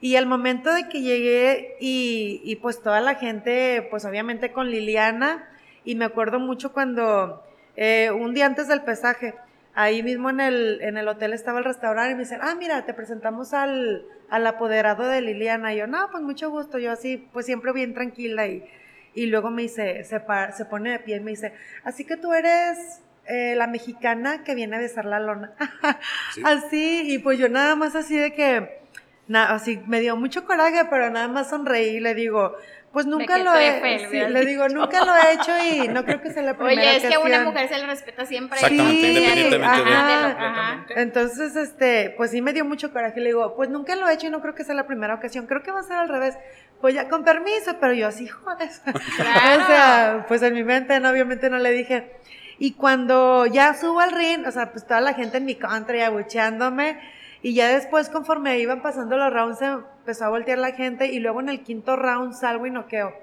Y 0.00 0.16
el 0.16 0.26
momento 0.26 0.74
de 0.74 0.88
que 0.88 1.00
llegué 1.00 1.76
y, 1.78 2.40
y 2.42 2.56
pues 2.56 2.82
toda 2.82 3.00
la 3.00 3.14
gente, 3.14 3.86
pues 3.88 4.04
obviamente 4.04 4.50
con 4.50 4.68
Liliana, 4.68 5.48
y 5.84 5.94
me 5.94 6.06
acuerdo 6.06 6.40
mucho 6.40 6.72
cuando 6.72 7.46
eh, 7.76 8.10
un 8.10 8.34
día 8.34 8.46
antes 8.46 8.66
del 8.66 8.82
pesaje, 8.82 9.36
ahí 9.74 10.02
mismo 10.02 10.30
en 10.30 10.40
el, 10.40 10.80
en 10.80 10.96
el 10.96 11.06
hotel 11.06 11.34
estaba 11.34 11.60
el 11.60 11.64
restaurante 11.66 12.10
y 12.10 12.14
me 12.16 12.22
dicen, 12.22 12.40
ah, 12.42 12.56
mira, 12.58 12.84
te 12.84 12.94
presentamos 12.94 13.54
al, 13.54 14.04
al 14.28 14.44
apoderado 14.44 15.06
de 15.06 15.20
Liliana. 15.20 15.72
Y 15.72 15.78
yo, 15.78 15.86
no, 15.86 16.10
pues 16.10 16.24
mucho 16.24 16.50
gusto, 16.50 16.80
yo 16.80 16.90
así, 16.90 17.28
pues 17.32 17.46
siempre 17.46 17.70
bien 17.72 17.94
tranquila 17.94 18.48
y 18.48 18.68
y 19.14 19.26
luego 19.26 19.50
me 19.50 19.62
dice, 19.62 20.04
se, 20.04 20.20
se 20.56 20.64
pone 20.64 20.90
de 20.90 20.98
pie 21.00 21.16
y 21.16 21.20
me 21.20 21.32
dice, 21.32 21.52
así 21.84 22.04
que 22.04 22.16
tú 22.16 22.32
eres 22.32 23.00
eh, 23.26 23.54
la 23.56 23.66
mexicana 23.66 24.42
que 24.42 24.54
viene 24.54 24.76
a 24.76 24.78
besar 24.78 25.04
la 25.04 25.20
lona. 25.20 25.52
Así, 26.44 27.12
y 27.12 27.18
pues 27.18 27.38
yo 27.38 27.50
nada 27.50 27.76
más 27.76 27.94
así 27.94 28.16
de 28.16 28.32
que, 28.32 28.80
nada, 29.26 29.54
así 29.54 29.82
me 29.86 30.00
dio 30.00 30.16
mucho 30.16 30.46
coraje, 30.46 30.86
pero 30.88 31.10
nada 31.10 31.28
más 31.28 31.50
sonreí 31.50 31.96
y 31.96 32.00
le 32.00 32.14
digo, 32.14 32.56
pues 32.92 33.04
nunca 33.04 33.36
lo 33.38 33.54
he 33.54 34.28
le 34.30 34.44
digo, 34.46 34.66
nunca 34.70 35.04
lo 35.04 35.14
he 35.14 35.34
hecho 35.34 35.52
y 35.58 35.88
no 35.88 36.04
creo 36.04 36.22
que 36.22 36.30
sea 36.30 36.42
la 36.42 36.56
primera 36.56 36.80
Oye, 36.80 36.96
es 36.96 37.04
que 37.04 37.14
a 37.14 37.20
una 37.20 37.44
mujer 37.44 37.68
se 37.68 37.78
le 37.78 37.86
respeta 37.86 38.24
siempre. 38.24 38.58
Exactamente, 38.58 39.08
independientemente 39.08 39.66
ajá, 39.66 40.86
Entonces, 40.96 41.54
este, 41.56 42.14
pues 42.16 42.30
sí 42.30 42.40
me 42.40 42.54
dio 42.54 42.64
mucho 42.64 42.90
coraje. 42.92 43.20
Le 43.20 43.26
digo, 43.26 43.54
pues 43.56 43.68
nunca 43.68 43.94
lo 43.94 44.08
he 44.08 44.14
hecho 44.14 44.28
y 44.28 44.30
no 44.30 44.40
creo 44.40 44.54
que 44.54 44.64
sea 44.64 44.74
la 44.74 44.86
primera 44.86 45.14
ocasión. 45.14 45.46
Creo 45.46 45.62
que 45.62 45.70
va 45.70 45.80
a 45.80 45.82
ser 45.82 45.98
al 45.98 46.08
revés. 46.08 46.38
Pues 46.80 46.94
ya, 46.94 47.08
con 47.08 47.24
permiso, 47.24 47.76
pero 47.80 47.92
yo 47.92 48.06
así, 48.06 48.28
joder. 48.28 48.68
o 48.86 49.66
sea, 49.66 50.24
pues 50.28 50.42
en 50.42 50.54
mi 50.54 50.62
mente, 50.62 50.96
obviamente 50.96 51.50
no 51.50 51.58
le 51.58 51.72
dije. 51.72 52.12
Y 52.58 52.72
cuando 52.72 53.46
ya 53.46 53.74
subo 53.74 54.00
al 54.00 54.12
ring, 54.12 54.46
o 54.46 54.50
sea, 54.50 54.72
pues 54.72 54.86
toda 54.86 55.00
la 55.00 55.14
gente 55.14 55.38
en 55.38 55.44
mi 55.44 55.54
country 55.54 56.00
abucheándome 56.02 56.98
y 57.40 57.54
ya 57.54 57.68
después, 57.68 58.08
conforme 58.08 58.58
iban 58.58 58.82
pasando 58.82 59.16
los 59.16 59.32
rounds, 59.32 59.58
se 59.58 59.66
empezó 59.66 60.24
a 60.24 60.28
voltear 60.28 60.58
la 60.58 60.72
gente 60.72 61.06
y 61.06 61.20
luego 61.20 61.40
en 61.40 61.48
el 61.48 61.62
quinto 61.62 61.96
round 61.96 62.34
salgo 62.34 62.66
y 62.66 62.70
noqueo. 62.70 63.14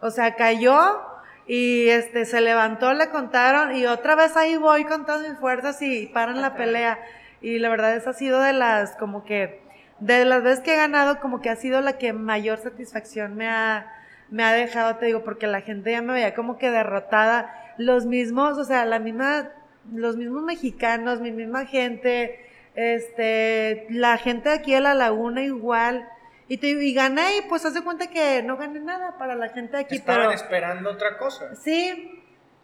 O 0.00 0.10
sea, 0.10 0.36
cayó 0.36 1.02
y 1.46 1.88
este 1.88 2.24
se 2.24 2.40
levantó, 2.40 2.94
le 2.94 3.10
contaron 3.10 3.76
y 3.76 3.86
otra 3.86 4.14
vez 4.14 4.36
ahí 4.36 4.56
voy 4.56 4.84
con 4.84 5.04
todas 5.04 5.28
mis 5.28 5.38
fuerzas 5.38 5.82
y 5.82 6.06
paran 6.06 6.40
la 6.40 6.54
pelea. 6.54 6.98
Y 7.42 7.58
la 7.58 7.68
verdad 7.68 7.94
esa 7.94 8.10
ha 8.10 8.14
sido 8.14 8.40
de 8.40 8.54
las 8.54 8.96
como 8.96 9.24
que 9.24 9.60
de 10.00 10.24
las 10.24 10.42
veces 10.42 10.60
que 10.60 10.74
he 10.74 10.76
ganado 10.76 11.20
como 11.20 11.40
que 11.40 11.50
ha 11.50 11.56
sido 11.56 11.80
la 11.80 11.98
que 11.98 12.12
mayor 12.12 12.58
satisfacción 12.58 13.34
me 13.36 13.48
ha 13.48 13.94
me 14.30 14.44
ha 14.44 14.52
dejado, 14.52 14.96
te 14.96 15.06
digo, 15.06 15.24
porque 15.24 15.46
la 15.46 15.62
gente 15.62 15.90
ya 15.90 16.02
me 16.02 16.12
veía 16.12 16.34
como 16.34 16.58
que 16.58 16.70
derrotada, 16.70 17.50
los 17.78 18.04
mismos, 18.04 18.58
o 18.58 18.64
sea, 18.64 18.84
la 18.84 18.98
misma 18.98 19.50
los 19.92 20.16
mismos 20.16 20.42
mexicanos, 20.42 21.20
mi 21.20 21.32
misma 21.32 21.66
gente, 21.66 22.38
este, 22.74 23.86
la 23.90 24.18
gente 24.18 24.50
de 24.50 24.56
aquí 24.56 24.72
de 24.72 24.80
la 24.80 24.94
laguna 24.94 25.42
igual. 25.42 26.08
Y, 26.48 26.58
te, 26.58 26.68
y 26.68 26.94
gané 26.94 27.38
y 27.38 27.42
pues 27.42 27.64
hace 27.66 27.82
cuenta 27.82 28.06
que 28.08 28.42
no 28.42 28.56
gané 28.56 28.80
nada 28.80 29.18
para 29.18 29.34
la 29.34 29.48
gente 29.50 29.76
de 29.76 29.82
aquí. 29.82 29.96
Estaban 29.96 30.32
esperando 30.32 30.90
otra 30.90 31.18
cosa. 31.18 31.54
Sí, 31.54 32.22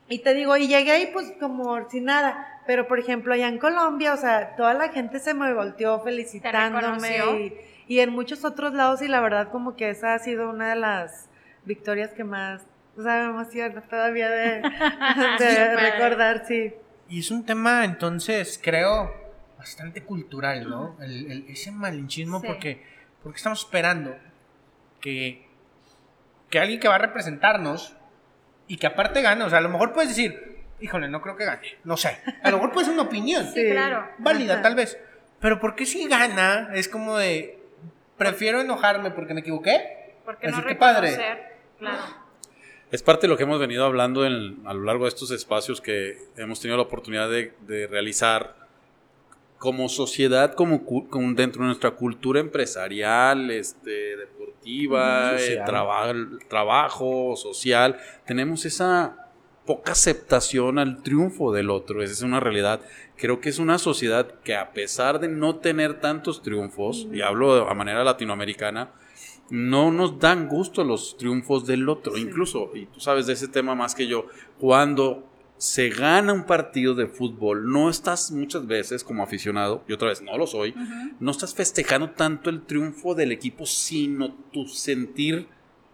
y 0.09 0.21
te 0.21 0.35
digo, 0.35 0.57
y 0.57 0.69
llegué 0.69 0.93
ahí 0.93 1.11
pues 1.13 1.33
como 1.39 1.89
sin 1.91 2.05
nada. 2.05 2.54
Pero 2.67 2.89
por 2.89 2.99
ejemplo, 2.99 3.35
allá 3.35 3.49
en 3.49 3.59
Colombia, 3.59 4.15
o 4.15 4.17
sea, 4.17 4.57
toda 4.57 4.75
la 4.75 4.89
gente 4.89 5.19
se 5.19 5.35
me 5.35 5.53
volteó 5.53 6.01
felicitándome. 6.01 7.19
Y, 7.87 7.95
y, 7.95 8.01
en 8.01 8.11
muchos 8.11 8.45
otros 8.45 8.73
lados, 8.73 9.03
y 9.03 9.09
la 9.09 9.21
verdad 9.21 9.51
como 9.51 9.77
que 9.77 9.91
esa 9.91 10.15
ha 10.15 10.19
sido 10.19 10.49
una 10.49 10.71
de 10.71 10.77
las 10.77 11.29
victorias 11.65 12.13
que 12.13 12.25
más, 12.25 12.63
o 12.97 13.03
sea, 13.03 13.23
me 13.23 13.31
emociona 13.31 13.83
todavía 13.83 14.31
de, 14.31 14.63
de 15.39 15.77
recordar, 15.77 16.47
sí. 16.47 16.73
Y 17.09 17.21
es 17.21 17.31
un 17.31 17.45
tema, 17.45 17.85
entonces, 17.85 18.59
creo, 18.63 19.13
bastante 19.59 20.03
cultural, 20.03 20.69
¿no? 20.69 20.97
El, 21.01 21.47
ese 21.49 21.71
malinchismo 21.71 22.41
porque, 22.41 22.83
porque 23.23 23.37
estamos 23.37 23.61
esperando 23.61 24.17
que, 25.01 25.47
que 26.51 26.59
alguien 26.59 26.81
que 26.81 26.89
va 26.89 26.95
a 26.95 26.99
representarnos 26.99 27.95
y 28.69 28.79
que 28.79 28.87
aparte 28.87 29.21
gane, 29.21 29.45
o 29.45 29.51
sea, 29.51 29.59
a 29.59 29.63
lo 29.63 29.69
mejor 29.69 29.93
puedes 29.93 30.11
decir, 30.11 30.54
híjole, 30.81 31.09
no 31.09 31.21
creo 31.21 31.37
que 31.37 31.45
gane, 31.45 31.79
no 31.85 31.97
sé, 31.97 32.19
a 32.43 32.51
lo 32.51 32.57
mejor 32.59 32.73
puede 32.73 32.87
ser 32.87 32.95
una 32.95 33.05
opinión, 33.05 33.47
sí, 33.53 33.71
claro. 33.71 34.09
válida 34.19 34.63
tal 34.63 34.75
vez, 34.75 34.99
pero 35.41 35.61
porque 35.61 35.87
si 35.87 36.07
gana 36.09 36.71
es 36.75 36.89
como 36.89 37.17
de, 37.17 37.59
prefiero 38.17 38.61
enojarme 38.61 39.11
porque 39.11 39.35
me 39.35 39.41
equivoqué, 39.41 40.15
porque 40.25 40.49
no 40.49 40.65
que 40.65 40.75
padre. 40.75 41.17
Claro. 41.79 42.03
Es 42.91 43.03
parte 43.03 43.23
de 43.23 43.29
lo 43.29 43.37
que 43.37 43.43
hemos 43.43 43.59
venido 43.59 43.85
hablando 43.85 44.23
a 44.23 44.29
lo 44.29 44.85
largo 44.85 45.05
de 45.05 45.09
estos 45.09 45.31
espacios 45.33 45.81
que 45.81 46.17
hemos 46.37 46.61
tenido 46.61 46.77
la 46.77 46.85
oportunidad 46.85 47.29
de, 47.29 47.53
de 47.67 47.87
realizar 47.89 48.55
como 49.65 49.89
sociedad, 49.89 50.53
como, 50.53 50.83
dentro 51.35 51.63
de 51.63 51.69
nuestra 51.69 51.93
cultura 51.93 52.39
empresarial, 52.39 53.51
este, 53.51 54.15
deportiva, 54.15 55.37
eh, 55.39 55.59
trabajo, 56.49 57.35
social, 57.35 57.99
tenemos 58.27 58.67
esa 58.67 59.24
poca 59.67 59.93
aceptación 59.93 60.79
al 60.79 61.03
triunfo 61.03 61.53
del 61.53 61.71
otro. 61.71 62.03
Esa 62.03 62.13
es 62.13 62.23
una 62.23 62.41
realidad. 62.41 62.81
Creo 63.17 63.41
que 63.41 63.49
es 63.49 63.59
una 63.59 63.79
sociedad 63.79 64.41
que 64.43 64.57
a 64.57 64.73
pesar 64.73 65.21
de 65.21 65.29
no 65.29 65.57
tener 65.57 66.01
tantos 66.01 66.43
triunfos, 66.43 67.07
y 67.13 67.23
hablo 67.23 67.69
a 67.69 67.75
manera 67.75 68.05
latinoamericana, 68.05 68.93
no 69.51 69.91
nos 69.91 70.19
dan 70.19 70.49
gusto 70.49 70.85
los 70.85 71.17
triunfos 71.17 71.67
del 71.67 71.89
otro. 71.89 72.17
Incluso, 72.17 72.71
y 72.75 72.87
tú 72.87 73.01
sabes 73.01 73.27
de 73.27 73.35
ese 73.35 73.49
tema 73.49 73.75
más 73.75 73.95
que 73.95 74.07
yo, 74.07 74.27
cuando 74.59 75.29
se 75.57 75.89
gana 75.89 76.33
un 76.33 76.45
partido 76.45 76.95
de 76.95 77.07
fútbol, 77.07 77.71
no 77.71 77.89
estás 77.89 78.31
muchas 78.33 78.67
veces 78.67 79.05
como 79.05 79.23
aficionado, 79.23 79.85
y 79.89 79.93
otra 79.93 80.09
vez 80.09 80.21
no 80.21 80.37
lo 80.37 80.47
soy, 80.47 80.75
no 81.21 81.31
estás 81.31 81.55
festejando 81.55 82.11
tanto 82.11 82.51
el 82.51 82.63
triunfo 82.63 83.15
del 83.15 83.33
equipo, 83.33 83.65
sino 83.65 84.35
tu 84.53 84.67
sentir 84.67 85.47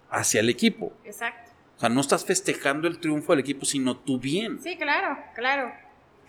hacia 0.09 0.41
el 0.41 0.49
equipo. 0.49 0.93
Exacto. 1.05 1.50
O 1.81 1.83
sea, 1.83 1.89
no 1.89 2.03
estás 2.03 2.27
festejando 2.27 2.87
el 2.89 2.99
triunfo 2.99 3.33
del 3.33 3.41
equipo, 3.41 3.65
sino 3.65 3.97
tu 3.97 4.19
bien. 4.19 4.61
Sí, 4.63 4.77
claro, 4.77 5.17
claro. 5.35 5.73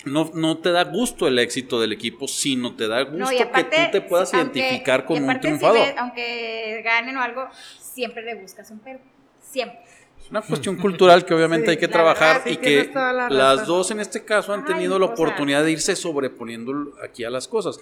No, 0.06 0.32
no 0.34 0.60
te 0.60 0.72
da 0.72 0.86
gusto 0.86 1.28
el 1.28 1.38
éxito 1.40 1.78
del 1.82 1.92
equipo, 1.92 2.26
sino 2.30 2.74
te 2.78 2.88
da 2.88 3.02
gusto 3.04 3.18
No, 3.18 3.32
y 3.34 3.40
aparte, 3.40 3.76
que 3.76 3.86
tú 3.88 3.92
te 3.92 4.02
puedas 4.02 4.34
aunque- 4.34 4.60
identificar 4.60 5.06
con 5.06 5.18
y 5.18 5.20
un 5.20 5.34
si 5.34 5.40
triunfador. 5.42 5.78
ves- 5.78 5.96
aunque 5.98 6.82
ganen 6.86 7.18
o 7.18 7.22
algo, 7.22 7.50
siempre 7.82 8.24
le 8.24 8.36
buscas 8.36 8.72
un 8.72 8.80
pero. 8.80 9.00
Siempre. 9.42 9.78
Es 10.24 10.30
una 10.32 10.42
cuestión 10.42 10.78
cultural 10.78 11.26
que 11.26 11.34
obviamente 11.34 11.66
Sí, 11.66 11.72
hay 11.72 11.78
que 11.78 11.88
trabajar 11.90 12.44
verdad, 12.46 12.52
y 12.52 12.56
que 12.58 12.90
la 12.94 13.30
las 13.30 13.68
dos 13.68 13.92
en 13.92 14.00
este 14.00 14.24
caso 14.24 14.54
han 14.54 14.62
Ay, 14.62 14.68
tenido 14.68 14.98
la 15.00 15.08
sea. 15.08 15.14
oportunidad 15.16 15.66
de 15.66 15.72
irse 15.74 15.98
sobreponiendo 15.98 16.94
aquí 17.04 17.26
a 17.26 17.30
las 17.30 17.50
cosas. 17.50 17.78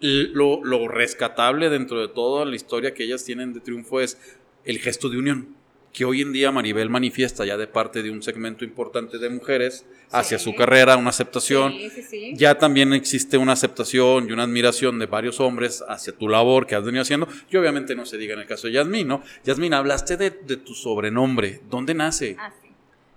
Lo, 0.00 0.64
lo 0.64 0.86
rescatable 0.86 1.68
dentro 1.68 2.00
de 2.00 2.06
toda 2.06 2.44
la 2.44 2.54
historia 2.54 2.94
que 2.94 3.02
ellas 3.02 3.24
tienen 3.24 3.52
de 3.52 3.58
triunfo 3.60 4.00
es 4.00 4.16
el 4.64 4.78
gesto 4.78 5.08
de 5.08 5.18
unión 5.18 5.56
que 5.92 6.04
hoy 6.04 6.20
en 6.22 6.32
día 6.32 6.52
Maribel 6.52 6.90
manifiesta 6.90 7.44
ya 7.44 7.56
de 7.56 7.66
parte 7.66 8.02
de 8.02 8.10
un 8.10 8.22
segmento 8.22 8.64
importante 8.64 9.18
de 9.18 9.30
mujeres 9.30 9.84
hacia 10.12 10.38
Sí. 10.38 10.44
su 10.44 10.54
carrera, 10.54 10.96
una 10.96 11.10
aceptación. 11.10 11.72
Sí, 11.72 11.90
sí, 11.90 12.02
sí. 12.02 12.32
Ya 12.36 12.56
también 12.58 12.92
existe 12.92 13.36
una 13.38 13.52
aceptación 13.54 14.28
y 14.28 14.32
una 14.32 14.44
admiración 14.44 14.98
de 14.98 15.06
varios 15.06 15.40
hombres 15.40 15.82
hacia 15.88 16.12
tu 16.12 16.28
labor 16.28 16.66
que 16.66 16.74
has 16.76 16.84
venido 16.84 17.02
haciendo. 17.02 17.26
Y 17.50 17.56
obviamente 17.56 17.94
no 17.96 18.06
se 18.06 18.16
diga 18.18 18.34
en 18.34 18.40
el 18.40 18.46
caso 18.46 18.66
de 18.68 18.74
Yasmín, 18.74 19.08
¿no? 19.08 19.22
Yasmín, 19.44 19.74
hablaste 19.74 20.16
de, 20.16 20.30
de 20.30 20.56
tu 20.58 20.74
sobrenombre. 20.74 21.60
¿Dónde 21.68 21.94
nace? 21.94 22.36
Ah, 22.38 22.52
sí. 22.62 22.68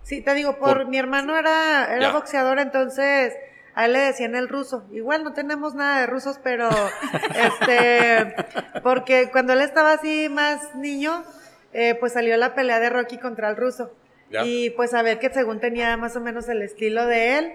Sí, 0.03 0.21
te 0.21 0.33
digo, 0.33 0.57
por, 0.57 0.77
Por- 0.79 0.87
mi 0.87 0.97
hermano 0.97 1.37
era, 1.37 1.85
era 1.95 2.07
Ya. 2.07 2.11
boxeador, 2.13 2.57
entonces 2.59 3.33
a 3.75 3.85
él 3.85 3.93
le 3.93 3.99
decían 3.99 4.35
el 4.35 4.49
ruso. 4.49 4.83
Igual 4.91 5.23
no 5.23 5.33
tenemos 5.33 5.75
nada 5.75 6.01
de 6.01 6.07
rusos, 6.07 6.37
pero 6.43 6.69
este, 7.35 8.33
porque 8.83 9.29
cuando 9.31 9.53
él 9.53 9.61
estaba 9.61 9.93
así 9.93 10.27
más 10.29 10.75
niño, 10.75 11.23
eh, 11.73 11.95
pues 11.99 12.13
salió 12.13 12.35
la 12.37 12.55
pelea 12.55 12.79
de 12.79 12.89
Rocky 12.89 13.17
contra 13.17 13.49
el 13.49 13.55
ruso. 13.55 13.93
Ya. 14.29 14.45
Y 14.45 14.69
pues 14.71 14.93
a 14.93 15.01
ver 15.01 15.19
que 15.19 15.29
según 15.29 15.59
tenía 15.59 15.95
más 15.97 16.15
o 16.15 16.21
menos 16.21 16.47
el 16.49 16.61
estilo 16.61 17.05
de 17.05 17.37
él. 17.37 17.51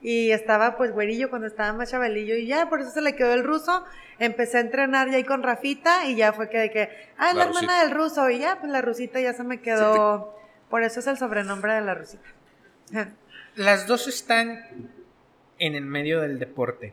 Y 0.00 0.32
estaba 0.32 0.76
pues 0.76 0.92
güerillo 0.92 1.30
cuando 1.30 1.46
estaba 1.46 1.72
más 1.72 1.90
chavalillo 1.90 2.36
y 2.36 2.46
ya, 2.46 2.68
por 2.68 2.82
eso 2.82 2.90
se 2.90 3.00
le 3.00 3.16
quedó 3.16 3.32
el 3.32 3.42
ruso. 3.42 3.84
Empecé 4.18 4.58
a 4.58 4.60
entrenar 4.60 5.10
ya 5.10 5.16
ahí 5.16 5.24
con 5.24 5.42
Rafita 5.42 6.06
y 6.06 6.14
ya 6.14 6.34
fue 6.34 6.50
que 6.50 6.58
de 6.58 6.70
que, 6.70 6.90
ah, 7.16 7.30
es 7.30 7.36
La 7.36 7.44
la, 7.44 7.50
hermana 7.50 7.82
del 7.82 7.90
ruso. 7.90 8.28
Y 8.28 8.40
ya, 8.40 8.58
pues 8.60 8.70
la 8.70 8.82
rusita 8.82 9.18
ya 9.20 9.32
se 9.32 9.44
me 9.44 9.60
quedó. 9.62 10.38
Por 10.68 10.82
eso 10.82 11.00
es 11.00 11.06
el 11.06 11.16
sobrenombre 11.16 11.72
de 11.72 11.80
la 11.80 11.94
rusita. 11.94 12.28
Las 13.56 13.86
dos 13.86 14.08
están 14.08 14.90
en 15.58 15.74
el 15.74 15.86
medio 15.86 16.20
del 16.20 16.38
deporte. 16.38 16.92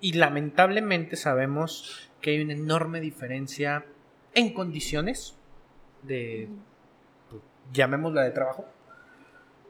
Y 0.00 0.14
lamentablemente 0.14 1.16
sabemos 1.16 2.10
que 2.20 2.30
hay 2.30 2.42
una 2.42 2.54
enorme 2.54 3.00
diferencia 3.00 3.84
en 4.34 4.52
condiciones 4.52 5.37
de, 6.08 6.48
pues, 7.30 7.40
llamémosla 7.72 8.22
de 8.24 8.30
trabajo, 8.32 8.66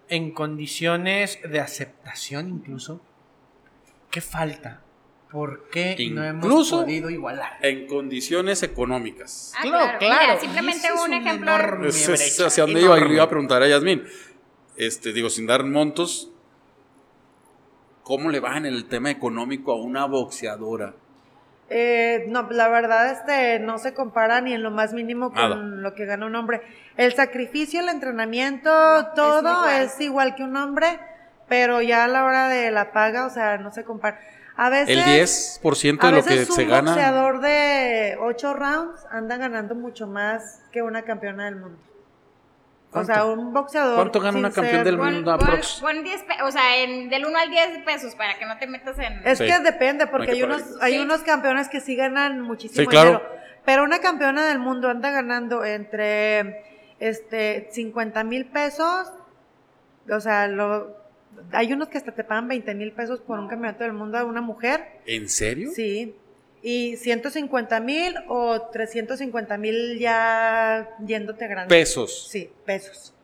en 0.08 0.30
condiciones 0.32 1.38
de 1.42 1.60
aceptación 1.60 2.48
incluso. 2.48 3.00
¿Qué 4.10 4.22
falta? 4.22 4.80
¿Por 5.30 5.68
qué 5.68 5.94
no 6.10 6.24
hemos 6.24 6.70
podido 6.70 7.10
igualar? 7.10 7.58
En 7.60 7.86
condiciones 7.86 8.62
económicas. 8.62 9.52
Ah, 9.58 9.60
Claro, 9.60 9.84
claro. 9.84 9.98
claro. 9.98 10.20
Mira, 10.22 10.34
Y 10.36 10.40
simplemente 10.40 10.88
un 10.92 10.98
un 11.00 11.12
ejemplo. 11.12 11.50
enorme- 11.52 11.88
Es, 11.88 12.08
es 12.08 12.18
brecha 12.18 12.46
hacia 12.46 12.64
dónde 12.64 12.80
iba, 12.80 12.98
iba 12.98 13.22
a 13.24 13.28
preguntar 13.28 13.62
a 13.62 13.68
Yasmín. 13.68 14.04
Este, 14.78 15.12
digo, 15.12 15.28
sin 15.28 15.46
dar 15.46 15.64
montos, 15.64 16.30
¿cómo 18.02 18.30
le 18.30 18.40
va 18.40 18.56
en 18.56 18.64
el 18.64 18.86
tema 18.86 19.10
económico 19.10 19.72
a 19.72 19.76
una 19.76 20.06
boxeadora? 20.06 20.94
Eh, 21.70 22.24
no, 22.28 22.48
la 22.50 22.68
verdad, 22.68 23.10
este, 23.10 23.58
no 23.58 23.78
se 23.78 23.92
compara 23.92 24.40
ni 24.40 24.54
en 24.54 24.62
lo 24.62 24.70
más 24.70 24.92
mínimo 24.94 25.26
con 25.32 25.36
Nada. 25.50 25.56
lo 25.56 25.94
que 25.94 26.06
gana 26.06 26.24
un 26.26 26.34
hombre. 26.34 26.62
El 26.96 27.12
sacrificio, 27.14 27.80
el 27.80 27.88
entrenamiento, 27.90 28.70
No, 28.70 29.08
todo 29.14 29.68
es 29.68 29.94
es 29.94 30.00
igual. 30.00 30.34
que 30.34 30.44
un 30.44 30.56
hombre, 30.56 30.98
pero 31.48 31.82
ya 31.82 32.04
a 32.04 32.08
la 32.08 32.24
hora 32.24 32.48
de 32.48 32.70
la 32.70 32.92
paga, 32.92 33.26
o 33.26 33.30
sea, 33.30 33.58
no 33.58 33.70
se 33.70 33.84
compara. 33.84 34.18
A 34.56 34.70
veces, 34.70 34.88
El 34.96 35.04
10% 35.04 35.98
a 36.02 36.06
de 36.10 36.16
lo 36.16 36.24
que 36.24 36.44
se 36.46 36.62
un 36.64 36.68
gana. 36.68 36.90
boxeador 36.92 37.40
de 37.40 38.16
8 38.20 38.54
rounds 38.54 39.06
anda 39.10 39.36
ganando 39.36 39.74
mucho 39.76 40.06
más 40.08 40.62
que 40.72 40.82
una 40.82 41.02
campeona 41.02 41.44
del 41.44 41.56
mundo. 41.56 41.78
O 42.92 43.04
sea, 43.04 43.26
un 43.26 43.52
boxeador. 43.52 43.96
¿Cuánto 43.96 44.20
gana 44.20 44.38
una 44.38 44.50
campeón 44.50 44.76
ser- 44.76 44.84
del 44.84 44.96
mundo 44.96 45.36
pon- 45.36 45.46
aprox? 45.48 45.78
pon 45.80 46.02
10 46.02 46.22
pe- 46.22 46.42
o 46.42 46.50
sea, 46.50 46.78
en, 46.82 47.10
del 47.10 47.26
1 47.26 47.38
al 47.38 47.50
10 47.50 47.84
pesos 47.84 48.14
para 48.14 48.38
que 48.38 48.46
no 48.46 48.56
te 48.58 48.66
metas 48.66 48.98
en... 48.98 49.20
Es 49.26 49.38
Sí. 49.38 49.44
que 49.46 49.58
depende, 49.60 50.06
porque 50.06 50.30
hay 50.30 50.36
hay, 50.38 50.42
unos, 50.44 50.62
hay 50.80 50.92
Sí. 50.94 50.98
unos 51.00 51.20
campeones 51.22 51.68
que 51.68 51.80
sí 51.80 51.96
ganan 51.96 52.40
muchísimo 52.40 52.80
Sí, 52.82 52.86
claro. 52.86 53.10
dinero. 53.18 53.28
Pero 53.66 53.84
una 53.84 53.98
campeona 53.98 54.46
del 54.48 54.58
mundo 54.58 54.88
anda 54.88 55.10
ganando 55.10 55.64
entre 55.64 56.64
este 56.98 57.68
50 57.72 58.24
mil 58.24 58.46
pesos. 58.46 59.12
O 60.10 60.20
sea, 60.20 60.48
lo, 60.48 60.96
hay 61.52 61.72
unos 61.74 61.88
que 61.88 61.98
hasta 61.98 62.12
te 62.12 62.24
pagan 62.24 62.48
20 62.48 62.74
mil 62.74 62.92
pesos 62.92 63.20
por 63.20 63.38
un 63.38 63.48
campeonato 63.48 63.84
del 63.84 63.92
mundo 63.92 64.16
a 64.16 64.24
una 64.24 64.40
mujer. 64.40 65.00
¿En 65.04 65.28
serio? 65.28 65.70
Sí. 65.74 66.16
Y 66.62 66.96
150 66.96 67.80
mil 67.80 68.14
o 68.28 68.62
350 68.72 69.56
mil 69.58 69.98
ya 69.98 70.88
yéndote 71.06 71.46
grande. 71.46 71.68
Pesos. 71.74 72.28
Sí, 72.30 72.50
pesos. 72.66 73.14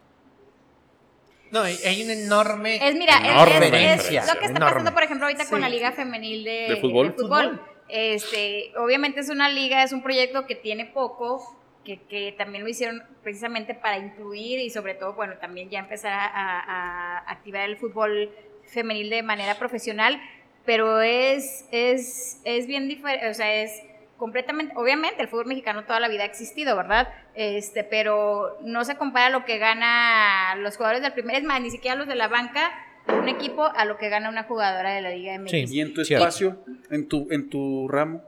No, 1.50 1.60
hay, 1.62 1.76
hay 1.86 2.02
una 2.02 2.12
enorme. 2.14 2.76
Es, 2.88 2.94
mira, 2.96 3.16
es- 3.18 3.24
Enorme 3.30 3.54
es, 3.56 3.62
es 3.62 3.70
diferencia, 3.70 4.20
lo 4.34 4.40
que 4.40 4.46
está 4.46 4.56
enorme. 4.56 4.72
pasando, 4.74 4.92
por 4.94 5.02
ejemplo, 5.02 5.26
ahorita 5.26 5.46
con 5.48 5.60
la 5.60 5.68
Liga 5.68 5.92
Femenil 5.92 6.44
de, 6.44 6.66
¿De 6.70 6.76
fútbol? 6.80 7.14
Fútbol. 7.14 7.60
Este, 7.88 8.72
obviamente 8.78 9.20
es 9.20 9.28
una 9.28 9.48
liga, 9.48 9.82
es 9.82 9.92
un 9.92 10.02
proyecto 10.02 10.46
que 10.46 10.54
tiene 10.54 10.86
poco, 10.86 11.56
que, 11.84 12.00
que 12.02 12.32
también 12.36 12.64
lo 12.64 12.70
hicieron 12.70 13.02
precisamente 13.22 13.74
para 13.74 13.98
incluir 13.98 14.58
y 14.58 14.70
sobre 14.70 14.94
todo, 14.94 15.12
bueno, 15.12 15.34
también 15.40 15.68
ya 15.70 15.80
empezar 15.80 16.12
a, 16.12 16.24
a- 16.26 17.18
a 17.18 17.30
activar 17.30 17.68
el 17.68 17.76
fútbol 17.76 18.30
femenil 18.64 19.10
de 19.10 19.22
manera 19.22 19.56
profesional, 19.58 20.20
pero 20.64 21.00
es, 21.00 21.66
es, 21.70 22.40
es 22.44 22.66
bien 22.66 22.88
diferente, 22.88 23.28
o 23.28 23.34
sea, 23.34 23.62
es 23.62 23.82
completamente, 24.16 24.74
obviamente 24.76 25.20
el 25.20 25.28
fútbol 25.28 25.46
mexicano 25.46 25.84
toda 25.84 26.00
la 26.00 26.08
vida 26.08 26.22
ha 26.22 26.26
existido, 26.26 26.76
¿verdad? 26.76 27.08
Este, 27.34 27.84
pero 27.84 28.58
no 28.62 28.84
se 28.84 28.96
compara 28.96 29.30
lo 29.30 29.44
que 29.44 29.58
gana 29.58 30.54
los 30.56 30.76
jugadores 30.76 31.02
del 31.02 31.12
primer, 31.12 31.36
es 31.36 31.44
más, 31.44 31.60
ni 31.60 31.70
siquiera 31.70 31.96
los 31.96 32.08
de 32.08 32.14
la 32.14 32.28
banca, 32.28 32.70
un 33.08 33.28
equipo 33.28 33.64
a 33.64 33.84
lo 33.84 33.98
que 33.98 34.08
gana 34.08 34.28
una 34.30 34.44
jugadora 34.44 34.94
de 34.94 35.02
la 35.02 35.10
Liga 35.10 35.38
MX. 35.38 35.50
Sí. 35.50 35.64
¿Y 35.68 35.80
en 35.80 35.92
tu 35.92 36.00
espacio, 36.00 36.64
en 36.90 37.06
tu, 37.06 37.26
en 37.30 37.50
tu 37.50 37.86
ramo, 37.88 38.22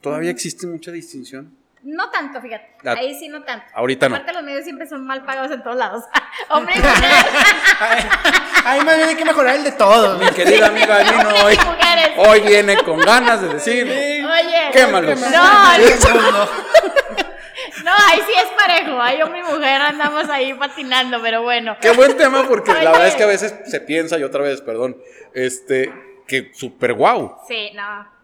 todavía 0.00 0.30
existe 0.30 0.66
mucha 0.66 0.92
distinción? 0.92 1.59
No 1.82 2.10
tanto, 2.10 2.40
fíjate. 2.42 2.76
Ah, 2.84 2.94
Ahí 2.98 3.14
sí 3.18 3.28
no 3.28 3.42
tanto. 3.42 3.64
ahorita 3.72 4.08
no. 4.08 4.16
Aparte 4.16 4.34
los 4.34 4.42
medios 4.42 4.64
siempre 4.64 4.86
son 4.86 5.06
mal 5.06 5.24
pagados 5.24 5.50
en 5.50 5.62
todos 5.62 5.76
lados. 5.76 6.04
Hombre. 6.50 6.74
Ay, 8.64 8.84
más 8.84 8.96
bien 8.96 9.08
hay 9.08 9.16
que 9.16 9.24
mejorar 9.24 9.56
el 9.56 9.64
de 9.64 9.72
todos. 9.72 10.18
Mi 10.18 10.26
querida 10.30 10.66
amiga 10.66 10.98
Hombres 10.98 11.42
hoy, 11.42 11.58
hoy 12.18 12.40
viene 12.40 12.76
con 12.82 12.98
ganas 13.00 13.40
de 13.40 13.48
decir, 13.48 13.84
Oye. 13.86 14.70
quémalos. 14.72 15.18
No, 15.18 15.28
no, 15.30 16.48
no, 17.84 17.92
ahí 18.08 18.20
sí 18.26 18.32
es 18.36 18.50
parejo. 18.56 19.00
Ahí 19.00 19.22
hombre 19.22 19.40
y 19.40 19.42
mujer 19.42 19.80
andamos 19.80 20.28
ahí 20.28 20.52
patinando, 20.54 21.22
pero 21.22 21.42
bueno. 21.42 21.76
Qué 21.80 21.92
buen 21.92 22.16
tema 22.16 22.46
porque 22.46 22.74
la 22.74 22.90
verdad 22.92 23.08
es 23.08 23.14
que 23.16 23.22
a 23.22 23.26
veces 23.26 23.54
se 23.66 23.80
piensa, 23.80 24.18
y 24.18 24.22
otra 24.22 24.42
vez, 24.42 24.60
perdón, 24.60 24.98
este, 25.34 25.90
que 26.26 26.50
súper 26.52 26.92
guau. 26.92 27.38
Sí, 27.48 27.70
no. 27.74 28.19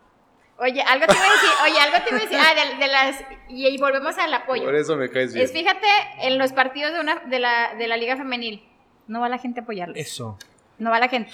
Oye, 0.58 0.80
algo 0.82 1.06
te 1.06 1.14
iba 1.14 1.24
a 1.24 1.32
decir, 1.32 1.50
oye, 1.64 1.78
algo 1.80 1.96
te 2.04 2.08
iba 2.10 2.18
a 2.18 2.22
decir. 2.22 2.38
Ah, 2.40 2.54
de, 2.54 2.84
de 2.86 2.90
las. 2.90 3.24
Y, 3.48 3.66
y 3.66 3.76
volvemos 3.78 4.16
al 4.18 4.32
apoyo. 4.32 4.64
Por 4.64 4.74
eso 4.74 4.96
me 4.96 5.10
caes 5.10 5.34
bien. 5.34 5.44
Es 5.44 5.52
fíjate 5.52 5.86
en 6.22 6.38
los 6.38 6.52
partidos 6.52 6.92
de, 6.94 7.00
una, 7.00 7.16
de, 7.26 7.38
la, 7.38 7.74
de 7.74 7.86
la 7.88 7.96
Liga 7.96 8.16
Femenil. 8.16 8.62
No 9.06 9.20
va 9.20 9.28
la 9.28 9.38
gente 9.38 9.60
a 9.60 9.62
apoyarlos. 9.64 9.96
Eso. 9.98 10.38
No 10.78 10.90
va 10.90 10.98
la 10.98 11.08
gente. 11.08 11.30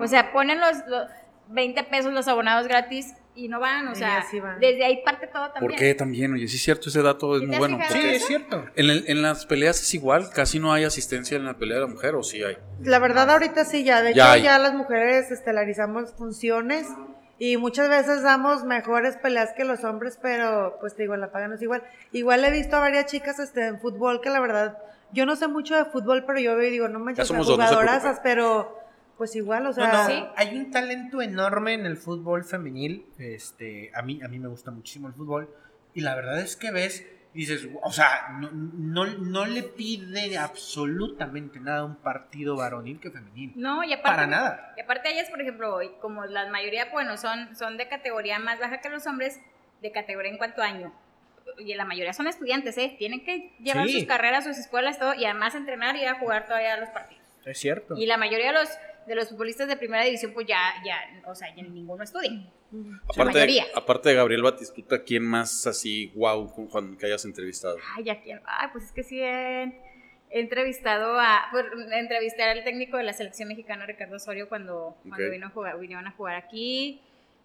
O 0.00 0.06
sea, 0.06 0.32
ponen 0.32 0.60
los, 0.60 0.76
los 0.88 1.08
20 1.48 1.82
pesos 1.84 2.12
los 2.12 2.28
abonados 2.28 2.68
gratis 2.68 3.14
y 3.34 3.48
no 3.48 3.60
van. 3.60 3.88
O 3.88 3.94
sea, 3.94 4.24
van. 4.42 4.60
desde 4.60 4.84
ahí 4.84 5.02
parte 5.04 5.26
todo 5.26 5.50
también. 5.50 5.70
¿Por 5.70 5.74
qué 5.78 5.94
también? 5.94 6.34
Oye, 6.34 6.46
sí 6.46 6.56
es 6.56 6.62
cierto, 6.62 6.88
ese 6.90 7.02
dato 7.02 7.34
es 7.36 7.40
¿Sí 7.40 7.46
muy 7.46 7.56
bueno. 7.58 7.78
Sí, 7.90 7.98
es 7.98 8.26
cierto. 8.26 8.64
En, 8.76 8.90
el- 8.90 9.04
en 9.08 9.22
las 9.22 9.44
peleas 9.46 9.80
es 9.80 9.92
igual, 9.94 10.30
casi 10.30 10.60
no 10.60 10.72
hay 10.72 10.84
asistencia 10.84 11.36
en 11.36 11.44
la 11.46 11.54
pelea 11.56 11.76
de 11.76 11.80
la 11.82 11.86
mujer, 11.88 12.14
o 12.14 12.22
sí 12.22 12.42
hay. 12.42 12.56
La 12.82 12.98
verdad 12.98 13.30
ahorita 13.30 13.64
sí 13.64 13.84
ya, 13.84 14.02
de 14.02 14.14
Ya 14.14 14.24
hecho 14.26 14.32
hay. 14.34 14.42
ya 14.42 14.58
las 14.58 14.74
mujeres 14.74 15.30
estelarizamos 15.30 16.14
funciones 16.14 16.86
y 17.38 17.56
muchas 17.56 17.88
veces 17.88 18.22
damos 18.22 18.64
mejores 18.64 19.16
peleas 19.16 19.52
que 19.56 19.64
los 19.64 19.82
hombres, 19.84 20.18
pero 20.20 20.76
pues 20.80 20.94
te 20.94 21.02
digo, 21.02 21.16
la 21.16 21.30
paga 21.32 21.48
no 21.48 21.54
es 21.56 21.62
igual. 21.62 21.82
Igual 22.12 22.44
he 22.44 22.50
visto 22.50 22.76
a 22.76 22.80
varias 22.80 23.06
chicas 23.06 23.38
este, 23.38 23.66
en 23.66 23.80
fútbol 23.80 24.20
que 24.20 24.30
la 24.30 24.40
verdad, 24.40 24.78
yo 25.12 25.26
no 25.26 25.36
sé 25.36 25.48
mucho 25.48 25.76
de 25.76 25.84
fútbol, 25.84 26.24
pero 26.26 26.38
yo 26.38 26.56
veo 26.56 26.68
y 26.68 26.70
digo, 26.72 26.88
no 26.88 26.98
manches, 27.00 27.26
somos 27.28 27.48
no 27.48 27.54
jugadorazas, 27.54 28.20
pero 28.22 28.78
pues 29.16 29.36
igual, 29.36 29.66
o 29.66 29.72
sea, 29.72 29.86
No, 29.92 30.02
no, 30.02 30.06
Sí. 30.08 30.24
hay 30.36 30.58
un 30.58 30.70
talento 30.70 31.22
enorme 31.22 31.74
en 31.74 31.86
el 31.86 31.96
fútbol 31.96 32.44
femenil. 32.44 33.06
Este, 33.18 33.90
a 33.94 34.02
mí, 34.02 34.20
a 34.24 34.28
mí 34.28 34.38
me 34.40 34.48
gusta 34.48 34.70
muchísimo 34.72 35.06
el 35.08 35.14
fútbol. 35.14 35.48
Y 35.94 36.00
la 36.00 36.16
verdad 36.16 36.40
es 36.40 36.56
que 36.56 36.72
ves 36.72 37.06
dices, 37.34 37.68
o 37.82 37.90
sea, 37.92 38.28
no, 38.40 38.50
no, 38.52 39.06
no 39.06 39.44
le 39.44 39.62
pide 39.64 40.38
absolutamente 40.38 41.60
nada 41.60 41.80
a 41.80 41.84
un 41.84 41.96
partido 41.96 42.56
varonil 42.56 43.00
que 43.00 43.10
femenil. 43.10 43.52
No, 43.56 43.82
y 43.84 43.92
aparte, 43.92 44.08
Para 44.16 44.26
nada. 44.26 44.74
Y 44.76 44.80
aparte 44.80 45.12
ellas, 45.12 45.28
por 45.30 45.40
ejemplo, 45.40 45.78
como 46.00 46.24
la 46.26 46.48
mayoría, 46.50 46.88
bueno, 46.92 47.16
son, 47.16 47.54
son 47.56 47.76
de 47.76 47.88
categoría 47.88 48.38
más 48.38 48.58
baja 48.60 48.80
que 48.80 48.88
los 48.88 49.06
hombres, 49.06 49.40
de 49.82 49.92
categoría 49.92 50.30
en 50.30 50.38
cuanto 50.38 50.62
a 50.62 50.66
año. 50.66 50.92
Y 51.58 51.74
la 51.74 51.84
mayoría 51.84 52.12
son 52.12 52.26
estudiantes, 52.26 52.78
¿eh? 52.78 52.94
Tienen 52.98 53.24
que 53.24 53.52
llevar 53.60 53.86
Sí. 53.86 53.92
sus 54.00 54.04
carreras, 54.08 54.44
sus 54.44 54.56
escuelas, 54.56 54.98
todo, 54.98 55.14
y 55.14 55.24
además 55.24 55.54
entrenar 55.54 55.94
y 55.96 56.02
ir 56.02 56.08
a 56.08 56.18
jugar 56.18 56.46
todavía 56.46 56.76
los 56.78 56.88
partidos. 56.90 57.22
Es 57.44 57.58
cierto. 57.58 57.94
Y 57.98 58.06
la 58.06 58.16
mayoría 58.16 58.46
de 58.48 58.52
los, 58.54 58.68
de 59.06 59.14
los 59.14 59.28
futbolistas 59.28 59.68
de 59.68 59.76
primera 59.76 60.04
división, 60.04 60.32
pues 60.32 60.46
ya, 60.46 60.74
ya, 60.84 60.98
o 61.26 61.34
sea, 61.34 61.54
ya 61.54 61.62
ninguno 61.62 62.02
estudia. 62.04 62.30
Aparte, 63.04 63.34
mayoría. 63.34 63.64
aparte 63.74 64.08
de 64.08 64.14
Gabriel 64.16 64.42
Batistuta, 64.42 65.04
¿quién 65.04 65.22
más 65.24 65.66
así, 65.66 66.10
wow, 66.16 66.52
con 66.52 66.68
Juan, 66.68 66.96
que 66.96 67.06
hayas 67.06 67.24
entrevistado? 67.24 67.76
Ay, 67.96 68.04
ya 68.04 68.20
quiero. 68.20 68.42
Ay, 68.46 68.68
pues 68.72 68.84
es 68.84 68.92
que 68.92 69.02
sí 69.02 69.20
he, 69.20 69.62
he 70.30 70.40
entrevistado 70.40 71.18
a. 71.20 71.46
Pues, 71.52 71.66
entrevisté 71.92 72.42
al 72.42 72.64
técnico 72.64 72.96
de 72.96 73.04
la 73.04 73.12
selección 73.12 73.48
mexicana, 73.48 73.86
Ricardo 73.86 74.16
Osorio, 74.16 74.48
cuando, 74.48 74.96
vino 75.04 75.46
a 75.46 75.50
jugar, 75.50 75.78
vinieron 75.78 76.06
a 76.06 76.10
jugar 76.12 76.34
aquí. 76.36 77.00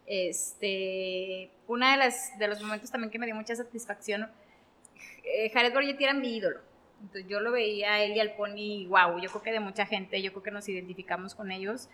Este. 0.08 1.52
Una 1.68 1.92
de 1.92 1.98
las 1.98 2.38
de 2.40 2.48
los 2.48 2.62
momentos 2.62 2.90
también 2.90 3.12
que 3.12 3.20
me 3.20 3.28
dio 3.28 3.36
mucha 3.36 3.56
satisfacción. 3.56 4.28
eh, 5.24 5.52
Jared 5.54 5.74
Borgetti 5.74 6.04
era 6.04 6.14
mi 6.14 6.38
ídolo. 6.38 6.60
Entonces 7.02 7.28
yo 7.28 7.40
lo 7.40 7.52
veía 7.52 7.94
a 7.94 8.02
él 8.04 8.12
y 8.16 8.20
al 8.20 8.34
Pony, 8.36 8.88
wow, 8.88 9.20
yo 9.22 9.30
creo 9.30 9.42
que 9.42 9.52
de 9.52 9.60
mucha 9.60 9.86
gente, 9.86 10.22
yo 10.22 10.32
creo 10.32 10.44
que 10.44 10.52
nos 10.52 10.68
identificamos 10.70 11.36
con 11.36 11.52
ellos. 11.52 11.90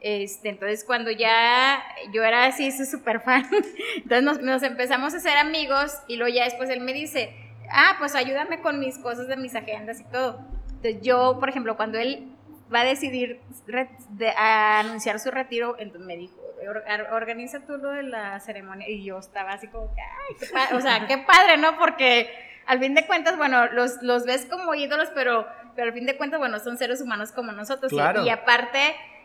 Este, 0.00 0.48
entonces 0.48 0.84
cuando 0.84 1.10
ya 1.10 1.82
yo 2.12 2.24
era 2.24 2.44
así, 2.46 2.70
su 2.72 2.86
súper 2.86 3.20
fan, 3.20 3.46
entonces 3.96 4.42
nos, 4.42 4.62
empezamos 4.62 5.12
a 5.14 5.18
hacer 5.18 5.36
amigos 5.36 5.92
y 6.08 6.16
luego 6.16 6.34
ya 6.34 6.44
después 6.44 6.70
él 6.70 6.80
me 6.80 6.92
dice, 6.92 7.34
ah, 7.70 7.96
pues 7.98 8.14
ayúdame 8.14 8.60
con 8.60 8.78
mis 8.80 8.96
cosas 8.98 9.28
de 9.28 9.36
mis 9.36 9.54
agendas 9.54 10.00
y 10.00 10.04
todo. 10.04 10.40
Entonces 10.68 11.02
yo, 11.02 11.36
por 11.38 11.48
ejemplo, 11.50 11.76
cuando 11.76 11.98
él 11.98 12.28
va 12.72 12.80
a 12.80 12.84
decidir 12.84 13.40
re- 13.66 13.90
de- 14.10 14.30
a 14.30 14.80
anunciar 14.80 15.18
su 15.20 15.30
retiro, 15.30 15.76
entonces 15.78 16.06
me 16.06 16.16
dijo, 16.16 16.36
"Or- 16.66 16.84
ar- 16.88 17.12
organiza 17.12 17.66
tú 17.66 17.76
lo 17.76 17.90
de 17.90 18.02
la 18.04 18.38
ceremonia 18.40 18.88
y 18.88 19.04
yo 19.04 19.18
estaba 19.18 19.52
así 19.52 19.66
como 19.68 19.92
ay, 19.96 20.36
qué 20.38 20.46
pa-", 20.46 20.76
o 20.76 20.80
sea, 20.80 21.06
qué 21.06 21.18
padre, 21.18 21.56
¿no? 21.58 21.76
Porque 21.78 22.30
al 22.70 22.78
fin 22.78 22.94
de 22.94 23.06
cuentas, 23.06 23.36
bueno, 23.36 23.66
los, 23.72 24.02
los 24.02 24.24
ves 24.24 24.46
como 24.48 24.74
ídolos, 24.74 25.08
pero, 25.14 25.46
pero 25.74 25.88
al 25.88 25.92
fin 25.94 26.06
de 26.06 26.16
cuentas, 26.16 26.38
bueno, 26.38 26.58
son 26.60 26.78
seres 26.78 27.00
humanos 27.00 27.32
como 27.32 27.52
nosotros. 27.52 27.92
y- 27.92 27.96
Claro. 27.96 28.24
Y, 28.24 28.28
aparte, 28.30 28.78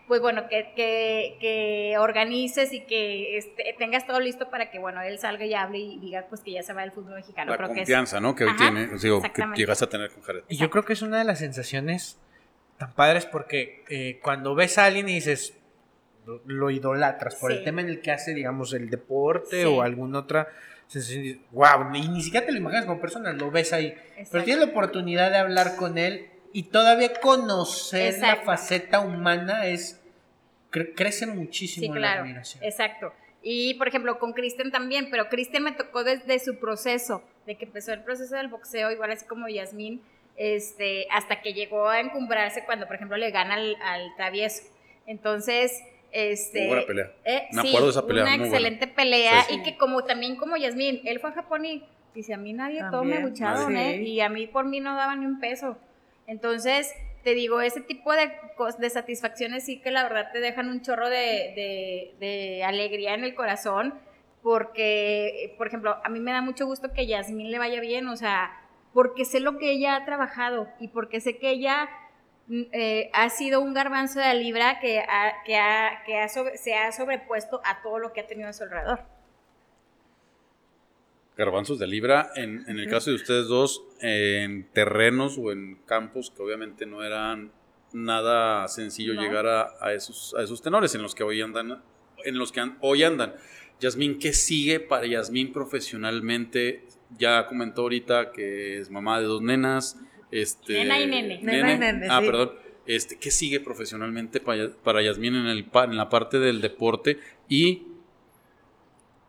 pues 0.07 0.21
bueno, 0.21 0.47
que, 0.49 0.71
que, 0.75 1.37
que 1.39 1.95
organices 1.97 2.73
y 2.73 2.81
que 2.85 3.37
este, 3.37 3.75
tengas 3.79 4.05
todo 4.05 4.19
listo 4.19 4.49
para 4.49 4.69
que, 4.71 4.79
bueno, 4.79 5.01
él 5.01 5.17
salga 5.19 5.45
y 5.45 5.53
hable 5.53 5.79
y 5.79 5.99
diga, 5.99 6.25
pues 6.29 6.41
que 6.41 6.51
ya 6.51 6.63
se 6.63 6.73
va 6.73 6.81
del 6.81 6.91
fútbol 6.91 7.15
mexicano. 7.15 7.51
La 7.51 7.57
Creo 7.57 7.69
que 7.69 7.73
es- 7.73 7.79
confianza, 7.81 8.19
¿no? 8.19 8.35
Que 8.35 8.43
hoy 8.45 8.49
Ajá, 8.51 8.57
tiene, 8.59 8.87
digo, 8.97 9.21
que 9.21 9.27
exactamente. 9.27 9.59
llegas 9.61 9.81
a 9.81 9.89
tener 9.89 10.11
con 10.11 10.21
Jared. 10.23 10.43
Y 10.49 10.57
yo 10.57 10.69
creo 10.69 10.83
que 10.85 10.93
es 10.93 11.01
una 11.01 11.17
de 11.19 11.23
las 11.25 11.39
sensaciones 11.39 12.19
tan 12.77 12.93
padres 12.93 13.25
porque 13.25 13.83
eh, 13.89 14.19
cuando 14.21 14.53
ves 14.55 14.77
a 14.77 14.85
alguien 14.85 15.07
y 15.09 15.13
dices, 15.15 15.57
lo, 16.25 16.41
lo 16.45 16.69
idolatras 16.71 17.35
por 17.35 17.51
el 17.51 17.63
tema 17.63 17.81
en 17.81 17.89
el 17.89 18.01
que 18.01 18.11
hace, 18.11 18.33
digamos, 18.33 18.73
el 18.73 18.89
deporte 18.89 19.61
Sí. 19.61 19.65
o 19.65 19.81
alguna 19.81 20.19
otra 20.19 20.47
sensación, 20.87 21.39
wow, 21.51 21.93
y 21.93 22.07
ni 22.07 22.21
siquiera 22.21 22.45
te 22.45 22.51
lo 22.51 22.57
imaginas 22.59 22.85
como 22.85 22.99
persona, 23.01 23.33
lo 23.33 23.51
ves 23.51 23.73
ahí. 23.73 23.95
Pero 24.31 24.43
tienes 24.43 24.65
la 24.65 24.71
oportunidad 24.71 25.31
de 25.31 25.37
hablar 25.37 25.75
con 25.75 25.97
él 25.97 26.27
y 26.53 26.63
todavía 26.63 27.13
conocer 27.19 28.17
la 28.19 28.37
faceta 28.37 28.99
humana 29.01 29.65
es 29.67 29.99
cre- 30.71 30.93
crece 30.95 31.25
muchísimo 31.27 31.93
Sí, 31.93 31.99
la 31.99 32.13
admiración. 32.13 32.63
exacto. 32.63 33.13
Y 33.41 33.75
por 33.75 33.87
ejemplo, 33.87 34.17
con 34.19 34.33
Kristen 34.33 34.71
también, 34.71 35.09
pero 35.11 35.29
Kristen 35.29 35.63
me 35.63 35.71
tocó 35.73 36.03
desde 36.03 36.39
su 36.39 36.57
proceso, 36.57 37.23
de 37.45 37.55
que 37.57 37.65
empezó 37.65 37.93
el 37.93 38.01
proceso 38.03 38.35
del 38.35 38.47
boxeo, 38.47 38.91
igual 38.91 39.11
así 39.11 39.25
como 39.25 39.47
Yasmín, 39.47 40.01
este, 40.35 41.07
hasta 41.11 41.41
que 41.41 41.53
llegó 41.53 41.87
a 41.89 41.99
encumbrarse 41.99 42.63
cuando, 42.65 42.87
por 42.87 42.95
ejemplo, 42.95 43.17
le 43.17 43.29
gana 43.31 43.53
al, 43.55 43.75
al 43.83 44.15
travieso. 44.17 44.63
Entonces, 45.05 45.71
este. 46.15 46.67
Buena 46.67 46.85
pelea. 46.87 47.11
eh, 47.25 47.47
Me 47.51 47.61
sí, 47.61 47.67
acuerdo 47.69 47.87
de 47.87 47.91
esa 47.91 48.07
pelea, 48.07 48.23
Una 48.23 48.31
muy 48.31 48.39
buena. 48.39 48.55
excelente 48.55 48.87
pelea. 48.87 49.41
Sí, 49.41 49.47
sí. 49.53 49.59
Y 49.59 49.63
que 49.63 49.77
como 49.77 50.03
también 50.05 50.35
como 50.37 50.57
Yasmín, 50.57 51.01
él 51.05 51.19
fue 51.19 51.29
a 51.31 51.33
Japón 51.33 51.65
y 51.65 51.83
dice, 52.13 52.33
a 52.33 52.37
mí 52.37 52.53
nadie 52.53 52.81
todo 52.91 53.03
me. 53.03 53.15
¿eh? 53.17 54.01
Y 54.03 54.19
a 54.21 54.29
mí 54.29 54.47
por 54.47 54.65
mí 54.65 54.79
no 54.79 54.95
daba 54.95 55.15
ni 55.15 55.25
un 55.25 55.39
peso. 55.39 55.77
Entonces, 56.27 56.91
te 57.23 57.33
digo, 57.33 57.59
ese 57.61 57.81
tipo 57.81 58.13
de, 58.13 58.31
de 58.79 58.89
satisfacciones 58.89 59.65
sí 59.65 59.79
que 59.81 59.91
la 59.91 60.03
verdad 60.03 60.31
te 60.31 60.39
dejan 60.39 60.69
un 60.69 60.81
chorro 60.81 61.09
de, 61.09 61.17
de- 61.17 62.15
de 62.19 62.63
alegría 62.63 63.13
en 63.13 63.23
el 63.23 63.35
corazón, 63.35 63.93
porque, 64.65 65.53
por 65.57 65.67
ejemplo, 65.67 65.97
a 66.03 66.09
mí 66.09 66.19
me 66.19 66.31
da 66.31 66.41
mucho 66.41 66.65
gusto 66.65 66.93
que 66.93 67.07
Yasmín 67.07 67.51
le 67.51 67.59
vaya 67.59 67.81
bien, 67.81 68.07
o 68.07 68.15
sea, 68.15 68.51
porque 68.93 69.25
sé 69.25 69.39
lo 69.39 69.57
que 69.57 69.71
ella 69.71 69.95
ha 69.95 70.05
trabajado 70.05 70.67
y 70.79 70.87
porque 70.89 71.19
sé 71.19 71.37
que 71.37 71.49
ella 71.49 71.89
eh, 72.49 73.09
ha 73.13 73.29
sido 73.29 73.59
un 73.61 73.73
garbanzo 73.73 74.19
de 74.19 74.25
la 74.25 74.33
libra 74.33 74.79
que, 74.79 74.99
ha- 74.99 75.33
que, 75.45 75.57
ha- 75.57 76.03
que 76.05 76.17
ha 76.19 76.29
sobre- 76.29 76.57
se 76.57 76.75
ha 76.75 76.91
sobrepuesto 76.91 77.61
a 77.65 77.81
todo 77.81 77.99
lo 77.99 78.13
que 78.13 78.21
ha 78.21 78.27
tenido 78.27 78.49
a 78.49 78.53
su 78.53 78.63
alrededor. 78.63 78.99
Garbanzos 81.37 81.79
de 81.79 81.87
libra, 81.87 82.29
en, 82.35 82.63
en 82.69 82.79
el 82.79 82.89
caso 82.89 83.09
de 83.09 83.17
ustedes 83.17 83.47
dos, 83.47 83.83
en 83.99 84.69
terrenos 84.71 85.37
o 85.37 85.51
en 85.51 85.75
campos 85.85 86.31
que 86.31 86.41
obviamente 86.41 86.85
no 86.85 87.03
eran 87.03 87.51
nada 87.91 88.67
sencillo 88.69 89.13
No. 89.15 89.21
llegar 89.21 89.45
a, 89.47 89.67
a 89.81 89.91
esos, 89.93 90.33
a 90.37 90.43
esos 90.43 90.61
tenores 90.61 90.95
en 90.95 91.01
los 91.01 91.13
que 91.13 91.23
hoy 91.23 91.41
andan, 91.41 91.81
en 92.23 92.37
los 92.37 92.53
que 92.53 92.61
an- 92.61 92.77
hoy 92.79 93.03
andan. 93.03 93.35
Yasmín, 93.81 94.17
¿qué 94.17 94.31
sigue 94.31 94.79
para 94.79 95.05
Yasmín 95.07 95.51
profesionalmente? 95.51 96.85
Ya 97.17 97.45
comentó 97.47 97.81
ahorita 97.81 98.31
que 98.31 98.79
es 98.79 98.89
mamá 98.89 99.19
de 99.19 99.25
dos 99.25 99.41
nenas. 99.41 99.99
Este, 100.31 100.73
Nena 100.73 100.99
y 100.99 101.07
nene. 101.07 101.39
Nena 101.41 101.73
y 101.73 101.77
nene, 101.77 102.07
Ah, 102.09 102.19
sí. 102.21 102.25
perdón. 102.27 102.51
Este, 102.85 103.17
¿Qué 103.17 103.31
sigue 103.31 103.59
profesionalmente 103.59 104.39
para, 104.39 104.69
para 104.83 105.01
Yasmín 105.01 105.35
en, 105.35 105.47
el, 105.47 105.65
en 105.73 105.97
la 105.97 106.09
parte 106.09 106.39
del 106.39 106.61
deporte? 106.61 107.19
¿Y 107.49 107.83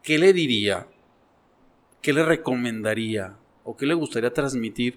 qué 0.02 0.18
le 0.18 0.32
diría 0.32 0.86
¿qué 2.06 2.12
le 2.12 2.24
recomendaría 2.24 3.36
o 3.64 3.76
qué 3.76 3.84
le 3.84 3.94
gustaría 3.94 4.32
transmitir 4.32 4.96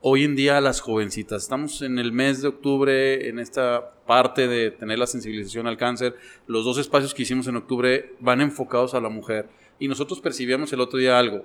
hoy 0.00 0.24
en 0.24 0.34
día 0.36 0.56
a 0.56 0.62
las 0.62 0.80
jovencitas? 0.80 1.42
Estamos 1.42 1.82
en 1.82 1.98
el 1.98 2.12
mes 2.12 2.40
de 2.40 2.48
octubre, 2.48 3.28
en 3.28 3.38
esta 3.38 3.92
parte 4.06 4.48
de 4.48 4.70
tener 4.70 4.98
la 4.98 5.06
sensibilización 5.06 5.66
al 5.66 5.76
cáncer. 5.76 6.16
Los 6.46 6.64
dos 6.64 6.78
espacios 6.78 7.12
que 7.12 7.24
hicimos 7.24 7.46
en 7.46 7.56
octubre 7.56 8.14
van 8.20 8.40
enfocados 8.40 8.94
a 8.94 9.00
la 9.02 9.10
mujer. 9.10 9.50
Y 9.78 9.88
nosotros 9.88 10.22
percibíamos 10.22 10.72
el 10.72 10.80
otro 10.80 10.98
día 10.98 11.18
algo, 11.18 11.44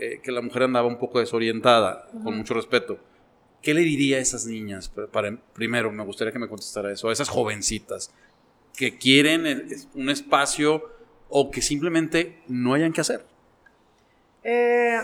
eh, 0.00 0.20
que 0.22 0.32
la 0.32 0.40
mujer 0.40 0.62
andaba 0.64 0.86
un 0.88 0.98
poco 0.98 1.20
desorientada, 1.20 2.08
con 2.24 2.36
mucho 2.36 2.54
respeto. 2.54 2.98
¿Qué 3.62 3.74
le 3.74 3.82
diría 3.82 4.16
a 4.16 4.20
esas 4.20 4.46
niñas? 4.46 4.88
Para- 4.88 5.06
para- 5.08 5.36
primero, 5.52 5.92
me 5.92 6.02
gustaría 6.04 6.32
que 6.32 6.38
me 6.38 6.48
contestara 6.48 6.90
eso, 6.90 7.08
a 7.08 7.12
esas 7.12 7.28
jovencitas 7.28 8.12
que 8.76 8.96
quieren 8.96 9.66
un 9.94 10.08
espacio 10.08 10.82
o 11.28 11.50
que 11.50 11.60
simplemente 11.60 12.40
no 12.48 12.72
hayan 12.74 12.92
que 12.92 13.02
hacer. 13.02 13.24
Eh, 14.42 14.98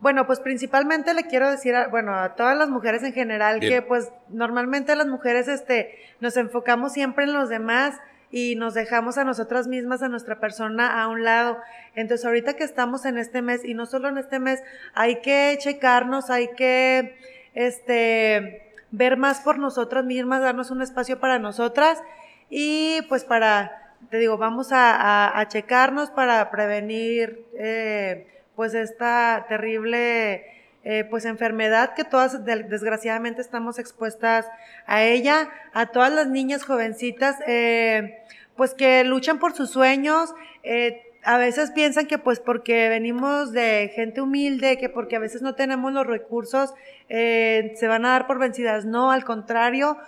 bueno, 0.00 0.26
pues 0.26 0.40
principalmente 0.40 1.14
le 1.14 1.24
quiero 1.24 1.50
decir, 1.50 1.74
a, 1.74 1.88
bueno, 1.88 2.14
a 2.14 2.34
todas 2.34 2.56
las 2.56 2.68
mujeres 2.68 3.02
en 3.02 3.12
general 3.12 3.60
Bien. 3.60 3.72
que 3.72 3.82
pues 3.82 4.10
normalmente 4.28 4.94
las 4.96 5.06
mujeres 5.06 5.48
este, 5.48 5.94
nos 6.20 6.36
enfocamos 6.36 6.92
siempre 6.92 7.24
en 7.24 7.32
los 7.32 7.48
demás 7.48 7.94
y 8.30 8.54
nos 8.56 8.74
dejamos 8.74 9.18
a 9.18 9.24
nosotras 9.24 9.66
mismas, 9.66 10.02
a 10.02 10.08
nuestra 10.08 10.38
persona 10.40 11.02
a 11.02 11.08
un 11.08 11.24
lado. 11.24 11.58
Entonces 11.94 12.24
ahorita 12.26 12.54
que 12.54 12.64
estamos 12.64 13.04
en 13.04 13.18
este 13.18 13.42
mes 13.42 13.64
y 13.64 13.74
no 13.74 13.86
solo 13.86 14.08
en 14.08 14.18
este 14.18 14.38
mes, 14.38 14.62
hay 14.94 15.20
que 15.20 15.56
checarnos, 15.58 16.30
hay 16.30 16.48
que 16.54 17.16
este, 17.54 18.62
ver 18.90 19.16
más 19.16 19.40
por 19.40 19.58
nosotras 19.58 20.04
mismas, 20.04 20.42
darnos 20.42 20.70
un 20.70 20.82
espacio 20.82 21.18
para 21.20 21.38
nosotras 21.38 22.02
y 22.48 23.02
pues 23.08 23.24
para, 23.24 23.94
te 24.10 24.18
digo, 24.18 24.36
vamos 24.38 24.72
a, 24.72 25.38
a- 25.38 25.48
checarnos 25.48 26.10
para 26.10 26.50
prevenir 26.50 27.44
eh, 27.58 28.26
pues 28.56 28.74
esta 28.74 29.46
terrible 29.48 30.46
eh, 30.84 31.04
pues 31.08 31.24
enfermedad 31.24 31.94
que 31.94 32.04
todas 32.04 32.44
de- 32.44 32.62
desgraciadamente 32.64 33.40
estamos 33.40 33.78
expuestas 33.78 34.46
a 34.86 35.02
ella, 35.02 35.50
a 35.72 35.86
todas 35.86 36.12
las 36.12 36.26
niñas 36.28 36.64
jovencitas, 36.64 37.36
eh, 37.46 38.22
pues 38.56 38.74
que 38.74 39.04
luchan 39.04 39.38
por 39.38 39.54
sus 39.54 39.70
sueños, 39.70 40.34
eh, 40.62 41.02
a 41.22 41.36
veces 41.36 41.70
piensan 41.70 42.06
que 42.06 42.16
pues 42.16 42.40
porque 42.40 42.88
venimos 42.88 43.52
de 43.52 43.92
gente 43.94 44.22
humilde, 44.22 44.78
que 44.78 44.88
porque 44.88 45.16
a 45.16 45.18
veces 45.18 45.42
no 45.42 45.54
tenemos 45.54 45.92
los 45.92 46.06
recursos, 46.06 46.72
se 47.08 47.86
van 47.88 48.06
a 48.06 48.10
dar 48.12 48.26
por 48.26 48.38
vencidas. 48.38 48.86
No, 48.86 49.10
al 49.10 49.24
contrario, 49.26 49.98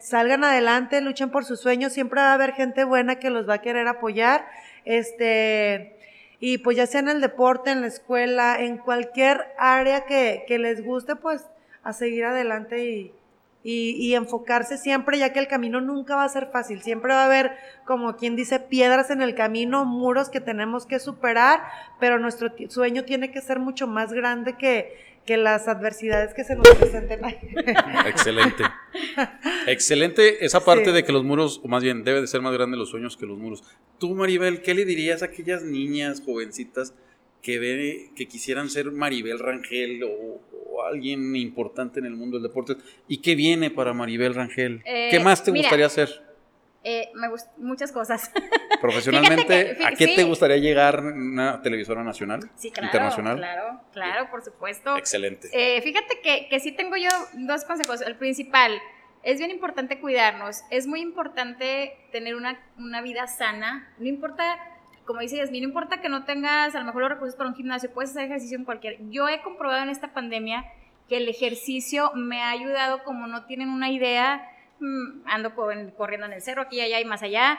salgan 0.00 0.42
adelante, 0.42 1.00
luchen 1.00 1.30
por 1.30 1.44
sus 1.44 1.60
sueños, 1.60 1.92
siempre 1.92 2.20
va 2.20 2.30
a 2.32 2.34
haber 2.34 2.54
gente 2.54 2.82
buena 2.82 3.20
que 3.20 3.30
los 3.30 3.48
va 3.48 3.54
a 3.54 3.60
querer 3.60 3.86
apoyar. 3.86 4.44
Este, 4.84 5.94
y 6.40 6.58
pues 6.58 6.76
ya 6.76 6.86
sea 6.86 7.00
en 7.00 7.08
el 7.08 7.20
deporte, 7.20 7.70
en 7.70 7.82
la 7.82 7.86
escuela, 7.86 8.60
en 8.60 8.78
cualquier 8.78 9.52
área 9.58 10.06
que, 10.06 10.44
que 10.48 10.58
les 10.58 10.82
guste, 10.82 11.14
pues 11.14 11.44
a 11.82 11.92
seguir 11.92 12.24
adelante 12.24 12.82
y, 12.84 13.12
y, 13.62 13.90
y, 13.90 14.14
enfocarse 14.14 14.78
siempre, 14.78 15.18
ya 15.18 15.34
que 15.34 15.38
el 15.38 15.48
camino 15.48 15.82
nunca 15.82 16.16
va 16.16 16.24
a 16.24 16.28
ser 16.30 16.46
fácil. 16.50 16.80
Siempre 16.82 17.12
va 17.12 17.22
a 17.22 17.26
haber, 17.26 17.52
como 17.84 18.16
quien 18.16 18.36
dice, 18.36 18.58
piedras 18.58 19.10
en 19.10 19.20
el 19.20 19.34
camino, 19.34 19.84
muros 19.84 20.30
que 20.30 20.40
tenemos 20.40 20.86
que 20.86 20.98
superar, 20.98 21.60
pero 21.98 22.18
nuestro 22.18 22.48
sueño 22.68 23.04
tiene 23.04 23.30
que 23.30 23.42
ser 23.42 23.58
mucho 23.58 23.86
más 23.86 24.12
grande 24.14 24.56
que, 24.56 25.09
que 25.30 25.36
las 25.36 25.68
adversidades 25.68 26.34
que 26.34 26.42
se 26.42 26.56
nos 26.56 26.68
presenten. 26.70 27.20
Excelente. 28.06 28.64
Excelente 29.68 30.44
esa 30.44 30.64
parte 30.64 30.90
de 30.90 31.04
que 31.04 31.12
los 31.12 31.22
muros, 31.22 31.60
o 31.62 31.68
más 31.68 31.84
bien, 31.84 32.02
debe 32.02 32.20
de 32.20 32.26
ser 32.26 32.40
más 32.40 32.52
grande 32.52 32.76
los 32.76 32.90
sueños 32.90 33.16
que 33.16 33.26
los 33.26 33.38
muros. 33.38 33.62
Tú, 34.00 34.16
Maribel, 34.16 34.60
¿qué 34.60 34.74
le 34.74 34.84
dirías 34.84 35.22
a 35.22 35.26
aquellas 35.26 35.62
niñas 35.62 36.20
jovencitas 36.20 36.94
que, 37.42 37.60
ve, 37.60 38.10
que 38.16 38.26
quisieran 38.26 38.70
ser 38.70 38.90
Maribel 38.90 39.38
Rangel 39.38 40.02
o, 40.02 40.40
alguien 40.90 41.36
importante 41.36 42.00
en 42.00 42.06
el 42.06 42.16
mundo 42.16 42.38
del 42.38 42.48
deporte. 42.48 42.74
¿Y 43.06 43.18
qué 43.18 43.36
viene 43.36 43.70
para 43.70 43.92
Maribel 43.92 44.34
Rangel? 44.34 44.82
¿Qué 44.82 45.16
eh, 45.16 45.20
más 45.20 45.44
te 45.44 45.52
gustaría 45.52 45.86
hacer? 45.86 46.08
Eh, 46.82 47.10
me 47.14 47.28
gustan 47.28 47.52
muchas 47.58 47.92
cosas. 47.92 48.30
Profesionalmente, 48.80 49.76
¿a 49.84 49.90
qué 49.92 50.08
te 50.08 50.24
gustaría 50.24 50.56
llegar 50.56 51.04
una 51.04 51.60
televisora 51.60 52.02
nacional? 52.02 52.50
Sí, 52.54 52.70
claro, 52.70 52.86
internacional. 52.86 53.36
Claro, 53.36 53.80
claro, 53.92 54.30
por 54.30 54.42
supuesto. 54.42 54.96
Excelente. 54.96 55.48
Eh, 55.52 55.82
fíjate 55.82 56.20
que, 56.22 56.48
que 56.48 56.60
sí 56.60 56.72
tengo 56.72 56.96
yo 56.96 57.10
dos 57.34 57.64
consejos. 57.64 58.00
El 58.00 58.16
principal, 58.16 58.80
es 59.22 59.38
bien 59.38 59.50
importante 59.50 60.00
cuidarnos. 60.00 60.62
Es 60.70 60.86
muy 60.86 61.00
importante 61.00 61.98
tener 62.12 62.34
una, 62.34 62.58
una 62.78 63.02
vida 63.02 63.26
sana. 63.26 63.92
No 63.98 64.08
importa 64.08 64.58
como 65.10 65.22
dice 65.22 65.38
Yasmin, 65.38 65.62
no 65.62 65.68
importa 65.68 66.00
que 66.00 66.08
no 66.08 66.24
tengas 66.24 66.76
a 66.76 66.78
lo 66.78 66.84
mejor 66.84 67.02
los 67.02 67.10
recursos 67.10 67.34
para 67.34 67.50
un 67.50 67.56
gimnasio, 67.56 67.90
puedes 67.92 68.10
hacer 68.12 68.26
ejercicio 68.26 68.56
en 68.56 68.64
cualquier. 68.64 68.96
Yo 69.10 69.28
he 69.28 69.42
comprobado 69.42 69.82
en 69.82 69.88
esta 69.88 70.12
pandemia 70.12 70.64
que 71.08 71.16
el 71.16 71.28
ejercicio 71.28 72.12
me 72.14 72.40
ha 72.40 72.50
ayudado, 72.50 73.02
como 73.02 73.26
no 73.26 73.44
tienen 73.46 73.70
una 73.70 73.90
idea, 73.90 74.48
ando 75.26 75.54
corriendo 75.54 76.26
en 76.26 76.32
el 76.32 76.42
cerro, 76.42 76.62
aquí, 76.62 76.80
allá 76.80 77.00
y 77.00 77.04
más 77.04 77.22
allá, 77.22 77.58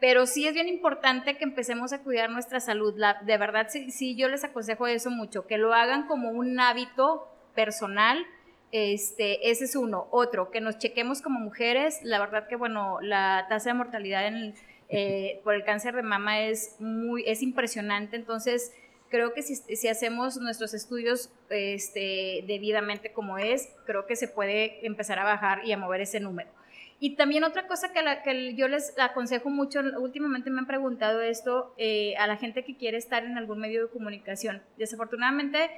pero 0.00 0.26
sí 0.26 0.46
es 0.46 0.54
bien 0.54 0.68
importante 0.68 1.36
que 1.36 1.44
empecemos 1.44 1.92
a 1.92 2.02
cuidar 2.02 2.30
nuestra 2.30 2.58
salud. 2.60 2.94
La, 2.96 3.20
de 3.22 3.36
verdad, 3.36 3.66
sí, 3.68 3.90
sí, 3.90 4.16
yo 4.16 4.28
les 4.28 4.44
aconsejo 4.44 4.86
eso 4.86 5.10
mucho, 5.10 5.46
que 5.46 5.58
lo 5.58 5.74
hagan 5.74 6.06
como 6.06 6.30
un 6.30 6.58
hábito 6.58 7.28
personal. 7.54 8.26
Este, 8.72 9.50
ese 9.50 9.64
es 9.64 9.76
uno. 9.76 10.06
Otro, 10.10 10.50
que 10.50 10.60
nos 10.60 10.78
chequemos 10.78 11.20
como 11.20 11.38
mujeres. 11.38 12.00
La 12.02 12.18
verdad 12.18 12.48
que, 12.48 12.56
bueno, 12.56 12.98
la 13.02 13.46
tasa 13.48 13.70
de 13.70 13.74
mortalidad 13.74 14.26
en 14.26 14.36
el, 14.36 14.54
eh, 14.88 15.40
por 15.44 15.54
el 15.54 15.64
cáncer 15.64 15.94
de 15.94 16.02
mama 16.02 16.40
es, 16.40 16.76
muy, 16.78 17.22
es 17.26 17.42
impresionante. 17.42 18.16
Entonces, 18.16 18.72
creo 19.10 19.34
que 19.34 19.42
si, 19.42 19.56
si 19.56 19.88
hacemos 19.88 20.38
nuestros 20.38 20.72
estudios 20.74 21.30
este, 21.50 22.44
debidamente 22.46 23.12
como 23.12 23.38
es, 23.38 23.68
creo 23.84 24.06
que 24.06 24.16
se 24.16 24.28
puede 24.28 24.86
empezar 24.86 25.18
a 25.18 25.24
bajar 25.24 25.64
y 25.64 25.72
a 25.72 25.78
mover 25.78 26.00
ese 26.00 26.20
número. 26.20 26.50
Y 26.98 27.16
también 27.16 27.44
otra 27.44 27.66
cosa 27.66 27.92
que, 27.92 28.02
la, 28.02 28.22
que 28.22 28.54
yo 28.54 28.68
les 28.68 28.94
aconsejo 28.98 29.48
mucho, 29.50 29.80
últimamente 29.98 30.50
me 30.50 30.58
han 30.60 30.66
preguntado 30.66 31.22
esto 31.22 31.74
eh, 31.78 32.14
a 32.16 32.26
la 32.26 32.36
gente 32.36 32.64
que 32.64 32.76
quiere 32.76 32.98
estar 32.98 33.24
en 33.24 33.38
algún 33.38 33.58
medio 33.58 33.86
de 33.86 33.90
comunicación. 33.90 34.62
Desafortunadamente, 34.76 35.70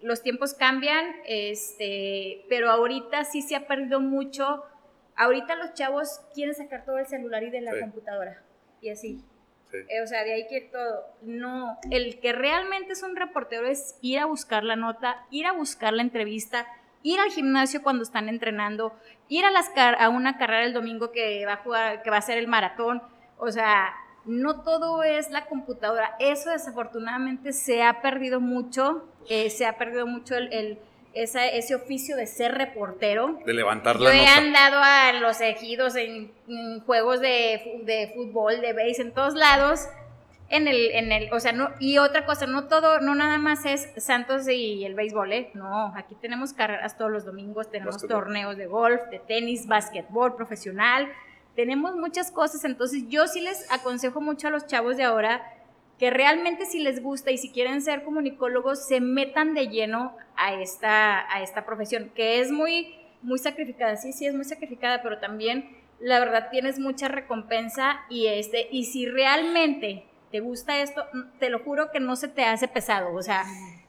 los 0.00 0.22
tiempos 0.22 0.54
cambian, 0.54 1.04
este, 1.26 2.44
pero 2.48 2.70
ahorita 2.70 3.24
sí 3.24 3.42
se 3.42 3.56
ha 3.56 3.66
perdido 3.66 4.00
mucho 4.00 4.64
Ahorita 5.18 5.56
los 5.56 5.74
chavos 5.74 6.20
quieren 6.32 6.54
sacar 6.54 6.84
todo 6.84 6.96
el 6.98 7.06
celular 7.06 7.42
y 7.42 7.50
de 7.50 7.60
la 7.60 7.78
computadora. 7.80 8.40
Y 8.80 8.90
así. 8.90 9.20
Eh, 9.72 10.02
o 10.02 10.06
sea, 10.06 10.24
de 10.24 10.34
ahí 10.34 10.46
que 10.48 10.62
todo. 10.62 11.04
No, 11.22 11.78
el 11.90 12.20
que 12.20 12.32
realmente 12.32 12.92
es 12.92 13.02
un 13.02 13.16
reportero 13.16 13.66
es 13.66 13.96
ir 14.00 14.18
a 14.18 14.26
buscar 14.26 14.64
la 14.64 14.76
nota, 14.76 15.26
ir 15.30 15.46
a 15.46 15.52
buscar 15.52 15.92
la 15.92 16.02
entrevista, 16.02 16.66
ir 17.02 17.20
al 17.20 17.30
gimnasio 17.30 17.82
cuando 17.82 18.02
están 18.02 18.28
entrenando, 18.28 18.94
ir 19.28 19.44
a, 19.44 19.50
las 19.50 19.70
a 19.76 20.08
una 20.08 20.38
carrera 20.38 20.64
el 20.64 20.72
domingo 20.72 21.12
que 21.12 21.44
va 21.46 21.54
a 21.54 21.56
jugar, 21.58 22.02
que 22.02 22.10
va 22.10 22.16
a 22.16 22.22
ser 22.22 22.38
el 22.38 22.48
maratón. 22.48 23.02
O 23.38 23.50
sea, 23.50 23.94
no 24.24 24.62
todo 24.62 25.02
es 25.02 25.30
la 25.30 25.46
computadora. 25.46 26.16
Eso 26.18 26.50
desafortunadamente 26.50 27.52
se 27.52 27.82
ha 27.82 28.00
perdido 28.00 28.40
mucho. 28.40 29.06
Eh, 29.28 29.50
se 29.50 29.66
ha 29.66 29.76
perdido 29.76 30.06
mucho 30.06 30.34
el 30.36 30.78
ese 31.14 31.74
oficio 31.74 32.16
de 32.16 32.26
ser 32.26 32.54
reportero. 32.54 33.38
De 33.44 33.52
levantar 33.52 34.00
la 34.00 34.10
Yo 34.10 34.16
he 34.16 34.26
andado 34.26 34.80
a 34.82 35.12
los 35.14 35.40
ejidos 35.40 35.96
en, 35.96 36.30
juegos 36.86 37.20
de, 37.20 37.82
de, 37.84 38.12
fútbol, 38.14 38.60
de 38.60 38.72
base, 38.72 39.02
en 39.02 39.12
todos 39.12 39.34
lados. 39.34 39.88
En 40.50 40.66
el, 40.66 40.92
en 40.92 41.12
el, 41.12 41.30
o 41.32 41.40
sea, 41.40 41.52
no, 41.52 41.70
y 41.78 41.98
otra 41.98 42.24
cosa, 42.24 42.46
no 42.46 42.68
todo, 42.68 43.00
no 43.00 43.14
nada 43.14 43.36
más 43.36 43.66
es 43.66 43.90
Santos 43.98 44.48
y 44.48 44.82
el 44.86 44.94
béisbol, 44.94 45.30
¿eh? 45.34 45.50
No, 45.52 45.92
aquí 45.94 46.14
tenemos 46.22 46.54
carreras 46.54 46.96
todos 46.96 47.10
los 47.10 47.26
domingos, 47.26 47.70
tenemos 47.70 48.06
torneos 48.06 48.56
de 48.56 48.66
golf, 48.66 49.02
de 49.10 49.18
tenis, 49.18 49.66
básquetbol 49.66 50.36
profesional, 50.36 51.12
tenemos 51.54 51.96
muchas 51.96 52.30
cosas, 52.30 52.64
entonces 52.64 53.02
yo 53.08 53.26
sí 53.26 53.42
les 53.42 53.70
aconsejo 53.70 54.22
mucho 54.22 54.48
a 54.48 54.50
los 54.50 54.66
chavos 54.66 54.96
de 54.96 55.04
ahora 55.04 55.42
que 55.98 56.10
realmente 56.10 56.64
si 56.64 56.80
les 56.80 57.02
gusta 57.02 57.30
y 57.30 57.38
si 57.38 57.50
quieren 57.50 57.82
ser 57.82 58.04
comunicólogos, 58.04 58.86
se 58.86 59.00
metan 59.00 59.54
de 59.54 59.68
lleno 59.68 60.16
a 60.36 60.54
esta, 60.54 61.32
a 61.34 61.42
esta 61.42 61.66
profesión, 61.66 62.12
que 62.14 62.40
es 62.40 62.52
muy, 62.52 62.94
muy 63.22 63.38
sacrificada. 63.38 63.96
Sí, 63.96 64.12
sí, 64.12 64.26
es 64.26 64.34
muy 64.34 64.44
sacrificada, 64.44 65.02
pero 65.02 65.18
también, 65.18 65.76
la 66.00 66.20
verdad, 66.20 66.48
tienes 66.50 66.78
mucha 66.78 67.08
recompensa 67.08 68.00
y, 68.08 68.26
este, 68.26 68.68
y 68.70 68.84
si 68.84 69.06
realmente 69.06 70.04
te 70.30 70.40
gusta 70.40 70.80
esto, 70.80 71.04
te 71.40 71.50
lo 71.50 71.58
juro 71.60 71.90
que 71.90 72.00
no 72.00 72.14
se 72.14 72.28
te 72.28 72.44
hace 72.44 72.68
pesado. 72.68 73.14
O 73.14 73.22
sea, 73.22 73.44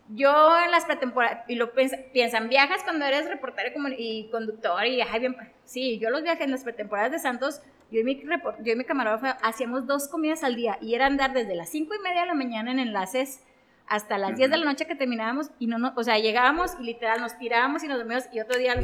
yo 0.10 0.58
en 0.60 0.72
las 0.72 0.86
pretemporadas, 0.86 1.44
y 1.48 1.56
lo 1.56 1.72
piensan, 1.72 2.50
viajas 2.50 2.84
cuando 2.84 3.06
eres 3.06 3.30
reportero 3.30 3.72
y 3.98 4.30
conductor 4.32 4.86
y 4.86 5.02
ay, 5.02 5.20
bien, 5.20 5.36
sí, 5.66 6.00
yo 6.00 6.10
los 6.10 6.24
viajé 6.24 6.44
en 6.44 6.52
las 6.52 6.64
pretemporadas 6.64 7.12
de 7.12 7.20
Santos 7.20 7.62
yo 7.92 8.02
y 8.02 8.04
mi, 8.04 8.22
yo 8.22 8.74
y 8.74 8.76
mi 8.76 8.84
camarógrafo 8.86 9.38
hacíamos 9.44 9.88
dos 9.88 10.08
comidas 10.08 10.44
al 10.44 10.56
día 10.56 10.78
y 10.82 10.96
era 10.96 11.06
andar 11.08 11.34
desde 11.34 11.56
las 11.56 11.70
cinco 11.70 11.96
y 11.96 12.00
media 12.00 12.22
de 12.22 12.28
la 12.28 12.34
mañana 12.36 12.72
en 12.72 12.80
enlaces 12.80 13.44
hasta 13.88 14.20
las 14.20 14.38
10 14.38 14.52
de 14.52 14.58
la 14.58 14.66
noche 14.66 14.86
que 14.86 14.96
terminábamos 14.96 15.50
y 15.58 15.66
no, 15.66 15.80
no, 15.80 15.94
o 15.96 16.04
sea, 16.04 16.20
llegábamos 16.20 16.78
y 16.80 16.84
literal 16.84 17.20
nos 17.20 17.38
tirábamos 17.40 17.84
y 17.84 17.88
nos 17.88 17.98
dormíamos 17.98 18.30
y 18.32 18.40
otro 18.40 18.58
día, 18.58 18.76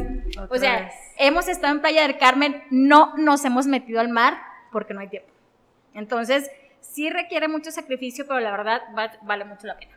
o 0.49 0.57
sea, 0.57 0.89
hemos 1.19 1.47
estado 1.47 1.75
en 1.75 1.81
Playa 1.81 2.01
del 2.01 2.17
Carmen, 2.17 2.63
no 2.71 3.13
nos 3.15 3.45
hemos 3.45 3.67
metido 3.67 3.99
al 3.99 4.09
mar 4.09 4.35
porque 4.71 4.95
no 4.95 5.01
hay 5.01 5.09
tiempo. 5.09 5.29
Entonces, 5.93 6.49
sí 6.81 7.11
requiere 7.11 7.47
mucho 7.47 7.69
sacrificio, 7.69 8.25
pero 8.27 8.39
la 8.39 8.49
verdad 8.49 8.81
vale 9.21 9.45
mucho 9.45 9.67
la 9.67 9.77
pena. 9.77 9.94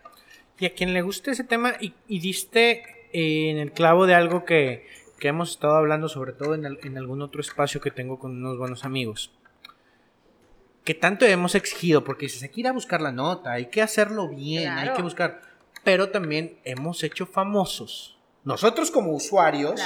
Y 0.58 0.66
a 0.66 0.74
quien 0.74 0.92
le 0.92 1.02
guste 1.02 1.30
ese 1.30 1.44
tema 1.44 1.74
y, 1.80 1.94
y 2.08 2.20
diste 2.20 2.82
eh, 3.12 3.50
en 3.50 3.58
el 3.58 3.72
clavo 3.72 4.06
de 4.06 4.14
algo 4.14 4.44
que, 4.44 4.86
que 5.18 5.28
hemos 5.28 5.50
estado 5.50 5.76
hablando, 5.76 6.08
sobre 6.08 6.32
todo 6.32 6.54
en, 6.54 6.64
en, 6.64 6.98
algún 6.98 7.22
otro 7.22 7.40
espacio 7.40 7.80
que 7.80 7.90
tengo 7.90 8.18
con 8.18 8.32
unos 8.32 8.58
buenos 8.58 8.84
amigos, 8.84 9.32
que 10.84 10.94
tanto 10.94 11.26
hemos 11.26 11.54
exigido, 11.54 12.04
porque 12.04 12.26
dices, 12.26 12.42
hay 12.42 12.48
que 12.48 12.60
ir 12.60 12.68
a 12.68 12.72
buscar 12.72 13.00
la 13.00 13.12
nota, 13.12 13.52
hay 13.52 13.66
que 13.66 13.82
hacerlo 13.82 14.28
bien, 14.28 14.70
hay 14.70 14.92
que 14.94 15.02
buscar, 15.02 15.42
pero 15.84 16.10
también 16.10 16.58
hemos 16.64 17.02
hecho 17.02 17.26
famosos, 17.26 18.18
nosotros 18.44 18.90
como 18.90 19.12
usuarios, 19.12 19.80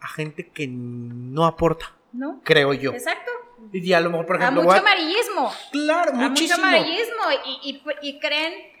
a 0.00 0.08
gente 0.08 0.48
que 0.48 0.68
no 0.68 1.46
aporta, 1.46 1.96
¿No? 2.12 2.40
creo 2.44 2.72
yo. 2.72 2.92
Exacto. 2.92 3.32
Y 3.72 3.92
a 3.94 4.00
lo 4.00 4.10
mejor, 4.10 4.26
por 4.26 4.36
ejemplo, 4.36 4.60
a 4.60 4.64
mucho 4.64 4.78
amarillismo. 4.78 5.52
Claro, 5.72 6.12
muchísimo. 6.12 6.58
mucho 6.58 6.68
amarillismo 6.68 7.22
y, 7.62 7.70
y, 7.70 7.82
y 8.02 8.20
creen 8.20 8.75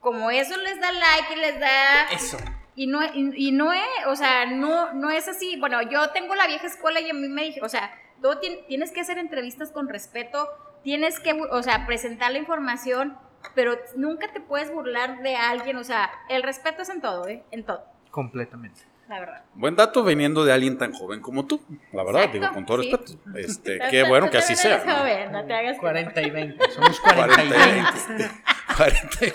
como 0.00 0.30
eso 0.30 0.56
les 0.56 0.80
da 0.80 0.92
like 0.92 1.34
y 1.34 1.36
les 1.36 1.60
da 1.60 2.08
eso 2.10 2.38
y 2.80 2.86
no, 2.86 3.00
y, 3.12 3.52
no 3.52 3.74
es, 3.74 3.82
o 4.06 4.16
sea, 4.16 4.46
no, 4.46 4.94
no 4.94 5.10
es 5.10 5.28
así. 5.28 5.58
Bueno, 5.60 5.82
yo 5.82 6.10
tengo 6.12 6.34
la 6.34 6.46
vieja 6.46 6.66
escuela 6.66 6.98
y 7.00 7.10
a 7.10 7.12
mí 7.12 7.28
me 7.28 7.42
dije, 7.42 7.60
o 7.62 7.68
sea, 7.68 7.90
tú 8.22 8.30
tienes 8.68 8.90
que 8.92 9.02
hacer 9.02 9.18
entrevistas 9.18 9.70
con 9.70 9.86
respeto, 9.86 10.48
tienes 10.82 11.20
que, 11.20 11.32
o 11.32 11.62
sea, 11.62 11.86
presentar 11.86 12.32
la 12.32 12.38
información, 12.38 13.18
pero 13.54 13.76
nunca 13.96 14.32
te 14.32 14.40
puedes 14.40 14.72
burlar 14.72 15.20
de 15.20 15.36
alguien, 15.36 15.76
o 15.76 15.84
sea, 15.84 16.10
el 16.30 16.42
respeto 16.42 16.80
es 16.80 16.88
en 16.88 17.02
todo, 17.02 17.28
¿eh? 17.28 17.44
En 17.50 17.64
todo. 17.64 17.84
Completamente. 18.10 18.80
La 19.10 19.18
verdad. 19.18 19.42
Buen 19.54 19.74
dato 19.74 20.04
viniendo 20.04 20.44
de 20.44 20.52
alguien 20.52 20.78
tan 20.78 20.92
joven 20.92 21.20
como 21.20 21.44
tú, 21.44 21.60
la 21.92 22.04
verdad, 22.04 22.28
digo, 22.28 22.46
con 22.54 22.64
todo 22.64 22.76
respeto. 22.76 23.14
Este, 23.34 23.80
qué 23.90 24.04
bueno 24.04 24.30
que 24.30 24.38
así 24.38 24.54
sea. 24.54 24.78
Joven, 24.78 25.32
no 25.32 25.44
te 25.44 25.52
hagas 25.52 25.78
40 25.78 26.22
y 26.22 26.30
20, 26.30 26.70
somos 26.70 27.00
40, 27.00 27.44
y 27.44 27.48
20. 27.48 28.30
40 28.76 29.26
y 29.26 29.32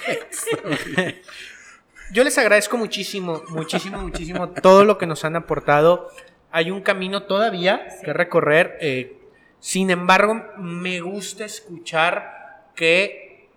20. 0.97 1.21
Yo 2.13 2.23
les 2.23 2.38
agradezco 2.38 2.78
muchísimo, 2.78 3.43
muchísimo, 3.49 3.97
muchísimo 3.97 4.49
todo 4.51 4.86
lo 4.86 4.97
que 4.97 5.07
nos 5.07 5.26
han 5.26 5.36
aportado. 5.36 6.09
Hay 6.51 6.71
un 6.71 6.80
camino 6.80 7.23
todavía 7.23 7.86
que 8.01 8.13
recorrer. 8.13 8.78
Eh, 8.80 9.17
sin 9.59 9.89
embargo, 9.89 10.41
me 10.57 11.01
gusta 11.01 11.43
escuchar 11.43 12.69
que 12.76 13.49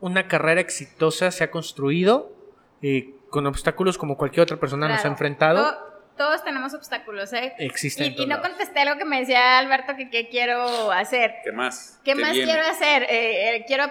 una 0.00 0.26
carrera 0.26 0.62
exitosa 0.62 1.30
se 1.32 1.44
ha 1.44 1.50
construido 1.50 2.32
eh, 2.80 3.15
con 3.30 3.46
obstáculos 3.46 3.98
como 3.98 4.16
cualquier 4.16 4.44
otra 4.44 4.56
persona 4.58 4.88
nos 4.88 5.04
ha 5.04 5.08
enfrentado 5.08 5.96
todos 6.16 6.42
tenemos 6.44 6.72
obstáculos, 6.72 7.32
¿eh? 7.34 7.52
Existen. 7.58 8.14
Y, 8.16 8.22
y 8.22 8.26
no 8.26 8.40
contesté 8.40 8.80
algo 8.80 8.98
que 8.98 9.04
me 9.04 9.20
decía 9.20 9.58
Alberto 9.58 9.96
que 9.96 10.08
qué 10.08 10.28
quiero 10.28 10.90
hacer. 10.90 11.34
¿Qué 11.44 11.52
más? 11.52 12.00
¿Qué, 12.04 12.14
más 12.14 12.32
quiero 12.32 12.62
hacer? 12.62 13.02
Eh, 13.04 13.56
eh, 13.56 13.64
quiero 13.66 13.84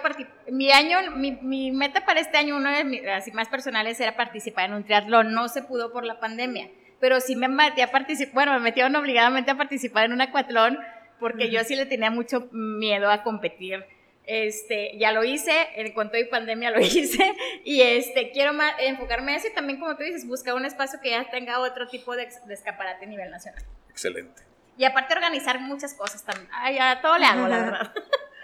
mi 0.50 0.72
año, 0.72 1.12
mi, 1.12 1.32
mi, 1.42 1.70
meta 1.70 2.04
para 2.04 2.20
este 2.20 2.36
año, 2.36 2.56
uno 2.56 2.70
de 2.70 2.84
mis 2.84 3.06
así 3.06 3.30
más 3.30 3.48
personales 3.48 4.00
era 4.00 4.16
participar 4.16 4.66
en 4.66 4.74
un 4.74 4.84
triatlón. 4.84 5.32
No 5.32 5.48
se 5.48 5.62
pudo 5.62 5.92
por 5.92 6.04
la 6.04 6.18
pandemia. 6.18 6.68
pero 7.00 7.20
sí 7.20 7.36
me 7.36 7.48
metí 7.48 7.80
a 7.80 7.92
participar, 7.92 8.34
bueno, 8.34 8.52
me 8.54 8.60
metieron 8.60 8.96
obligadamente 8.96 9.50
a 9.52 9.56
participar 9.56 10.06
en 10.06 10.12
un 10.12 10.20
acuatlón 10.20 10.78
porque 11.20 11.50
yo 11.50 11.62
sí 11.64 11.76
le 11.76 11.86
tenía 11.86 12.10
mucho 12.10 12.48
miedo 12.52 13.10
a 13.10 13.22
competir. 13.22 13.84
Este, 14.26 14.98
ya 14.98 15.12
lo 15.12 15.22
hice, 15.24 15.52
en 15.76 15.92
cuanto 15.92 16.16
hay 16.16 16.24
pandemia 16.24 16.70
lo 16.70 16.80
hice, 16.84 17.32
y 17.64 17.80
este, 17.82 18.32
quiero 18.32 18.52
más, 18.52 18.74
enfocarme 18.80 19.32
en 19.32 19.38
eso 19.38 19.48
y 19.48 19.52
también, 19.54 19.78
como 19.78 19.96
tú 19.96 20.02
dices, 20.02 20.26
buscar 20.26 20.54
un 20.54 20.64
espacio 20.64 20.98
que 21.00 21.10
ya 21.10 21.30
tenga 21.30 21.60
otro 21.60 21.86
tipo 21.88 22.16
de, 22.16 22.28
de 22.46 22.54
escaparate 22.54 23.04
a 23.04 23.08
nivel 23.08 23.30
nacional. 23.30 23.62
Excelente. 23.88 24.42
Y 24.78 24.84
aparte 24.84 25.14
organizar 25.14 25.58
muchas 25.60 25.94
cosas 25.94 26.24
también. 26.24 26.48
Ay, 26.52 26.76
a 26.78 27.00
todo 27.00 27.16
le 27.18 27.24
hago, 27.24 27.46
la 27.48 27.58
verdad. 27.64 27.92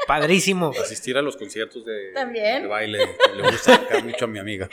Padrísimo. 0.06 0.72
Asistir 0.80 1.16
a 1.16 1.22
los 1.22 1.36
conciertos 1.36 1.84
de, 1.84 2.12
También. 2.12 2.62
de 2.62 2.68
baile. 2.68 2.98
Le 3.36 3.42
gusta 3.42 3.80
mucho 4.02 4.24
a 4.24 4.28
mi 4.28 4.38
amiga. 4.38 4.68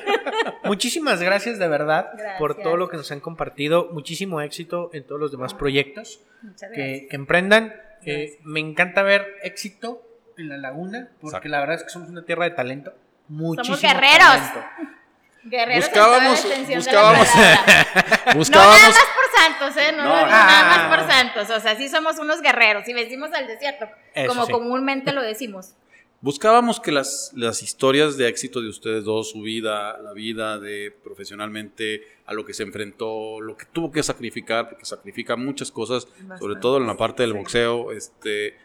Muchísimas 0.64 1.20
gracias 1.22 1.58
de 1.58 1.66
verdad 1.68 2.12
por 2.38 2.54
todo 2.60 2.76
lo 2.76 2.88
que 2.88 2.96
nos 2.96 3.10
han 3.10 3.20
compartido. 3.20 3.88
Muchísimo 3.92 4.40
éxito 4.40 4.90
en 4.92 5.04
todos 5.04 5.20
los 5.20 5.32
demás 5.32 5.54
proyectos 5.54 6.20
Muchas 6.42 6.70
que, 6.70 6.82
gracias. 6.86 7.10
que 7.10 7.16
emprendan. 7.16 7.74
Eh, 8.06 8.38
me 8.44 8.60
encanta 8.60 9.02
ver 9.02 9.26
éxito 9.42 10.02
en 10.40 10.48
la 10.48 10.56
laguna 10.58 11.08
porque 11.20 11.26
Exacto. 11.36 11.48
la 11.48 11.60
verdad 11.60 11.76
es 11.76 11.82
que 11.84 11.90
somos 11.90 12.08
una 12.08 12.24
tierra 12.24 12.44
de 12.44 12.50
talento. 12.52 12.92
Muchísimo 13.28 13.76
guerreros. 13.76 14.18
talento. 14.20 14.64
Guerreros 15.42 15.86
Buscábamos- 15.88 15.92
toda 16.18 16.18
la 16.18 16.32
extensión 16.32 16.66
de 16.66 16.74
la 16.92 17.02
buscábamos- 17.02 17.28
palabra. 17.28 17.64
No 17.94 18.24
nada 18.26 18.34
Buscábamos. 18.34 18.80
más 18.82 18.98
por 18.98 19.40
santos, 19.40 19.82
¿eh? 19.82 19.92
No, 19.92 20.04
No, 20.04 20.08
no, 20.10 20.20
no. 20.20 20.26
nada 20.26 20.60
Ah. 20.60 20.88
más 20.88 20.98
por 20.98 21.10
santos. 21.10 21.50
O 21.56 21.60
sea, 21.60 21.76
sí 21.76 21.88
somos 21.88 22.18
unos 22.18 22.42
guerreros 22.42 22.86
y 22.88 22.92
vestimos 22.92 23.32
al 23.32 23.46
desierto, 23.46 23.86
Eso 24.14 24.28
como 24.28 24.44
sí. 24.46 24.52
comúnmente 24.52 25.12
lo 25.12 25.22
decimos. 25.32 25.74
Buscábamos 26.22 26.78
que 26.80 26.92
las, 26.92 27.32
las 27.34 27.62
historias 27.62 28.18
de 28.18 28.28
éxito 28.28 28.60
de 28.60 28.68
ustedes 28.68 29.04
dos, 29.04 29.30
su 29.30 29.40
vida, 29.40 29.96
la 30.02 30.12
vida 30.12 30.58
de 30.58 30.94
profesionalmente, 31.02 32.02
a 32.26 32.34
lo 32.34 32.44
que 32.44 32.52
se 32.52 32.62
enfrentó, 32.62 33.40
lo 33.40 33.56
que 33.56 33.64
tuvo 33.64 33.90
que 33.90 34.02
sacrificar, 34.02 34.68
porque 34.68 34.84
sacrifica 34.84 35.36
muchas 35.36 35.70
cosas, 35.70 36.02
sobre 36.02 36.24
Bastante. 36.28 36.60
todo 36.60 36.76
en 36.76 36.86
la 36.86 36.96
parte 36.98 37.22
del 37.22 37.32
Sí. 37.32 37.38
boxeo, 37.38 37.92
este, 37.92 38.58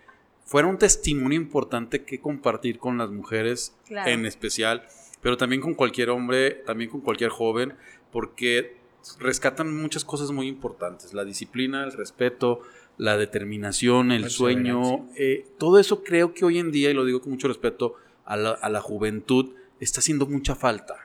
fuera 0.46 0.68
un 0.68 0.78
testimonio 0.78 1.38
importante 1.40 2.06
que 2.06 2.22
compartir 2.22 2.78
con 2.78 2.98
las 2.98 3.10
mujeres 3.10 3.76
Claro. 3.88 4.10
en 4.10 4.26
especial, 4.26 4.88
pero 5.22 5.38
también 5.38 5.62
con 5.62 5.74
cualquier 5.74 6.10
hombre, 6.12 6.52
también 6.52 6.90
con 6.90 7.02
cualquier 7.02 7.32
joven, 7.32 7.74
porque 8.12 8.78
rescatan 9.20 9.76
muchas 9.76 10.06
cosas 10.06 10.32
muy 10.32 10.48
importantes, 10.48 11.14
la 11.14 11.26
disciplina, 11.26 11.84
el 11.84 11.92
respeto, 11.92 12.62
la 12.98 13.18
determinación, 13.18 14.12
el 14.12 14.30
sueño, 14.30 15.08
eh, 15.18 15.46
todo 15.58 15.80
eso 15.80 16.04
creo 16.04 16.34
que 16.34 16.46
hoy 16.46 16.60
en 16.60 16.72
día, 16.72 16.90
y 16.90 16.94
lo 16.94 17.04
digo 17.06 17.22
con 17.22 17.32
mucho 17.32 17.48
respeto 17.48 17.96
a 18.24 18.38
la, 18.38 18.52
a 18.52 18.70
la 18.70 18.82
juventud, 18.82 19.54
está 19.80 20.00
haciendo 20.00 20.26
mucha 20.26 20.56
falta. 20.56 21.05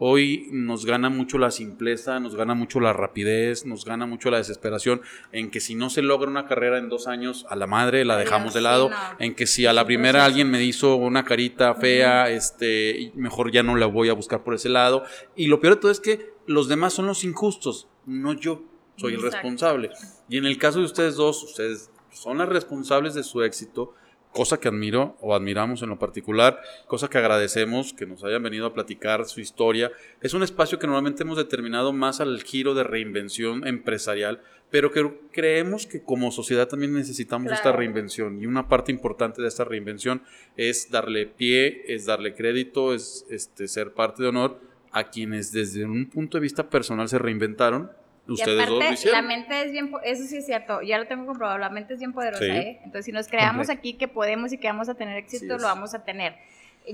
Hoy 0.00 0.48
nos 0.52 0.86
gana 0.86 1.10
mucho 1.10 1.38
la 1.38 1.50
simpleza, 1.50 2.20
nos 2.20 2.36
gana 2.36 2.54
mucho 2.54 2.78
la 2.78 2.92
rapidez, 2.92 3.66
nos 3.66 3.84
gana 3.84 4.06
mucho 4.06 4.30
la 4.30 4.38
desesperación 4.38 5.00
en 5.32 5.50
que 5.50 5.58
si 5.58 5.74
no 5.74 5.90
se 5.90 6.02
logra 6.02 6.30
una 6.30 6.46
carrera 6.46 6.78
en 6.78 6.88
dos 6.88 7.08
años, 7.08 7.46
a 7.50 7.56
la 7.56 7.66
madre 7.66 8.04
la 8.04 8.16
dejamos 8.16 8.54
de 8.54 8.60
lado, 8.60 8.90
en 9.18 9.34
que 9.34 9.48
si 9.48 9.66
a 9.66 9.72
la 9.72 9.84
primera 9.84 10.24
alguien 10.24 10.52
me 10.52 10.62
hizo 10.62 10.94
una 10.94 11.24
carita 11.24 11.74
fea, 11.74 12.30
este, 12.30 13.10
mejor 13.16 13.50
ya 13.50 13.64
no 13.64 13.74
la 13.74 13.86
voy 13.86 14.08
a 14.08 14.12
buscar 14.12 14.44
por 14.44 14.54
ese 14.54 14.68
lado. 14.68 15.02
Y 15.34 15.48
lo 15.48 15.58
peor 15.58 15.74
de 15.74 15.80
todo 15.80 15.90
es 15.90 15.98
que 15.98 16.32
los 16.46 16.68
demás 16.68 16.92
son 16.92 17.06
los 17.06 17.24
injustos, 17.24 17.88
no 18.06 18.34
yo. 18.34 18.62
Soy 18.96 19.14
el 19.14 19.22
responsable. 19.22 19.90
Y 20.28 20.38
en 20.38 20.44
el 20.44 20.58
caso 20.58 20.80
de 20.80 20.84
ustedes 20.84 21.14
dos, 21.14 21.42
ustedes 21.44 21.90
son 22.10 22.38
las 22.38 22.48
responsables 22.48 23.14
de 23.14 23.22
su 23.22 23.42
éxito, 23.42 23.94
cosa 24.32 24.58
que 24.58 24.68
admiro 24.68 25.16
o 25.20 25.34
admiramos 25.34 25.82
en 25.82 25.88
lo 25.88 25.98
particular, 25.98 26.60
cosa 26.86 27.08
que 27.08 27.18
agradecemos 27.18 27.92
que 27.92 28.06
nos 28.06 28.24
hayan 28.24 28.42
venido 28.42 28.66
a 28.66 28.74
platicar 28.74 29.26
su 29.26 29.40
historia. 29.40 29.90
Es 30.20 30.34
un 30.34 30.42
espacio 30.42 30.78
que 30.78 30.86
normalmente 30.86 31.22
hemos 31.22 31.36
determinado 31.36 31.92
más 31.92 32.20
al 32.20 32.42
giro 32.42 32.74
de 32.74 32.84
reinvención 32.84 33.66
empresarial, 33.66 34.40
pero 34.70 34.92
que 34.92 35.18
creemos 35.32 35.86
que 35.86 36.02
como 36.02 36.30
sociedad 36.30 36.68
también 36.68 36.92
necesitamos 36.92 37.52
esta 37.52 37.72
reinvención 37.72 38.40
y 38.40 38.46
una 38.46 38.68
parte 38.68 38.92
importante 38.92 39.40
de 39.40 39.48
esta 39.48 39.64
reinvención 39.64 40.22
es 40.56 40.90
darle 40.90 41.26
pie, 41.26 41.84
es 41.86 42.06
darle 42.06 42.34
crédito, 42.34 42.94
es 42.94 43.26
este, 43.30 43.66
ser 43.66 43.92
parte 43.92 44.22
de 44.22 44.28
honor 44.28 44.60
a 44.92 45.10
quienes 45.10 45.52
desde 45.52 45.84
un 45.84 46.06
punto 46.06 46.38
de 46.38 46.42
vista 46.42 46.68
personal 46.68 47.08
se 47.08 47.18
reinventaron. 47.18 47.90
Ustedes 48.28 48.48
y 48.48 48.56
dos 48.60 48.68
lo 48.68 48.76
aparte, 48.76 48.84
la 48.88 48.92
hicieron. 48.94 49.26
mente 49.26 49.62
es 49.62 49.72
bien, 49.72 49.90
eso 50.04 50.24
sí 50.24 50.36
es 50.36 50.46
cierto, 50.46 50.82
ya 50.82 50.98
lo 50.98 51.06
tengo 51.06 51.26
comprobado, 51.26 51.58
la 51.58 51.70
mente 51.70 51.94
es 51.94 51.98
bien 51.98 52.12
poderosa, 52.12 52.44
Sí. 52.44 52.50
¿eh? 52.50 52.76
Entonces, 52.84 53.06
si 53.06 53.12
nos 53.12 53.26
creamos 53.28 53.70
aquí 53.70 53.94
que 53.94 54.06
podemos 54.08 54.52
y 54.52 54.58
que 54.58 54.66
vamos 54.68 54.88
a 54.88 54.94
tener 54.94 55.16
éxito, 55.16 55.54
es. 55.56 55.60
lo 55.62 55.66
vamos 55.68 55.94
a 55.94 56.04
tener. 56.04 56.36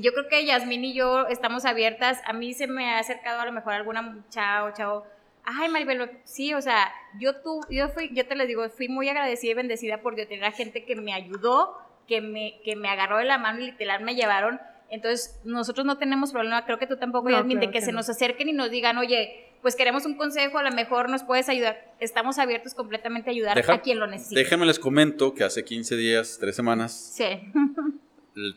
Yo 0.00 0.12
creo 0.12 0.28
que 0.28 0.44
Yasmín 0.44 0.84
y 0.84 0.94
yo 0.94 1.26
estamos 1.28 1.64
abiertas. 1.64 2.20
A 2.26 2.32
mí 2.32 2.52
se 2.54 2.66
me 2.66 2.90
ha 2.90 2.98
acercado 2.98 3.40
a 3.40 3.46
lo 3.46 3.52
mejor 3.52 3.74
alguna 3.74 4.24
chao, 4.30 4.72
chao. 4.76 5.04
Ay, 5.44 5.68
Maribel, 5.68 6.10
sí, 6.24 6.54
o 6.54 6.60
sea, 6.62 6.90
yo 7.20 7.36
tú, 7.42 7.60
yo 7.68 7.88
fui, 7.90 8.10
yo 8.14 8.26
te 8.26 8.34
les 8.34 8.48
digo, 8.48 8.68
fui 8.70 8.88
muy 8.88 9.08
agradecida 9.08 9.52
y 9.52 9.54
bendecida 9.54 9.98
por 9.98 10.16
yo 10.16 10.26
tener 10.26 10.44
a 10.44 10.52
gente 10.52 10.84
que 10.84 10.96
me 10.96 11.12
ayudó, 11.12 11.76
que 12.08 12.20
me, 12.20 12.60
que 12.64 12.76
me 12.76 12.88
agarró 12.88 13.18
de 13.18 13.24
la 13.24 13.38
mano 13.38 13.60
y 13.60 13.66
literal 13.66 14.02
me 14.02 14.14
llevaron. 14.14 14.60
Entonces, 14.88 15.38
nosotros 15.44 15.84
no 15.86 15.98
tenemos 15.98 16.32
problema, 16.32 16.64
creo 16.64 16.78
que 16.78 16.86
tú 16.86 16.96
tampoco, 16.96 17.28
No, 17.28 17.36
Yasmín, 17.36 17.58
de 17.58 17.66
claro 17.66 17.72
que, 17.72 17.78
que 17.80 17.84
se 17.84 17.92
no. 17.92 17.98
nos 17.98 18.08
acerquen 18.08 18.48
y 18.48 18.52
nos 18.52 18.70
digan, 18.70 18.96
oye, 18.98 19.43
pues 19.64 19.76
queremos 19.76 20.04
un 20.04 20.14
consejo, 20.18 20.58
a 20.58 20.62
lo 20.62 20.70
mejor 20.72 21.08
nos 21.08 21.22
puedes 21.22 21.48
ayudar. 21.48 21.94
Estamos 21.98 22.38
abiertos 22.38 22.74
completamente 22.74 23.30
a 23.30 23.32
ayudar 23.32 23.56
Deja- 23.56 23.72
a 23.72 23.80
quien 23.80 23.98
lo 23.98 24.06
necesite. 24.06 24.38
Déjenme 24.40 24.66
les 24.66 24.78
comento 24.78 25.32
que 25.32 25.42
hace 25.42 25.64
15 25.64 25.96
días, 25.96 26.36
3 26.38 26.54
semanas, 26.54 27.14
Sí. 27.16 27.24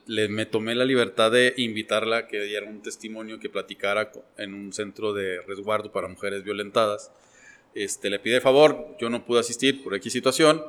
le, 0.05 0.27
me 0.27 0.45
tomé 0.45 0.75
la 0.75 0.83
libertad 0.83 1.31
de 1.31 1.53
invitarla 1.55 2.17
a 2.17 2.27
que 2.27 2.41
diera 2.41 2.67
un 2.69 2.81
testimonio, 2.81 3.39
que 3.39 3.47
platicara 3.49 4.11
en 4.37 4.53
un 4.53 4.73
centro 4.73 5.13
de 5.13 5.39
resguardo 5.47 5.93
para 5.93 6.09
mujeres 6.09 6.43
violentadas. 6.43 7.09
Este, 7.73 8.09
le 8.09 8.19
pide 8.19 8.41
favor, 8.41 8.97
yo 8.99 9.09
no 9.09 9.23
pude 9.23 9.39
asistir 9.39 9.83
por 9.83 9.95
X 9.95 10.11
situación, 10.11 10.61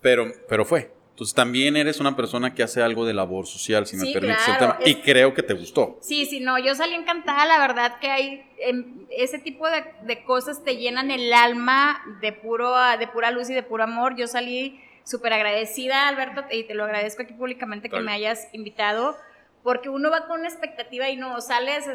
pero, 0.00 0.32
pero 0.48 0.64
fue. 0.64 0.90
Entonces 1.16 1.34
también 1.34 1.78
eres 1.78 1.98
una 1.98 2.14
persona 2.14 2.52
que 2.54 2.62
hace 2.62 2.82
algo 2.82 3.06
de 3.06 3.14
labor 3.14 3.46
social, 3.46 3.86
si 3.86 3.96
me 3.96 4.04
Sí, 4.04 4.12
permites 4.12 4.44
claro, 4.44 4.52
el 4.52 4.58
tema, 4.72 4.78
y 4.84 4.90
es- 4.90 4.98
creo 5.02 5.32
que 5.32 5.42
te 5.42 5.54
gustó. 5.54 5.96
Sí, 6.02 6.26
sí, 6.26 6.40
no, 6.40 6.58
yo 6.58 6.74
salí 6.74 6.94
encantada, 6.94 7.46
la 7.46 7.58
verdad 7.58 7.98
que 8.00 8.10
hay 8.10 8.42
em, 8.58 9.06
ese 9.08 9.38
tipo 9.38 9.66
de, 9.66 9.82
de 10.02 10.24
cosas 10.24 10.62
te 10.62 10.76
llenan 10.76 11.10
el 11.10 11.32
alma 11.32 12.02
de 12.20 12.32
puro 12.34 12.70
de 12.98 13.08
pura 13.08 13.30
luz 13.30 13.48
y 13.48 13.54
de 13.54 13.62
puro 13.62 13.84
amor. 13.84 14.14
Yo 14.16 14.26
salí 14.26 14.78
súper 15.04 15.32
agradecida, 15.32 16.06
Alberto, 16.06 16.44
y 16.50 16.64
te 16.64 16.74
lo 16.74 16.84
agradezco 16.84 17.22
aquí 17.22 17.32
públicamente 17.32 17.88
que 17.88 18.00
me 18.00 18.12
hayas 18.12 18.48
invitado, 18.52 19.16
porque 19.62 19.88
uno 19.88 20.10
va 20.10 20.26
con 20.26 20.40
una 20.40 20.48
expectativa 20.50 21.08
y 21.08 21.16
no 21.16 21.40
sales 21.40 21.86
eh, 21.88 21.94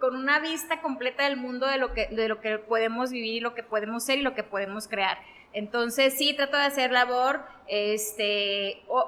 con 0.00 0.16
una 0.16 0.40
vista 0.40 0.80
completa 0.82 1.22
del 1.22 1.36
mundo 1.36 1.68
de 1.68 1.78
lo 1.78 1.92
que 1.94 2.08
de 2.08 2.26
lo 2.28 2.40
que 2.40 2.58
podemos 2.58 3.12
vivir, 3.12 3.44
lo 3.44 3.54
que 3.54 3.62
podemos 3.62 4.04
ser 4.04 4.18
y 4.18 4.22
lo 4.22 4.34
que 4.34 4.42
podemos 4.42 4.88
crear. 4.88 5.18
Entonces 5.56 6.14
sí 6.18 6.34
trato 6.34 6.56
de 6.58 6.64
hacer 6.64 6.92
labor, 6.92 7.40
este, 7.66 8.82
o- 8.88 9.06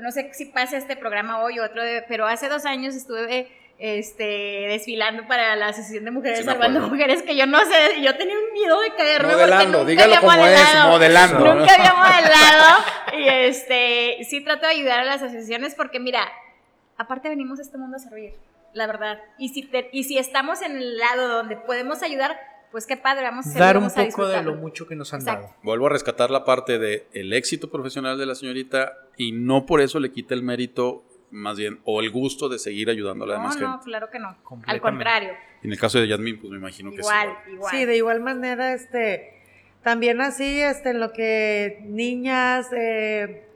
no 0.00 0.12
sé 0.12 0.30
si 0.34 0.44
pasa 0.44 0.76
este 0.76 0.94
programa 0.94 1.42
hoy 1.42 1.58
o 1.58 1.64
otro, 1.64 1.82
de- 1.82 2.02
pero 2.06 2.26
hace 2.26 2.48
dos 2.48 2.66
años 2.66 2.94
estuve 2.94 3.48
este, 3.78 4.24
desfilando 4.68 5.26
para 5.26 5.54
la 5.56 5.68
Asociación 5.68 6.04
de 6.06 6.10
Mujeres 6.10 6.38
Sí, 6.40 6.44
Salvando. 6.44 6.80
Mujeres, 6.80 7.22
que 7.22 7.36
yo 7.36 7.46
no 7.46 7.58
sé, 7.64 8.00
yo 8.02 8.16
tenía 8.16 8.34
un 8.38 8.52
miedo 8.52 8.80
de 8.80 8.90
caerme. 8.94 9.28
porque 9.34 9.42
Modelando, 9.42 9.78
nunca 9.78 9.90
dígalo 9.90 10.14
había 10.16 10.20
como 10.20 10.32
es, 10.32 10.38
modelado. 10.40 10.90
modelando. 10.90 11.54
Nunca 11.54 11.74
había 11.74 11.94
modelado. 11.94 12.84
Y 13.18 13.28
este, 13.28 14.18
sí 14.28 14.42
trato 14.44 14.66
de 14.66 14.72
ayudar 14.72 15.00
a 15.00 15.04
las 15.04 15.22
asociaciones 15.22 15.74
porque 15.74 15.98
mira, 16.00 16.26
aparte 16.98 17.28
venimos 17.28 17.58
a 17.58 17.62
este 17.62 17.76
mundo 17.78 17.96
a 17.96 18.00
servir, 18.00 18.34
la 18.72 18.86
verdad. 18.86 19.18
Y 19.38 19.48
si, 19.50 19.62
te- 19.62 19.88
y 19.92 20.04
si 20.04 20.16
estamos 20.18 20.62
en 20.62 20.76
el 20.76 20.96
lado 20.98 21.28
donde 21.28 21.56
podemos 21.56 22.02
ayudar, 22.02 22.38
pues 22.72 22.86
qué 22.86 22.96
padre, 22.96 23.22
vamos 23.24 23.46
a 23.46 23.58
Dar 23.58 23.76
un 23.76 23.84
vamos 23.84 23.96
a 23.98 24.04
poco 24.06 24.28
de 24.28 24.42
lo 24.42 24.54
mucho 24.54 24.86
que 24.86 24.94
nos 24.96 25.12
han 25.14 25.20
Exacto. 25.20 25.42
dado. 25.48 25.54
Vuelvo 25.62 25.86
a 25.86 25.90
rescatar 25.90 26.30
la 26.30 26.44
parte 26.44 26.78
de 26.78 27.06
el 27.12 27.32
éxito 27.32 27.70
profesional 27.70 28.18
de 28.18 28.26
la 28.26 28.34
señorita 28.34 28.92
y 29.16 29.32
no 29.32 29.66
por 29.66 29.80
eso 29.80 30.00
le 30.00 30.10
quita 30.10 30.34
el 30.34 30.42
mérito, 30.42 31.04
más 31.30 31.56
bien, 31.56 31.80
o 31.84 32.00
el 32.00 32.10
gusto 32.10 32.48
de 32.48 32.58
seguir 32.58 32.90
ayudando 32.90 33.24
a 33.24 33.28
la 33.28 33.34
No, 33.36 33.40
demás 33.42 33.60
no, 33.60 33.70
gente. 33.72 33.84
claro 33.84 34.10
que 34.10 34.18
no. 34.18 34.36
Al 34.66 34.80
contrario, 34.80 35.30
En 35.62 35.72
el 35.72 35.78
caso 35.78 35.98
de 35.98 36.06
Yasmin, 36.08 36.38
pues 36.40 36.50
me 36.50 36.58
imagino 36.58 36.90
que 36.90 36.96
igual, 36.96 37.28
sí. 37.44 37.52
igual. 37.52 37.70
Sí, 37.74 37.84
de 37.84 37.96
igual 37.96 38.20
manera, 38.20 38.72
este, 38.74 39.40
también 39.82 40.20
así, 40.20 40.60
este, 40.60 40.90
en 40.90 41.00
lo 41.00 41.12
que 41.12 41.80
niñas, 41.84 42.68
eh, 42.72 43.46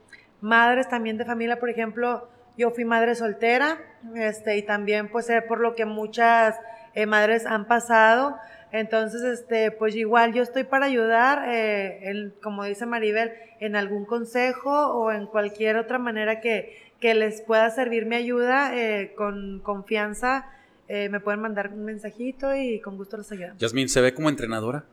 madres 0.41 0.89
también 0.89 1.19
de 1.19 1.25
familia, 1.25 1.59
por 1.61 1.69
ejemplo, 1.71 2.29
yo 2.57 2.71
fui 2.71 2.85
madre 2.85 3.15
soltera, 3.15 3.79
este, 4.17 4.57
y 4.57 4.63
también, 4.63 5.09
pues, 5.09 5.27
sé 5.27 5.43
por 5.43 5.61
lo 5.61 5.75
que 5.75 5.85
muchas 5.85 6.57
eh, 6.95 7.07
madres 7.07 7.47
han 7.47 7.67
pasado. 7.67 8.37
Entonces, 8.73 9.23
este, 9.23 9.71
pues 9.73 9.97
igual 9.97 10.33
yo 10.33 10.43
estoy 10.43 10.65
para 10.65 10.87
ayudar, 10.87 11.49
eh, 11.49 12.09
en- 12.11 12.35
como 12.43 12.65
dice 12.65 12.87
Maribel, 12.87 13.33
en 13.59 13.75
algún 13.77 14.05
consejo 14.05 14.71
o 14.93 15.11
en 15.13 15.27
cualquier 15.27 15.77
otra 15.77 15.99
manera 15.99 16.41
que, 16.41 16.77
que 17.01 17.15
les 17.15 17.41
pueda 17.41 17.69
servir 17.71 18.07
mi 18.07 18.15
ayuda, 18.17 18.77
eh, 18.77 19.13
con 19.17 19.61
confianza, 19.61 20.47
eh, 20.89 21.09
me 21.09 21.19
pueden 21.21 21.41
mandar 21.41 21.69
un 21.73 21.85
mensajito 21.85 22.55
y 22.55 22.81
con 22.81 22.97
gusto 22.97 23.17
los 23.17 23.31
ayudamos. 23.33 23.59
Yasmin, 23.59 23.89
¿se 23.89 24.01
ve 24.01 24.15
como 24.15 24.29
entrenadora? 24.29 24.85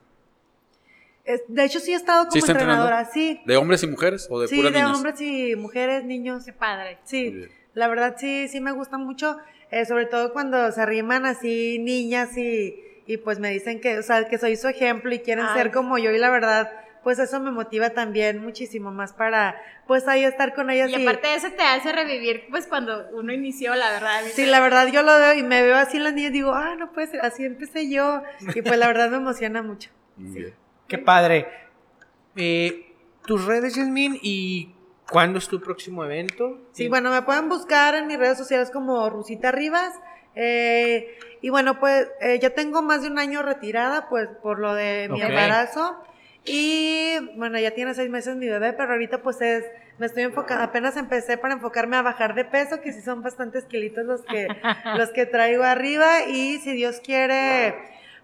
Es- 1.25 1.43
De 1.47 1.63
hecho, 1.65 1.79
sí 1.79 1.91
he 1.91 1.95
estado 1.95 2.21
como 2.21 2.31
¿Sí 2.31 2.39
está 2.39 2.53
entrenadora, 2.53 3.05
sí. 3.05 3.41
¿De 3.45 3.57
hombres 3.57 3.83
y 3.83 3.87
mujeres 3.87 4.27
o 4.29 4.39
de 4.39 4.47
Sí, 4.47 4.55
puras 4.55 4.73
de 4.73 4.79
niñas? 4.81 4.95
hombres 4.97 5.21
y 5.21 5.55
mujeres, 5.55 6.03
niños. 6.05 6.45
Qué 6.45 6.53
padre. 6.53 6.97
Sí, 7.03 7.45
la 7.73 7.87
verdad 7.89 8.15
sí, 8.17 8.47
sí 8.47 8.61
me 8.61 8.71
gusta 8.71 8.97
mucho, 8.97 9.37
eh, 9.71 9.85
sobre 9.85 10.05
todo 10.05 10.31
cuando 10.33 10.71
se 10.71 10.81
arriman 10.81 11.25
así 11.25 11.79
niñas 11.79 12.35
y, 12.37 12.81
y 13.07 13.17
pues 13.17 13.39
me 13.39 13.49
dicen 13.49 13.79
que, 13.79 13.97
o 13.97 14.03
sea, 14.03 14.27
que 14.27 14.37
soy 14.37 14.55
su 14.57 14.67
ejemplo 14.67 15.13
y 15.13 15.19
quieren 15.19 15.45
Ay. 15.45 15.57
ser 15.57 15.71
como 15.71 15.97
yo 15.97 16.11
y 16.11 16.17
la 16.17 16.29
verdad, 16.29 16.69
pues 17.03 17.19
eso 17.19 17.39
me 17.39 17.51
motiva 17.51 17.91
también 17.91 18.43
muchísimo 18.43 18.91
más 18.91 19.13
para, 19.13 19.55
pues 19.87 20.07
ahí 20.09 20.25
estar 20.25 20.53
con 20.53 20.69
ellas. 20.69 20.89
Y 20.89 21.01
aparte 21.01 21.29
de 21.29 21.35
eso 21.35 21.47
te 21.51 21.63
hace 21.63 21.93
revivir, 21.93 22.47
pues 22.49 22.67
cuando 22.67 23.07
uno 23.13 23.31
inició, 23.31 23.75
la 23.75 23.91
verdad. 23.91 24.23
Sí, 24.33 24.45
la 24.45 24.59
verdad 24.59 24.87
yo 24.87 25.03
lo 25.03 25.17
veo 25.17 25.33
y 25.35 25.41
me 25.41 25.63
veo 25.63 25.77
así 25.77 25.97
en 25.97 26.03
las 26.03 26.13
niñas 26.13 26.31
y 26.31 26.33
digo, 26.33 26.53
ah, 26.53 26.75
no 26.75 26.91
puede 26.91 27.07
ser, 27.07 27.21
así 27.21 27.45
empecé 27.45 27.89
yo. 27.89 28.23
Y 28.53 28.61
pues 28.61 28.77
la 28.77 28.87
verdad 28.87 29.09
me 29.09 29.17
emociona 29.17 29.63
mucho. 29.63 29.89
Bien. 30.17 30.53
Qué 30.89 30.97
padre. 30.97 31.47
Eh, 32.35 32.93
tus 33.25 33.45
redes, 33.45 33.75
Yasmin, 33.75 34.19
y 34.21 34.73
cuándo 35.09 35.39
es 35.39 35.47
tu 35.47 35.61
próximo 35.61 36.03
evento. 36.03 36.59
Sí, 36.73 36.89
bueno, 36.89 37.09
me 37.11 37.21
pueden 37.21 37.47
buscar 37.47 37.95
en 37.95 38.07
mis 38.07 38.17
redes 38.17 38.37
sociales 38.37 38.69
como 38.69 39.09
Rusita 39.09 39.51
Rivas. 39.51 39.93
Eh, 40.39 41.17
y 41.41 41.49
bueno, 41.49 41.79
pues 41.79 42.07
eh, 42.21 42.39
ya 42.39 42.51
tengo 42.51 42.81
más 42.81 43.01
de 43.01 43.09
un 43.09 43.19
año 43.19 43.41
retirada, 43.41 44.07
pues 44.09 44.27
por 44.41 44.59
lo 44.59 44.73
de 44.73 45.07
mi 45.09 45.21
Ok. 45.23 45.29
embarazo. 45.29 45.97
Y 46.45 47.17
bueno, 47.35 47.59
ya 47.59 47.71
tiene 47.71 47.93
seis 47.93 48.09
meses 48.09 48.35
mi 48.37 48.47
bebé, 48.47 48.71
pero 48.73 48.91
ahorita 48.93 49.21
pues 49.21 49.41
es, 49.41 49.65
me 49.97 50.05
estoy 50.05 50.23
enfocando, 50.23 50.63
apenas 50.63 50.95
empecé 50.95 51.37
para 51.37 51.55
enfocarme 51.55 51.97
a 51.97 52.01
bajar 52.01 52.35
de 52.35 52.45
peso, 52.45 52.79
que 52.81 52.93
sí 52.93 53.01
son 53.01 53.21
bastantes 53.21 53.65
kilitos 53.65 54.05
los 54.05 54.21
que, 54.25 54.47
los 54.95 55.09
que 55.09 55.25
traigo 55.25 55.63
arriba. 55.63 56.23
Y 56.27 56.59
si 56.59 56.71
Dios 56.73 57.01
quiere, 57.03 57.75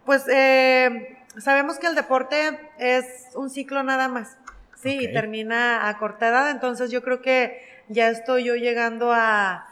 pues 0.05 0.25
eh, 0.29 1.17
sabemos 1.37 1.79
que 1.79 1.87
el 1.87 1.95
deporte 1.95 2.57
es 2.77 3.05
un 3.35 3.49
ciclo 3.49 3.83
nada 3.83 4.07
más. 4.07 4.37
Sí, 4.75 4.99
y 5.01 5.07
Ok. 5.07 5.13
termina 5.13 5.87
a 5.87 5.97
corta 5.97 6.27
edad, 6.27 6.49
entonces 6.49 6.91
yo 6.91 7.01
creo 7.03 7.21
que 7.21 7.61
ya 7.87 8.09
estoy 8.09 8.43
yo 8.43 8.55
llegando 8.55 9.11
a 9.13 9.65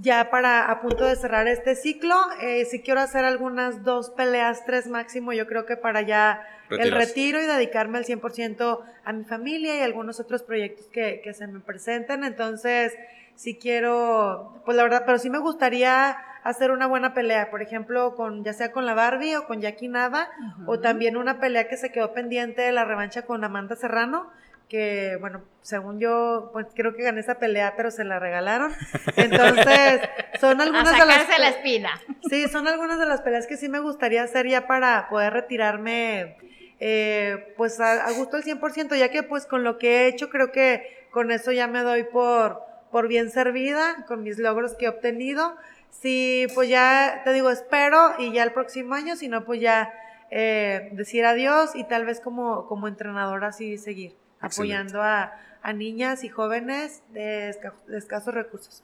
ya 0.00 0.30
para 0.30 0.70
a 0.70 0.80
punto 0.80 1.04
de 1.04 1.16
cerrar 1.16 1.46
este 1.48 1.74
ciclo. 1.74 2.16
Eh, 2.40 2.64
si 2.64 2.80
quiero 2.80 3.00
hacer 3.00 3.24
algunas 3.24 3.84
dos 3.84 4.10
peleas, 4.10 4.64
tres 4.64 4.86
máximo, 4.86 5.32
yo 5.32 5.46
creo 5.46 5.66
que 5.66 5.76
para 5.76 6.02
ya 6.02 6.46
el 6.70 6.92
retiro 6.92 7.40
y 7.40 7.46
dedicarme 7.46 7.98
al 7.98 8.04
100% 8.04 8.80
a 9.04 9.12
mi 9.12 9.24
familia 9.24 9.76
y 9.76 9.80
algunos 9.80 10.20
otros 10.20 10.42
proyectos 10.42 10.86
que, 10.86 11.20
que 11.22 11.34
se 11.34 11.46
me 11.46 11.60
presenten. 11.60 12.24
Entonces, 12.24 12.94
si 13.34 13.56
quiero, 13.56 14.62
pues 14.64 14.76
la 14.76 14.84
verdad, 14.84 15.02
pero 15.04 15.18
sí 15.18 15.28
me 15.28 15.38
gustaría 15.38 16.16
hacer 16.42 16.70
una 16.70 16.86
buena 16.86 17.14
pelea, 17.14 17.50
por 17.50 17.62
ejemplo, 17.62 18.14
con 18.16 18.44
ya 18.44 18.52
sea 18.52 18.72
con 18.72 18.84
la 18.84 18.94
Barbie 18.94 19.36
o 19.36 19.46
con 19.46 19.60
Jackie 19.60 19.88
Nava, 19.88 20.28
o 20.66 20.80
también 20.80 21.16
una 21.16 21.38
pelea 21.38 21.68
que 21.68 21.76
se 21.76 21.92
quedó 21.92 22.12
pendiente 22.12 22.62
de 22.62 22.72
la 22.72 22.84
revancha 22.84 23.22
con 23.22 23.44
Amanda 23.44 23.76
Serrano, 23.76 24.30
que 24.72 25.18
bueno, 25.20 25.42
según 25.60 26.00
yo, 26.00 26.48
pues 26.54 26.66
creo 26.74 26.94
que 26.94 27.02
gané 27.02 27.20
esa 27.20 27.38
pelea, 27.38 27.74
pero 27.76 27.90
se 27.90 28.04
la 28.04 28.18
regalaron. 28.18 28.72
Entonces, 29.16 30.00
son 30.40 30.62
A 30.62 30.64
algunas 30.64 30.92
de 30.92 31.04
las 31.04 31.38
la 31.38 31.48
espina. 31.50 32.00
Sí, 32.30 32.48
son 32.48 32.66
algunas 32.66 32.98
de 32.98 33.04
las 33.04 33.20
peleas 33.20 33.46
que 33.46 33.58
sí 33.58 33.68
me 33.68 33.80
gustaría 33.80 34.22
hacer 34.22 34.48
ya 34.48 34.66
para 34.66 35.10
poder 35.10 35.34
retirarme 35.34 36.38
eh, 36.80 37.52
pues 37.58 37.80
a, 37.80 38.06
a 38.06 38.12
gusto 38.12 38.38
al 38.38 38.44
100%, 38.44 38.96
ya 38.96 39.10
que 39.10 39.22
pues 39.22 39.44
con 39.44 39.62
lo 39.62 39.76
que 39.76 40.04
he 40.04 40.08
hecho 40.08 40.30
creo 40.30 40.52
que 40.52 41.06
con 41.10 41.30
eso 41.30 41.52
ya 41.52 41.66
me 41.66 41.82
doy 41.82 42.04
por, 42.04 42.62
por 42.90 43.08
bien 43.08 43.30
servida, 43.30 44.06
con 44.08 44.22
mis 44.22 44.38
logros 44.38 44.74
que 44.74 44.86
he 44.86 44.88
obtenido. 44.88 45.54
Sí, 45.90 46.46
pues 46.54 46.70
ya 46.70 47.20
te 47.24 47.34
digo, 47.34 47.50
espero 47.50 48.14
y 48.18 48.32
ya 48.32 48.42
el 48.42 48.52
próximo 48.52 48.94
año, 48.94 49.16
si 49.16 49.28
no, 49.28 49.44
pues 49.44 49.60
ya 49.60 49.92
eh, 50.30 50.88
decir 50.92 51.26
adiós 51.26 51.72
y 51.74 51.84
tal 51.84 52.06
vez 52.06 52.20
como, 52.20 52.66
como 52.66 52.88
entrenadora 52.88 53.48
así 53.48 53.76
seguir. 53.76 54.21
Apoyando 54.42 55.00
a, 55.02 55.32
a 55.62 55.72
niñas 55.72 56.24
y 56.24 56.28
jóvenes 56.28 57.02
de, 57.14 57.48
esca- 57.50 57.74
de 57.86 57.96
escasos 57.98 58.34
recursos. 58.34 58.82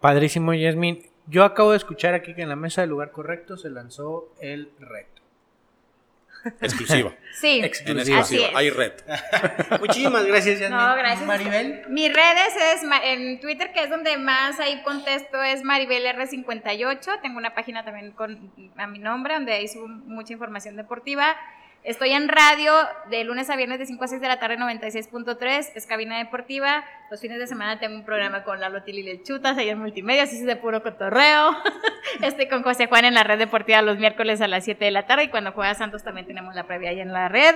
Padrísimo, 0.00 0.52
Yasmin. 0.52 1.02
Yo 1.28 1.44
acabo 1.44 1.70
de 1.70 1.78
escuchar 1.78 2.14
aquí 2.14 2.34
que 2.34 2.42
en 2.42 2.48
la 2.48 2.56
mesa 2.56 2.82
del 2.82 2.90
lugar 2.90 3.10
correcto 3.10 3.56
se 3.56 3.70
lanzó 3.70 4.28
el 4.40 4.70
reto. 4.78 5.22
Exclusiva. 6.60 7.12
Sí. 7.36 7.58
En 7.58 7.64
Exclusiva. 7.66 8.20
Así 8.20 8.36
exclusiva. 8.36 8.58
Hay 8.58 8.70
reto. 8.70 9.04
Muchísimas 9.80 10.24
gracias, 10.24 10.58
Yasmin. 10.58 10.78
No, 10.78 10.94
gracias. 10.96 11.26
Maribel. 11.26 11.82
Mis 11.90 12.10
redes 12.10 12.54
es 12.56 12.82
en 13.04 13.40
Twitter, 13.40 13.72
que 13.74 13.82
es 13.84 13.90
donde 13.90 14.16
más 14.16 14.58
ahí 14.58 14.82
contesto, 14.82 15.42
es 15.42 15.62
Maribel 15.62 16.02
R58. 16.06 17.20
Tengo 17.20 17.36
una 17.36 17.54
página 17.54 17.84
también 17.84 18.12
con 18.12 18.50
a 18.78 18.86
mi 18.86 18.98
nombre, 18.98 19.34
donde 19.34 19.52
ahí 19.52 19.68
subo 19.68 19.86
mucha 19.86 20.32
información 20.32 20.76
deportiva. 20.76 21.36
Estoy 21.86 22.10
en 22.10 22.28
radio 22.28 22.72
de 23.10 23.22
lunes 23.22 23.48
a 23.48 23.54
viernes 23.54 23.78
de 23.78 23.86
5 23.86 24.02
a 24.02 24.08
6 24.08 24.20
de 24.20 24.26
la 24.26 24.40
tarde, 24.40 24.58
96.3, 24.58 25.70
es 25.72 25.86
cabina 25.86 26.18
deportiva. 26.18 26.84
Los 27.10 27.20
fines 27.20 27.38
de 27.38 27.46
semana 27.46 27.78
tengo 27.78 27.94
un 27.94 28.04
programa 28.04 28.42
con 28.42 28.58
Lalo 28.60 28.82
Tili 28.82 29.02
y 29.02 29.10
el 29.10 29.22
Chutas, 29.22 29.56
ahí 29.56 29.68
en 29.68 29.78
multimedia, 29.78 30.24
así 30.24 30.38
es 30.40 30.44
de 30.46 30.56
puro 30.56 30.82
cotorreo. 30.82 31.56
Estoy 32.22 32.48
con 32.48 32.62
José 32.64 32.86
Juan 32.88 33.04
en 33.04 33.14
la 33.14 33.22
red 33.22 33.38
deportiva 33.38 33.80
los 33.82 33.96
miércoles 33.98 34.40
a 34.40 34.48
las 34.48 34.64
7 34.64 34.84
de 34.84 34.90
la 34.90 35.06
tarde 35.06 35.24
y 35.24 35.28
cuando 35.28 35.52
juega 35.52 35.74
Santos 35.74 36.02
también 36.02 36.26
tenemos 36.26 36.54
la 36.56 36.66
previa 36.66 36.90
ahí 36.90 37.00
en 37.00 37.12
la 37.12 37.28
red. 37.28 37.54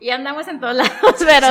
Y 0.00 0.10
andamos 0.10 0.46
en 0.46 0.60
todos 0.60 0.76
lados, 0.76 0.92
pero... 1.18 1.48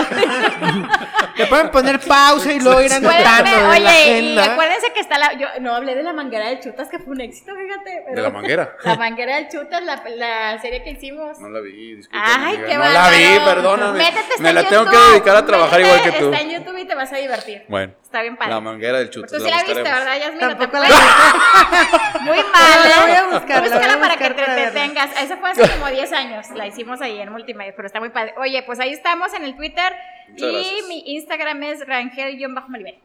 Le 1.35 1.45
pueden 1.47 1.69
poner 1.69 1.99
pausa 1.99 2.53
y 2.53 2.59
luego 2.61 2.81
ir 2.81 2.93
anotando 2.93 3.51
en 3.51 3.63
la 3.63 3.69
oye, 3.69 3.81
y 3.81 3.85
agenda. 4.13 4.53
acuérdense 4.53 4.93
que 4.93 5.01
está 5.01 5.17
la. 5.17 5.33
Yo 5.33 5.47
no 5.59 5.75
hablé 5.75 5.95
de 5.95 6.03
la 6.03 6.13
manguera 6.13 6.47
del 6.47 6.61
Chutas, 6.61 6.87
que 6.87 6.97
fue 6.97 7.11
un 7.13 7.19
éxito, 7.21 7.51
fíjate. 7.53 8.03
pero- 8.05 8.15
De 8.15 8.21
la 8.21 8.29
manguera. 8.29 8.73
La 8.85 8.95
manguera 8.95 9.35
del 9.35 9.49
Chutas, 9.49 9.83
la, 9.83 10.01
la 10.15 10.61
serie 10.61 10.81
que 10.81 10.91
hicimos. 10.91 11.39
No 11.41 11.49
la 11.49 11.59
vi, 11.59 11.95
disculpa. 11.95 12.25
Ay, 12.25 12.55
amiga. 12.55 12.67
qué 12.69 12.73
No 12.77 12.85
la 12.85 13.09
vi, 13.09 13.39
perdóname. 13.45 13.97
Métete, 13.99 14.19
está 14.21 14.43
Me 14.43 14.49
en 14.49 14.55
la 14.55 14.63
tengo 14.63 14.85
que 14.89 14.97
dedicar 14.97 15.35
a 15.35 15.45
trabajar 15.45 15.81
igual 15.81 16.01
que 16.03 16.11
tú. 16.13 16.31
Está 16.31 16.39
en 16.41 16.49
YouTube 16.51 16.77
y 16.77 16.85
te 16.85 16.95
vas 16.95 17.11
a 17.11 17.17
divertir. 17.17 17.36
Bueno, 17.67 17.93
Está 18.03 18.21
bien 18.21 18.37
padre. 18.37 18.51
la 18.53 18.61
manguera 18.61 18.99
del 18.99 19.09
chute. 19.09 19.27
Tú 19.27 19.43
sí 19.43 19.49
la 19.49 19.57
viste, 19.63 19.73
¿verdad, 19.83 20.17
Yasmin? 20.19 20.39
¿No 20.41 20.47
te 20.49 20.55
Tampoco 20.55 20.77
la 20.77 20.85
acuerdas? 20.87 22.21
Muy 22.21 22.37
mal. 22.37 22.89
la 22.89 23.01
voy 23.01 23.11
a 23.11 23.39
buscar, 23.39 23.63
Búscala 23.63 23.99
para 23.99 24.17
que 24.17 24.29
te 24.29 24.51
detengas. 24.51 25.21
Eso 25.21 25.37
fue 25.37 25.49
hace 25.51 25.69
como 25.69 25.87
10 25.89 26.11
años. 26.13 26.49
La 26.55 26.67
hicimos 26.67 27.01
ahí 27.01 27.19
en 27.19 27.31
multimedia, 27.31 27.73
pero 27.75 27.85
está 27.87 27.99
muy 27.99 28.09
padre. 28.09 28.33
Oye, 28.37 28.63
pues 28.63 28.79
ahí 28.79 28.93
estamos 28.93 29.33
en 29.33 29.43
el 29.43 29.55
Twitter. 29.55 29.93
Muchas 30.29 30.49
y 30.49 30.53
gracias. 30.53 30.87
mi 30.87 31.03
Instagram 31.15 31.63
es 31.63 31.85
rangel-maribel. 31.87 32.99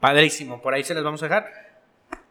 Padrísimo, 0.00 0.60
por 0.62 0.74
ahí 0.74 0.82
se 0.84 0.94
las 0.94 1.04
vamos 1.04 1.22
a 1.22 1.26
dejar. 1.26 1.70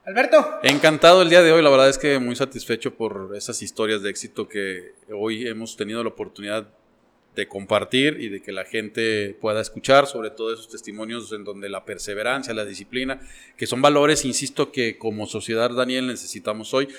Alberto. 0.05 0.59
Encantado 0.63 1.21
el 1.21 1.29
día 1.29 1.43
de 1.43 1.51
hoy, 1.51 1.61
la 1.61 1.69
verdad 1.69 1.87
es 1.89 1.99
que 1.99 2.17
muy 2.17 2.35
satisfecho 2.35 2.95
por 2.95 3.33
esas 3.35 3.61
historias 3.61 4.01
de 4.01 4.09
éxito 4.09 4.47
que 4.47 4.93
hoy 5.13 5.47
hemos 5.47 5.77
tenido 5.77 6.01
la 6.03 6.09
oportunidad 6.09 6.67
de 7.35 7.47
compartir 7.47 8.17
y 8.19 8.29
de 8.29 8.41
que 8.41 8.51
la 8.51 8.65
gente 8.65 9.37
pueda 9.39 9.61
escuchar, 9.61 10.07
sobre 10.07 10.29
todo 10.31 10.53
esos 10.53 10.67
testimonios 10.69 11.31
en 11.31 11.43
donde 11.43 11.69
la 11.69 11.85
perseverancia, 11.85 12.53
la 12.53 12.65
disciplina, 12.65 13.21
que 13.55 13.65
son 13.67 13.81
valores, 13.81 14.25
insisto, 14.25 14.71
que 14.71 14.97
como 14.97 15.25
sociedad, 15.27 15.69
Daniel, 15.69 16.07
necesitamos 16.07 16.73
hoy. 16.73 16.89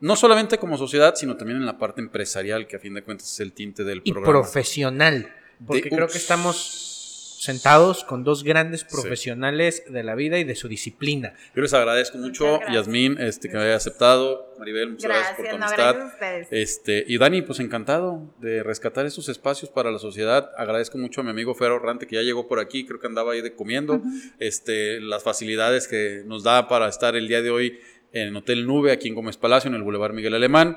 No 0.00 0.14
solamente 0.14 0.58
como 0.58 0.76
sociedad, 0.78 1.14
sino 1.16 1.36
también 1.36 1.58
en 1.58 1.66
la 1.66 1.78
parte 1.78 2.00
empresarial, 2.00 2.66
que 2.66 2.76
a 2.76 2.78
fin 2.78 2.94
de 2.94 3.02
cuentas 3.02 3.32
es 3.32 3.40
el 3.40 3.52
tinte 3.52 3.82
del 3.84 4.00
Y 4.04 4.12
programa. 4.12 4.40
profesional. 4.42 5.32
Porque 5.66 5.82
De- 5.82 5.90
creo 5.90 6.06
que 6.06 6.18
estamos 6.18 6.97
sentados 7.38 8.02
con 8.04 8.24
dos 8.24 8.42
grandes 8.42 8.84
profesionales 8.84 9.84
de 9.88 10.02
la 10.02 10.14
vida 10.14 10.38
y 10.38 10.44
de 10.44 10.56
su 10.56 10.68
disciplina. 10.68 11.34
Yo 11.54 11.62
les 11.62 11.72
agradezco 11.72 12.18
mucho, 12.18 12.58
gracias. 12.58 12.74
Yasmín, 12.74 13.16
este, 13.20 13.48
que 13.48 13.56
me 13.56 13.62
haya 13.62 13.76
aceptado. 13.76 14.52
Maribel, 14.58 14.90
muchas 14.90 15.08
gracias, 15.08 15.36
por 15.36 15.46
tu 15.48 15.58
no, 15.58 15.64
amistad. 15.64 15.94
gracias 15.94 16.52
a. 16.52 16.56
Este, 16.56 17.04
y 17.06 17.16
Dani, 17.16 17.42
pues 17.42 17.60
encantado 17.60 18.34
de 18.40 18.62
rescatar 18.64 19.06
esos 19.06 19.28
espacios 19.28 19.70
para 19.70 19.92
la 19.92 20.00
sociedad. 20.00 20.50
Agradezco 20.56 20.98
mucho 20.98 21.20
a 21.20 21.24
mi 21.24 21.30
amigo 21.30 21.54
Ferro 21.54 21.78
Rante 21.78 22.06
que 22.06 22.16
ya 22.16 22.22
llegó 22.22 22.48
por 22.48 22.58
aquí, 22.58 22.84
creo 22.84 22.98
que 22.98 23.06
andaba 23.06 23.32
ahí 23.32 23.40
de 23.40 23.54
comiendo. 23.54 24.02
este, 24.40 25.00
las 25.00 25.22
facilidades 25.22 25.86
que 25.86 26.22
nos 26.26 26.42
da 26.42 26.66
para 26.66 26.88
estar 26.88 27.14
el 27.14 27.28
día 27.28 27.40
de 27.40 27.50
hoy 27.50 27.78
en 28.12 28.34
Hotel 28.34 28.66
Nube, 28.66 28.90
aquí 28.90 29.08
en 29.08 29.14
Gómez 29.14 29.36
Palacio, 29.36 29.68
en 29.68 29.76
el 29.76 29.82
Boulevard 29.82 30.12
Miguel 30.12 30.34
Alemán. 30.34 30.76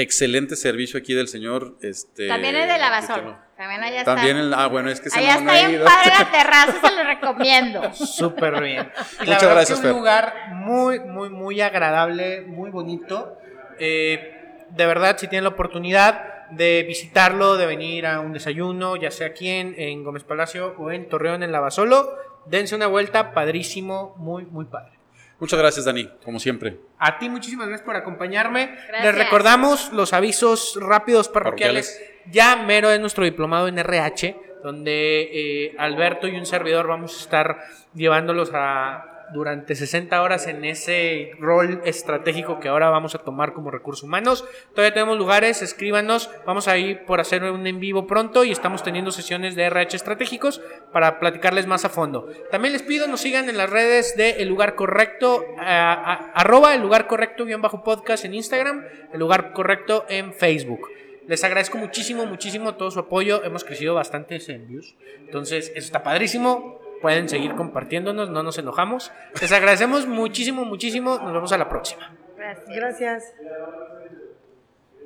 Excelente 0.00 0.54
servicio 0.54 0.98
aquí 0.98 1.12
del 1.12 1.26
señor. 1.28 1.76
Este, 1.82 2.28
También 2.28 2.54
es 2.54 2.68
de 2.72 2.78
Lavasol. 2.78 3.16
tengo- 3.16 3.38
También 3.56 3.82
allá 3.82 3.98
está. 3.98 4.14
También 4.14 4.36
el, 4.36 4.54
ah, 4.54 4.68
bueno, 4.68 4.90
es 4.90 5.00
que 5.00 5.10
se 5.10 5.18
allá 5.18 5.34
no, 5.38 5.40
no 5.42 5.52
está 5.52 5.68
bien 5.68 5.82
padre 5.84 6.12
la 6.18 6.30
terraza, 6.38 6.88
se 6.88 6.94
lo 6.94 7.02
recomiendo. 7.04 7.92
Súper 7.94 8.62
bien. 8.62 8.90
Y 9.22 9.26
la 9.26 9.34
Muchas 9.34 9.40
verdad 9.42 9.54
gracias, 9.56 9.80
que 9.80 9.86
un 9.88 9.92
lugar 9.94 10.34
muy, 10.52 11.00
muy, 11.00 11.30
muy 11.30 11.60
agradable, 11.60 12.42
muy 12.42 12.70
bonito. 12.70 13.36
Eh, 13.80 14.64
de 14.70 14.86
verdad, 14.86 15.16
si 15.18 15.26
tienen 15.26 15.42
la 15.44 15.50
oportunidad 15.50 16.46
de 16.50 16.84
visitarlo, 16.86 17.56
de 17.56 17.66
venir 17.66 18.06
a 18.06 18.20
un 18.20 18.32
desayuno, 18.32 18.94
ya 18.96 19.10
sea 19.10 19.26
aquí 19.26 19.48
en, 19.50 19.74
en 19.78 20.04
Gómez 20.04 20.22
Palacio 20.24 20.74
o 20.78 20.90
en 20.92 21.08
Torreón, 21.08 21.42
en 21.42 21.50
Lavasolo, 21.50 22.16
dense 22.46 22.76
una 22.76 22.86
vuelta, 22.86 23.32
padrísimo, 23.34 24.14
muy, 24.16 24.44
muy 24.46 24.64
padre. 24.66 24.97
Muchas 25.40 25.58
gracias, 25.58 25.84
Dani, 25.84 26.10
como 26.24 26.40
siempre. 26.40 26.78
A 26.98 27.18
ti 27.18 27.28
muchísimas 27.28 27.68
gracias 27.68 27.86
por 27.86 27.94
acompañarme. 27.94 28.76
Gracias. 28.88 29.04
Les 29.04 29.14
recordamos 29.14 29.92
los 29.92 30.12
avisos 30.12 30.76
rápidos 30.80 31.28
parroquiales. 31.28 32.00
Ya 32.26 32.56
mero 32.56 32.90
es 32.90 33.00
nuestro 33.00 33.24
diplomado 33.24 33.68
en 33.68 33.78
RH, 33.78 34.36
donde 34.64 35.20
eh, 35.32 35.76
Alberto 35.78 36.26
y 36.26 36.36
un 36.36 36.44
servidor 36.44 36.88
vamos 36.88 37.16
a 37.16 37.20
estar 37.20 37.58
llevándolos 37.94 38.50
a, 38.52 39.07
durante 39.32 39.74
60 39.74 40.22
horas 40.22 40.46
en 40.46 40.64
ese 40.64 41.32
rol 41.38 41.80
estratégico 41.84 42.60
que 42.60 42.68
ahora 42.68 42.90
vamos 42.90 43.14
a 43.14 43.18
tomar 43.18 43.52
como 43.52 43.70
recursos 43.70 44.04
humanos. 44.04 44.44
Todavía 44.74 44.94
tenemos 44.94 45.18
lugares, 45.18 45.62
escríbanos, 45.62 46.30
vamos 46.46 46.68
a 46.68 46.76
ir 46.78 47.04
por 47.04 47.20
hacer 47.20 47.42
un 47.44 47.66
en 47.66 47.80
vivo 47.80 48.06
pronto 48.06 48.44
y 48.44 48.50
estamos 48.50 48.82
teniendo 48.82 49.10
sesiones 49.10 49.54
de 49.54 49.64
RH 49.64 49.96
estratégicos 49.96 50.60
para 50.92 51.18
platicarles 51.18 51.66
más 51.66 51.84
a 51.84 51.88
fondo. 51.88 52.28
También 52.50 52.72
les 52.72 52.82
pido 52.82 53.06
nos 53.06 53.20
sigan 53.20 53.48
en 53.48 53.56
las 53.56 53.70
redes 53.70 54.16
de 54.16 54.42
El 54.42 54.48
Lugar 54.48 54.74
Correcto, 54.74 55.44
arroba 55.58 56.74
El 56.74 56.82
Lugar 56.82 57.06
Correcto 57.06 57.44
guion 57.44 57.62
bajo 57.62 57.82
podcast 57.82 58.24
en 58.24 58.34
Instagram, 58.34 58.84
El 59.12 59.20
Lugar 59.20 59.52
Correcto 59.52 60.06
en 60.08 60.32
Facebook. 60.32 60.88
Les 61.28 61.44
agradezco 61.44 61.76
muchísimo, 61.76 62.24
muchísimo 62.24 62.76
todo 62.76 62.90
su 62.90 63.00
apoyo. 63.00 63.44
Hemos 63.44 63.62
crecido 63.62 63.94
bastante 63.94 64.40
en 64.48 64.66
views. 64.66 64.96
Entonces, 65.18 65.70
eso 65.74 65.84
está 65.84 66.02
padrísimo. 66.02 66.80
Pueden 67.00 67.28
seguir 67.28 67.54
compartiéndonos, 67.54 68.30
no 68.30 68.42
nos 68.42 68.58
enojamos. 68.58 69.12
Les 69.40 69.52
agradecemos 69.52 70.06
muchísimo, 70.06 70.64
muchísimo. 70.64 71.18
Nos 71.18 71.32
vemos 71.32 71.52
a 71.52 71.58
la 71.58 71.68
próxima. 71.68 72.14
Gracias. 72.36 72.76
Gracias. 72.76 73.34